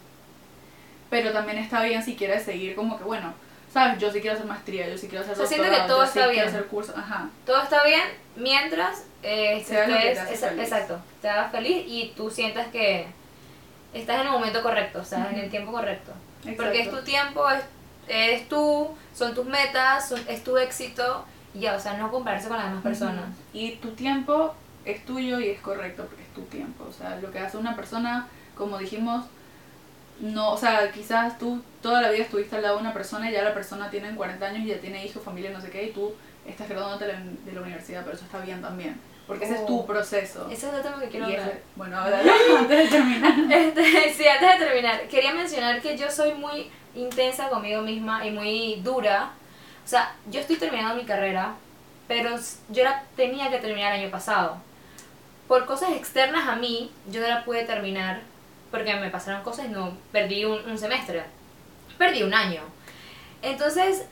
Pero 1.10 1.32
también 1.32 1.58
está 1.58 1.82
bien 1.82 2.02
si 2.02 2.16
quieres 2.16 2.42
seguir 2.44 2.74
como 2.74 2.96
que, 2.96 3.04
bueno, 3.04 3.34
sabes, 3.72 3.98
yo 3.98 4.10
sí 4.10 4.20
quiero 4.20 4.34
hacer 4.36 4.46
maestría, 4.46 4.88
yo 4.88 4.96
sí 4.96 5.08
quiero 5.08 5.24
hacer 5.24 5.36
doctorado, 5.66 5.86
que 5.86 5.92
todo 5.92 6.04
está 6.04 6.26
bien. 6.28 6.48
hacer 6.48 6.66
curso, 6.66 6.94
ajá. 6.96 7.28
Todo 7.44 7.62
está 7.62 7.84
bien 7.84 8.02
mientras 8.36 9.04
eh, 9.22 9.62
te 9.66 9.74
exacto, 10.62 11.00
te 11.20 11.28
hagas 11.28 11.52
feliz 11.52 11.84
y 11.86 12.12
tú 12.16 12.30
sientas 12.30 12.68
que 12.68 13.06
estás 13.92 14.20
en 14.20 14.26
el 14.26 14.32
momento 14.32 14.62
correcto, 14.62 15.00
o 15.00 15.04
sea, 15.04 15.28
en 15.30 15.38
el 15.38 15.50
tiempo 15.50 15.72
correcto. 15.72 16.12
Porque 16.56 16.82
es 16.82 16.90
tu 16.90 17.02
tiempo, 17.02 17.48
es 17.50 17.62
eres 18.08 18.48
tú, 18.48 18.90
son 19.14 19.34
tus 19.34 19.44
metas, 19.46 20.08
son- 20.08 20.24
es 20.28 20.42
tu 20.42 20.56
éxito, 20.58 21.24
ya, 21.54 21.74
o 21.74 21.80
sea, 21.80 21.94
no 21.98 22.10
compararse 22.10 22.48
con 22.48 22.56
las 22.56 22.66
demás 22.68 22.82
personas. 22.82 23.24
Y 23.52 23.72
tu 23.76 23.90
tiempo 23.92 24.54
es 24.84 25.04
tuyo 25.04 25.38
y 25.40 25.48
es 25.50 25.60
correcto 25.60 26.04
porque 26.06 26.22
es 26.22 26.32
tu 26.34 26.42
tiempo. 26.42 26.84
O 26.88 26.92
sea, 26.92 27.16
lo 27.16 27.30
que 27.30 27.38
hace 27.38 27.56
una 27.56 27.76
persona, 27.76 28.26
como 28.56 28.78
dijimos, 28.78 29.24
no, 30.20 30.52
o 30.52 30.56
sea, 30.56 30.90
quizás 30.92 31.38
tú 31.38 31.62
toda 31.80 32.00
la 32.00 32.10
vida 32.10 32.22
estuviste 32.24 32.54
al 32.56 32.62
lado 32.62 32.76
de 32.76 32.82
una 32.82 32.92
persona 32.92 33.28
y 33.28 33.32
ya 33.32 33.42
la 33.42 33.54
persona 33.54 33.90
tiene 33.90 34.14
40 34.14 34.46
años 34.46 34.60
y 34.64 34.66
ya 34.68 34.78
tiene 34.78 35.04
hijos, 35.04 35.22
familia, 35.22 35.50
no 35.50 35.60
sé 35.60 35.70
qué, 35.70 35.84
y 35.84 35.90
tú 35.92 36.12
estás 36.46 36.68
graduándote 36.68 37.06
de 37.06 37.52
la- 37.52 37.60
universidad, 37.60 38.02
pero 38.04 38.16
eso 38.16 38.24
está 38.24 38.38
bien 38.40 38.60
también. 38.60 39.00
Porque 39.26 39.44
ese 39.44 39.54
es 39.54 39.66
tu 39.66 39.80
Oh. 39.80 39.86
proceso. 39.86 40.46
Ese 40.50 40.66
es 40.66 40.72
otro 40.74 40.80
tema 40.82 41.00
que 41.00 41.08
quiero 41.08 41.28
Y 41.28 41.32
hablar. 41.34 41.48
ese- 41.50 41.62
bueno, 41.76 41.96
háblalo 41.96 42.32
antes 42.58 42.78
de 42.78 42.88
terminar. 42.88 43.32
Este, 43.52 44.12
sí, 44.14 44.24
antes 44.28 44.58
de 44.58 44.64
terminar, 44.66 45.08
quería 45.08 45.32
mencionar 45.34 45.80
que 45.80 45.96
yo 45.96 46.10
soy 46.10 46.34
muy 46.34 46.70
intensa 46.94 47.48
conmigo 47.48 47.82
misma 47.82 48.26
y 48.26 48.30
muy 48.30 48.80
dura. 48.82 49.30
O 49.84 49.88
sea, 49.88 50.14
yo 50.30 50.40
estoy 50.40 50.56
terminando 50.56 50.94
mi 50.94 51.04
carrera, 51.04 51.54
pero 52.08 52.36
yo 52.68 52.84
la 52.84 53.04
tenía 53.16 53.50
que 53.50 53.58
terminar 53.58 53.94
el 53.94 54.02
año 54.02 54.10
pasado. 54.10 54.56
Por 55.48 55.66
cosas 55.66 55.90
externas 55.92 56.48
a 56.48 56.56
mí, 56.56 56.90
yo 57.10 57.20
no 57.20 57.28
la 57.28 57.44
pude 57.44 57.64
terminar 57.64 58.20
porque 58.70 58.94
me 58.94 59.10
pasaron 59.10 59.42
cosas 59.42 59.66
y 59.66 59.68
no 59.68 59.92
perdí 60.12 60.44
un, 60.44 60.58
un 60.68 60.78
semestre. 60.78 61.22
Perdí 61.98 62.22
un 62.22 62.32
año. 62.32 62.62
Entonces, 63.42 64.06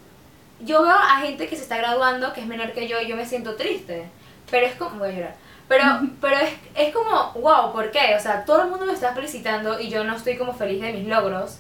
yo 0.61 0.83
veo 0.83 0.93
a 0.93 1.21
gente 1.21 1.49
que 1.49 1.57
se 1.57 1.63
está 1.63 1.79
graduando, 1.79 2.33
que 2.33 2.41
es 2.41 2.47
menor 2.47 2.73
que 2.73 2.87
yo, 2.87 3.01
y 3.01 3.09
yo 3.09 3.17
me 3.17 3.27
siento 3.27 3.57
triste. 3.57 4.09
Pero 4.51 4.67
es 4.67 4.75
como, 4.75 4.99
voy 4.99 5.11
a 5.11 5.13
llorar. 5.13 5.37
Pero, 5.69 5.85
pero 6.21 6.37
es, 6.37 6.53
es 6.75 6.95
como, 6.95 7.33
wow, 7.35 7.73
¿por 7.73 7.91
qué? 7.91 8.15
O 8.17 8.21
sea, 8.21 8.45
todo 8.45 8.63
el 8.63 8.69
mundo 8.69 8.87
me 8.87 8.93
está 8.93 9.15
felicitando 9.15 9.81
y 9.81 9.89
yo 9.89 10.05
no 10.05 10.17
estoy 10.17 10.37
como 10.37 10.53
feliz 10.53 10.83
de 10.83 10.93
mis 10.93 11.07
logros. 11.07 11.59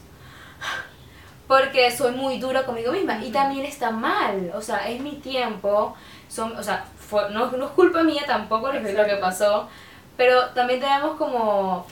Porque 1.50 1.90
soy 1.90 2.12
muy 2.12 2.38
dura 2.38 2.62
conmigo 2.64 2.92
misma. 2.92 3.18
Y 3.24 3.32
también 3.32 3.64
está 3.66 3.90
mal. 3.90 4.52
O 4.54 4.62
sea, 4.62 4.88
es 4.88 5.00
mi 5.00 5.16
tiempo. 5.16 5.96
Son, 6.28 6.56
o 6.56 6.62
sea, 6.62 6.84
fue- 6.96 7.28
no, 7.30 7.50
no 7.50 7.64
es 7.64 7.70
culpa 7.72 8.04
mía 8.04 8.22
tampoco 8.24 8.70
lo 8.72 8.80
que, 8.80 8.92
lo 8.92 9.04
que 9.04 9.16
pasó. 9.16 9.68
Pero 10.16 10.50
también 10.50 10.78
debemos 10.78 11.16
como 11.16 11.84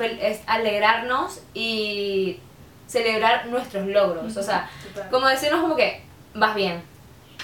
alegrarnos 0.47 1.41
y 1.55 2.39
celebrar 2.87 3.47
nuestros 3.47 3.85
logros. 3.89 4.37
O 4.37 4.43
sea, 4.45 4.71
Total. 4.95 5.11
como 5.11 5.27
decirnos 5.27 5.61
como 5.61 5.75
que 5.75 6.03
vas 6.35 6.55
bien. 6.55 6.81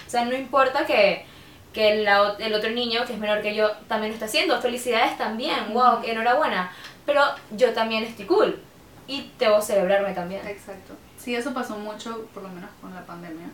O 0.06 0.10
sea, 0.10 0.24
no 0.24 0.36
importa 0.36 0.86
que, 0.86 1.26
que 1.72 1.96
la 1.96 2.36
el 2.38 2.54
otro 2.54 2.70
niño, 2.70 3.04
que 3.06 3.14
es 3.14 3.18
menor 3.18 3.42
que 3.42 3.56
yo, 3.56 3.72
también 3.88 4.10
lo 4.12 4.14
está 4.14 4.26
haciendo. 4.26 4.60
Felicidades 4.60 5.18
también, 5.18 5.72
wow, 5.72 5.98
enhorabuena. 6.04 6.70
Pero 7.06 7.22
yo 7.50 7.72
también 7.72 8.04
estoy 8.04 8.26
cool. 8.26 8.62
Y 9.08 9.32
debo 9.36 9.60
celebrarme 9.60 10.12
también. 10.14 10.46
Exacto. 10.46 10.94
Sí, 11.24 11.34
eso 11.34 11.54
pasó 11.54 11.78
mucho, 11.78 12.28
por 12.34 12.42
lo 12.42 12.50
menos 12.50 12.68
con 12.82 12.94
la 12.94 13.06
pandemia, 13.06 13.46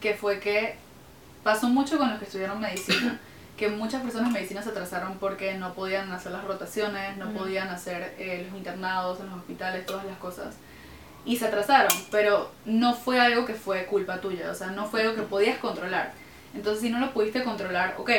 que 0.00 0.14
fue 0.14 0.40
que 0.40 0.76
pasó 1.42 1.68
mucho 1.68 1.98
con 1.98 2.08
los 2.08 2.18
que 2.18 2.24
estudiaron 2.24 2.60
medicina, 2.60 3.20
que 3.58 3.68
muchas 3.68 4.02
personas 4.02 4.32
de 4.32 4.38
medicina 4.40 4.62
se 4.62 4.70
atrasaron 4.70 5.18
porque 5.18 5.54
no 5.54 5.74
podían 5.74 6.10
hacer 6.12 6.32
las 6.32 6.44
rotaciones, 6.44 7.18
no 7.18 7.26
Ujú. 7.26 7.40
podían 7.40 7.68
hacer 7.68 8.14
eh, 8.18 8.46
los 8.48 8.56
internados 8.56 9.20
en 9.20 9.26
los 9.26 9.36
hospitales, 9.40 9.84
todas 9.84 10.06
las 10.06 10.16
cosas. 10.16 10.54
Y 11.26 11.36
se 11.36 11.46
atrasaron, 11.46 11.92
pero 12.10 12.50
no 12.64 12.94
fue 12.94 13.20
algo 13.20 13.44
que 13.44 13.54
fue 13.54 13.84
culpa 13.84 14.22
tuya, 14.22 14.50
o 14.50 14.54
sea, 14.54 14.68
no 14.68 14.86
fue 14.86 15.02
algo 15.02 15.14
que 15.14 15.22
podías 15.22 15.58
controlar. 15.58 16.12
Entonces, 16.54 16.82
si 16.82 16.90
no 16.90 17.00
lo 17.00 17.12
pudiste 17.12 17.44
controlar, 17.44 17.96
ok, 17.98 18.10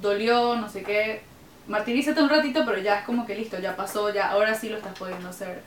dolió, 0.00 0.54
no 0.54 0.68
sé 0.68 0.82
qué, 0.84 1.22
martirízate 1.66 2.22
un 2.22 2.28
ratito, 2.28 2.62
pero 2.64 2.78
ya 2.78 3.00
es 3.00 3.04
como 3.04 3.26
que 3.26 3.34
listo, 3.34 3.58
ya 3.58 3.74
pasó, 3.74 4.12
ya 4.12 4.30
ahora 4.30 4.54
sí 4.54 4.68
lo 4.68 4.76
estás 4.76 4.96
pudiendo 4.96 5.28
hacer 5.28 5.62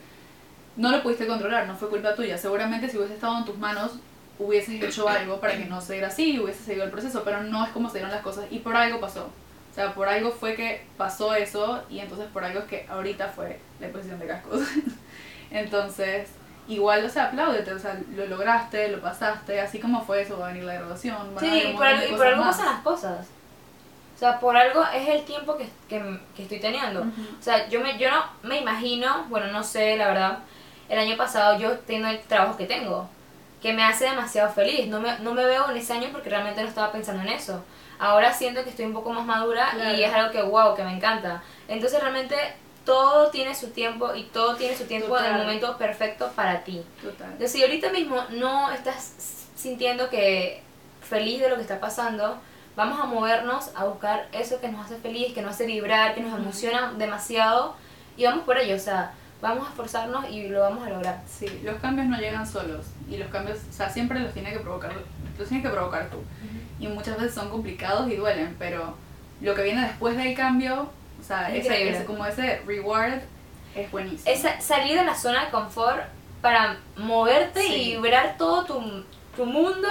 no 0.76 0.90
lo 0.90 1.02
pudiste 1.02 1.26
controlar, 1.26 1.66
no 1.66 1.76
fue 1.76 1.88
culpa 1.88 2.14
tuya. 2.14 2.38
Seguramente 2.38 2.88
si 2.88 2.96
hubiese 2.96 3.14
estado 3.14 3.38
en 3.38 3.44
tus 3.44 3.58
manos, 3.58 3.92
hubieses 4.38 4.82
hecho 4.82 5.08
algo 5.08 5.40
para 5.40 5.56
que 5.56 5.66
no 5.66 5.80
se 5.80 5.94
diera 5.94 6.08
así 6.08 6.32
y 6.32 6.40
hubiese 6.40 6.64
seguido 6.64 6.84
el 6.84 6.90
proceso, 6.90 7.22
pero 7.24 7.42
no 7.42 7.64
es 7.64 7.70
como 7.70 7.88
se 7.88 7.98
dieron 7.98 8.10
las 8.10 8.22
cosas 8.22 8.46
y 8.50 8.58
por 8.58 8.76
algo 8.76 9.00
pasó. 9.00 9.30
O 9.70 9.74
sea, 9.74 9.94
por 9.94 10.08
algo 10.08 10.30
fue 10.30 10.54
que 10.54 10.84
pasó 10.98 11.34
eso 11.34 11.82
y 11.88 12.00
entonces 12.00 12.26
por 12.32 12.44
algo 12.44 12.60
es 12.60 12.66
que 12.66 12.86
ahorita 12.90 13.28
fue 13.28 13.58
la 13.80 13.86
exposición 13.86 14.18
de 14.18 14.26
cascos. 14.26 14.60
entonces, 15.50 16.28
igual, 16.68 17.04
o 17.04 17.08
sea, 17.08 17.24
apláudete, 17.24 17.72
o 17.72 17.78
sea, 17.78 17.98
lo 18.14 18.26
lograste, 18.26 18.88
lo 18.88 19.00
pasaste, 19.00 19.60
así 19.60 19.78
como 19.78 20.04
fue 20.04 20.22
eso, 20.22 20.38
va 20.38 20.46
a 20.46 20.48
venir 20.48 20.64
la 20.64 20.74
graduación, 20.74 21.34
van 21.34 21.44
Sí, 21.44 21.62
y 21.70 21.72
por 21.72 21.86
algo, 21.86 22.14
y 22.14 22.16
por 22.16 22.26
algo 22.26 22.42
pasan 22.42 22.66
las 22.66 22.82
cosas. 22.82 23.26
O 24.14 24.18
sea, 24.18 24.38
por 24.38 24.56
algo 24.56 24.84
es 24.94 25.08
el 25.08 25.24
tiempo 25.24 25.56
que, 25.56 25.66
que, 25.88 26.20
que 26.36 26.42
estoy 26.42 26.60
teniendo. 26.60 27.00
Ujú. 27.00 27.22
O 27.40 27.42
sea, 27.42 27.68
yo, 27.68 27.80
me, 27.80 27.98
yo 27.98 28.10
no 28.10 28.24
me 28.42 28.60
imagino, 28.60 29.24
bueno, 29.30 29.48
no 29.48 29.64
sé, 29.64 29.96
la 29.96 30.08
verdad, 30.08 30.38
el 30.92 30.98
año 30.98 31.16
pasado 31.16 31.58
yo 31.58 31.78
tengo 31.80 32.06
el 32.08 32.20
trabajo 32.20 32.56
que 32.56 32.66
tengo, 32.66 33.08
que 33.62 33.72
me 33.72 33.82
hace 33.82 34.04
demasiado 34.04 34.52
feliz. 34.52 34.88
No 34.88 35.00
me, 35.00 35.18
no 35.20 35.32
me 35.32 35.44
veo 35.44 35.70
en 35.70 35.76
ese 35.78 35.92
año 35.94 36.08
porque 36.12 36.28
realmente 36.28 36.60
no 36.62 36.68
estaba 36.68 36.92
pensando 36.92 37.22
en 37.22 37.28
eso. 37.28 37.64
Ahora 37.98 38.32
siento 38.32 38.62
que 38.62 38.70
estoy 38.70 38.84
un 38.84 38.92
poco 38.92 39.10
más 39.12 39.24
madura 39.24 39.70
Claro. 39.72 39.94
y 39.96 40.02
es 40.04 40.12
algo 40.12 40.30
que, 40.32 40.42
wow, 40.42 40.74
que 40.74 40.82
me 40.84 40.92
encanta. 40.94 41.42
Entonces 41.68 42.00
realmente 42.00 42.36
todo 42.84 43.30
tiene 43.30 43.54
su 43.54 43.70
tiempo 43.70 44.14
y 44.14 44.24
todo 44.24 44.56
tiene 44.56 44.76
su 44.76 44.84
tiempo 44.84 45.16
en 45.16 45.24
el 45.24 45.30
Total. 45.30 45.46
momento 45.46 45.78
perfecto 45.78 46.30
para 46.34 46.62
ti. 46.64 46.82
Total. 47.00 47.26
Entonces, 47.28 47.52
si 47.52 47.62
ahorita 47.62 47.90
mismo 47.90 48.22
no 48.30 48.70
estás 48.72 49.46
sintiendo 49.54 50.10
que 50.10 50.60
feliz 51.00 51.40
de 51.40 51.48
lo 51.48 51.54
que 51.56 51.62
está 51.62 51.78
pasando, 51.80 52.38
vamos 52.74 52.98
a 53.00 53.04
movernos 53.04 53.70
a 53.76 53.84
buscar 53.84 54.26
eso 54.32 54.60
que 54.60 54.68
nos 54.68 54.84
hace 54.86 54.96
feliz, 54.96 55.32
que 55.32 55.42
nos 55.42 55.52
hace 55.54 55.66
vibrar, 55.66 56.14
que 56.14 56.20
nos 56.20 56.36
emociona 56.38 56.92
demasiado 56.98 57.76
y 58.16 58.24
vamos 58.24 58.44
por 58.44 58.58
ello, 58.58 58.74
o 58.76 58.80
sea, 58.80 59.12
vamos 59.42 59.66
a 59.66 59.70
esforzarnos 59.70 60.30
y 60.30 60.48
lo 60.48 60.60
vamos 60.60 60.86
a 60.86 60.90
lograr. 60.90 61.20
Sí, 61.26 61.60
los 61.64 61.74
cambios 61.80 62.06
no 62.08 62.16
llegan 62.18 62.46
solos 62.46 62.86
y 63.10 63.16
los 63.18 63.28
cambios, 63.28 63.58
o 63.68 63.72
sea, 63.72 63.90
siempre 63.90 64.18
los 64.20 64.32
tiene 64.32 64.52
que 64.52 64.60
provocar, 64.60 64.92
los 65.38 65.48
tienes 65.48 65.66
que 65.66 65.72
provocar 65.72 66.08
tú. 66.08 66.18
Y 66.80 66.86
muchas 66.88 67.16
veces 67.18 67.34
son 67.34 67.50
complicados 67.50 68.10
y 68.10 68.16
duelen, 68.16 68.56
pero 68.58 68.96
lo 69.40 69.54
que 69.54 69.62
viene 69.64 69.82
después 69.82 70.16
del 70.16 70.34
cambio, 70.34 70.88
o 71.20 71.24
sea, 71.24 71.50
Es 71.54 71.66
ese, 71.66 71.90
ese- 71.90 72.04
como 72.04 72.24
ese 72.24 72.62
reward 72.66 73.18
es 73.74 73.90
buenísimo. 73.90 74.30
Es 74.32 74.40
sa- 74.42 74.60
salir 74.60 74.96
de 74.98 75.04
la 75.04 75.14
zona 75.14 75.44
de 75.46 75.50
confort 75.50 76.00
para 76.40 76.76
moverte 76.96 77.60
Sí. 77.62 77.74
y 77.74 77.96
vibrar 77.96 78.36
todo 78.38 78.64
tu, 78.64 79.04
tu 79.36 79.44
mundo 79.46 79.88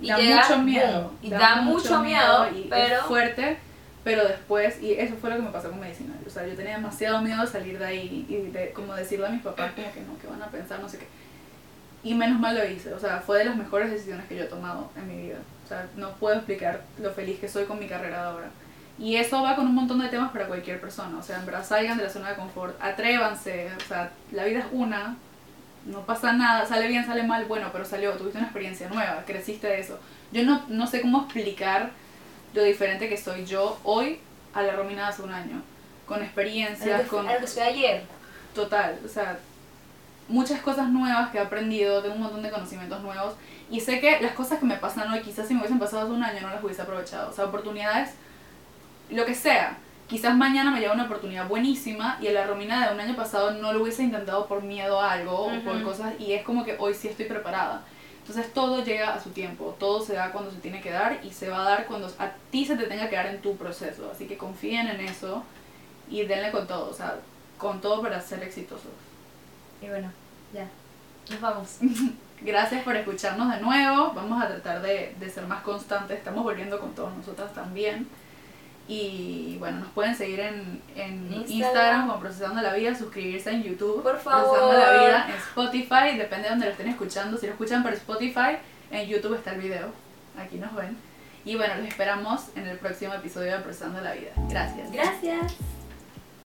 y 0.00 0.08
da 0.08 0.18
llegar, 0.18 0.44
mucho 0.48 0.58
miedo. 0.62 1.12
y 1.22 1.30
da, 1.30 1.56
mucho 1.56 2.00
miedo, 2.00 2.48
y 2.50 2.66
pero 2.70 2.96
es 2.96 3.02
fuerte, 3.02 3.58
pero 4.04 4.28
después, 4.28 4.80
y 4.82 4.92
eso 4.92 5.14
fue 5.16 5.30
lo 5.30 5.36
que 5.36 5.42
me 5.42 5.50
pasó 5.50 5.70
con 5.70 5.80
medicina. 5.80 6.14
O 6.26 6.30
sea, 6.30 6.46
yo 6.46 6.54
tenía 6.54 6.76
demasiado 6.76 7.22
miedo 7.22 7.40
de 7.40 7.46
salir 7.46 7.78
de 7.78 7.86
ahí 7.86 8.26
y 8.28 8.50
de 8.50 8.70
como 8.72 8.94
decirle 8.94 9.26
a 9.26 9.30
mis 9.30 9.42
papás 9.42 9.72
como 9.72 9.90
que 9.92 10.00
no, 10.02 10.18
que 10.18 10.26
van 10.26 10.42
a 10.42 10.48
pensar, 10.48 10.78
no 10.78 10.88
sé 10.88 10.98
qué. 10.98 11.08
Y 12.02 12.14
menos 12.14 12.38
mal 12.38 12.54
lo 12.54 12.68
hice, 12.68 12.92
o 12.92 13.00
sea, 13.00 13.20
fue 13.20 13.38
de 13.38 13.46
las 13.46 13.56
mejores 13.56 13.90
decisiones 13.90 14.26
que 14.26 14.36
yo 14.36 14.44
he 14.44 14.46
tomado 14.46 14.90
en 14.94 15.08
mi 15.08 15.26
vida. 15.26 15.38
O 15.64 15.66
sea, 15.66 15.86
no 15.96 16.12
puedo 16.12 16.36
explicar 16.36 16.82
lo 17.00 17.10
feliz 17.12 17.40
que 17.40 17.48
soy 17.48 17.64
con 17.64 17.78
mi 17.78 17.88
carrera 17.88 18.20
de 18.20 18.28
ahora. 18.28 18.50
Y 18.98 19.16
eso 19.16 19.42
va 19.42 19.56
con 19.56 19.66
un 19.66 19.74
montón 19.74 20.00
de 20.00 20.08
temas 20.08 20.30
para 20.30 20.46
cualquier 20.46 20.80
persona. 20.82 21.16
O 21.18 21.22
sea, 21.22 21.38
en 21.38 21.46
verdad 21.46 21.64
salgan 21.64 21.96
de 21.96 22.04
la 22.04 22.10
zona 22.10 22.28
de 22.28 22.36
confort, 22.36 22.76
atrévanse. 22.80 23.70
O 23.74 23.88
sea, 23.88 24.12
la 24.32 24.44
vida 24.44 24.60
es 24.60 24.66
una, 24.70 25.16
no 25.86 26.02
pasa 26.02 26.34
nada, 26.34 26.66
sale 26.66 26.88
bien, 26.88 27.06
sale 27.06 27.22
mal, 27.22 27.46
bueno, 27.46 27.70
pero 27.72 27.86
salió, 27.86 28.12
tuviste 28.12 28.36
una 28.36 28.48
experiencia 28.48 28.88
nueva, 28.90 29.24
creciste 29.26 29.66
de 29.66 29.80
eso. 29.80 29.98
Yo 30.30 30.44
no, 30.44 30.62
no 30.68 30.86
sé 30.86 31.00
cómo 31.00 31.22
explicar 31.22 31.90
lo 32.54 32.62
diferente 32.62 33.08
que 33.08 33.16
soy 33.16 33.44
yo 33.44 33.78
hoy 33.84 34.20
a 34.54 34.62
la 34.62 34.76
Romina 34.76 35.02
de 35.02 35.08
hace 35.08 35.22
un 35.22 35.32
año. 35.32 35.62
Con 36.06 36.22
experiencias, 36.22 37.02
que, 37.02 37.08
con 37.08 37.28
a 37.28 37.34
lo 37.34 37.40
que 37.40 37.46
fue 37.46 37.62
ayer. 37.62 38.02
total, 38.54 38.98
o 39.04 39.08
sea, 39.08 39.38
muchas 40.28 40.60
cosas 40.60 40.88
nuevas 40.88 41.30
que 41.30 41.38
he 41.38 41.40
aprendido, 41.40 42.02
tengo 42.02 42.14
un 42.14 42.22
montón 42.22 42.42
de 42.42 42.50
conocimientos 42.50 43.00
nuevos 43.02 43.34
y 43.70 43.80
sé 43.80 44.00
que 44.00 44.20
las 44.20 44.32
cosas 44.32 44.58
que 44.58 44.66
me 44.66 44.76
pasan 44.76 45.10
hoy, 45.10 45.20
quizás 45.20 45.48
si 45.48 45.54
me 45.54 45.60
hubiesen 45.60 45.78
pasado 45.78 46.02
hace 46.02 46.12
un 46.12 46.22
año 46.22 46.40
no 46.42 46.50
las 46.50 46.62
hubiese 46.62 46.82
aprovechado, 46.82 47.30
o 47.30 47.32
sea, 47.32 47.46
oportunidades, 47.46 48.10
lo 49.10 49.24
que 49.24 49.34
sea. 49.34 49.78
Quizás 50.06 50.36
mañana 50.36 50.70
me 50.70 50.80
llega 50.80 50.92
una 50.92 51.06
oportunidad 51.06 51.48
buenísima 51.48 52.18
y 52.20 52.28
a 52.28 52.32
la 52.32 52.46
Romina 52.46 52.86
de 52.86 52.94
un 52.94 53.00
año 53.00 53.16
pasado 53.16 53.52
no 53.52 53.72
lo 53.72 53.82
hubiese 53.82 54.02
intentado 54.02 54.46
por 54.46 54.62
miedo 54.62 55.00
a 55.00 55.12
algo 55.12 55.46
o 55.46 55.60
por 55.64 55.82
cosas 55.82 56.12
y 56.18 56.34
es 56.34 56.42
como 56.42 56.62
que 56.62 56.76
hoy 56.78 56.92
sí 56.92 57.08
estoy 57.08 57.24
preparada. 57.24 57.82
Entonces 58.26 58.54
todo 58.54 58.82
llega 58.82 59.12
a 59.12 59.22
su 59.22 59.30
tiempo, 59.30 59.76
todo 59.78 60.02
se 60.02 60.14
da 60.14 60.32
cuando 60.32 60.50
se 60.50 60.56
tiene 60.56 60.80
que 60.80 60.90
dar 60.90 61.20
y 61.22 61.30
se 61.30 61.50
va 61.50 61.60
a 61.60 61.68
dar 61.68 61.86
cuando 61.86 62.06
a 62.18 62.30
ti 62.50 62.64
se 62.64 62.74
te 62.74 62.86
tenga 62.86 63.10
que 63.10 63.16
dar 63.16 63.26
en 63.26 63.42
tu 63.42 63.54
proceso. 63.56 64.10
Así 64.10 64.26
que 64.26 64.38
confíen 64.38 64.88
en 64.88 65.00
eso 65.00 65.44
y 66.08 66.24
denle 66.24 66.50
con 66.50 66.66
todo, 66.66 66.88
o 66.88 66.94
sea, 66.94 67.18
con 67.58 67.82
todo 67.82 68.00
para 68.00 68.18
ser 68.22 68.42
exitosos. 68.42 68.90
Y 69.82 69.88
bueno, 69.88 70.10
ya, 70.54 70.66
nos 71.30 71.40
vamos. 71.42 71.78
Gracias 72.40 72.82
por 72.82 72.96
escucharnos 72.96 73.54
de 73.54 73.60
nuevo. 73.60 74.12
Vamos 74.14 74.42
a 74.42 74.48
tratar 74.48 74.80
de, 74.80 75.14
de 75.20 75.30
ser 75.30 75.46
más 75.46 75.62
constantes. 75.62 76.16
Estamos 76.16 76.44
volviendo 76.44 76.80
con 76.80 76.94
todos 76.94 77.14
nosotras 77.14 77.52
también. 77.52 78.08
Y 78.86 79.56
bueno, 79.58 79.80
nos 79.80 79.88
pueden 79.92 80.14
seguir 80.14 80.40
en, 80.40 80.82
en 80.94 81.32
Instagram. 81.32 81.50
Instagram 81.50 82.08
como 82.08 82.20
Procesando 82.20 82.60
la 82.60 82.74
Vida, 82.74 82.94
suscribirse 82.94 83.50
en 83.50 83.62
YouTube, 83.62 84.02
Por 84.02 84.18
Procesando 84.18 84.72
la 84.72 84.84
favor. 84.84 85.00
Vida, 85.06 85.26
en 85.28 85.34
Spotify, 85.36 86.18
depende 86.18 86.44
de 86.44 86.50
donde 86.50 86.66
lo 86.66 86.72
estén 86.72 86.88
escuchando. 86.88 87.38
Si 87.38 87.46
lo 87.46 87.52
escuchan 87.52 87.82
por 87.82 87.92
Spotify, 87.94 88.58
en 88.90 89.08
YouTube 89.08 89.34
está 89.36 89.52
el 89.52 89.60
video. 89.60 89.88
Aquí 90.38 90.56
nos 90.56 90.74
ven. 90.74 90.96
Y 91.46 91.56
bueno, 91.56 91.76
los 91.76 91.86
esperamos 91.86 92.48
en 92.56 92.66
el 92.66 92.78
próximo 92.78 93.14
episodio 93.14 93.52
de 93.52 93.58
Procesando 93.58 94.00
la 94.00 94.12
Vida. 94.12 94.32
Gracias. 94.48 94.92
Gracias. 94.92 95.73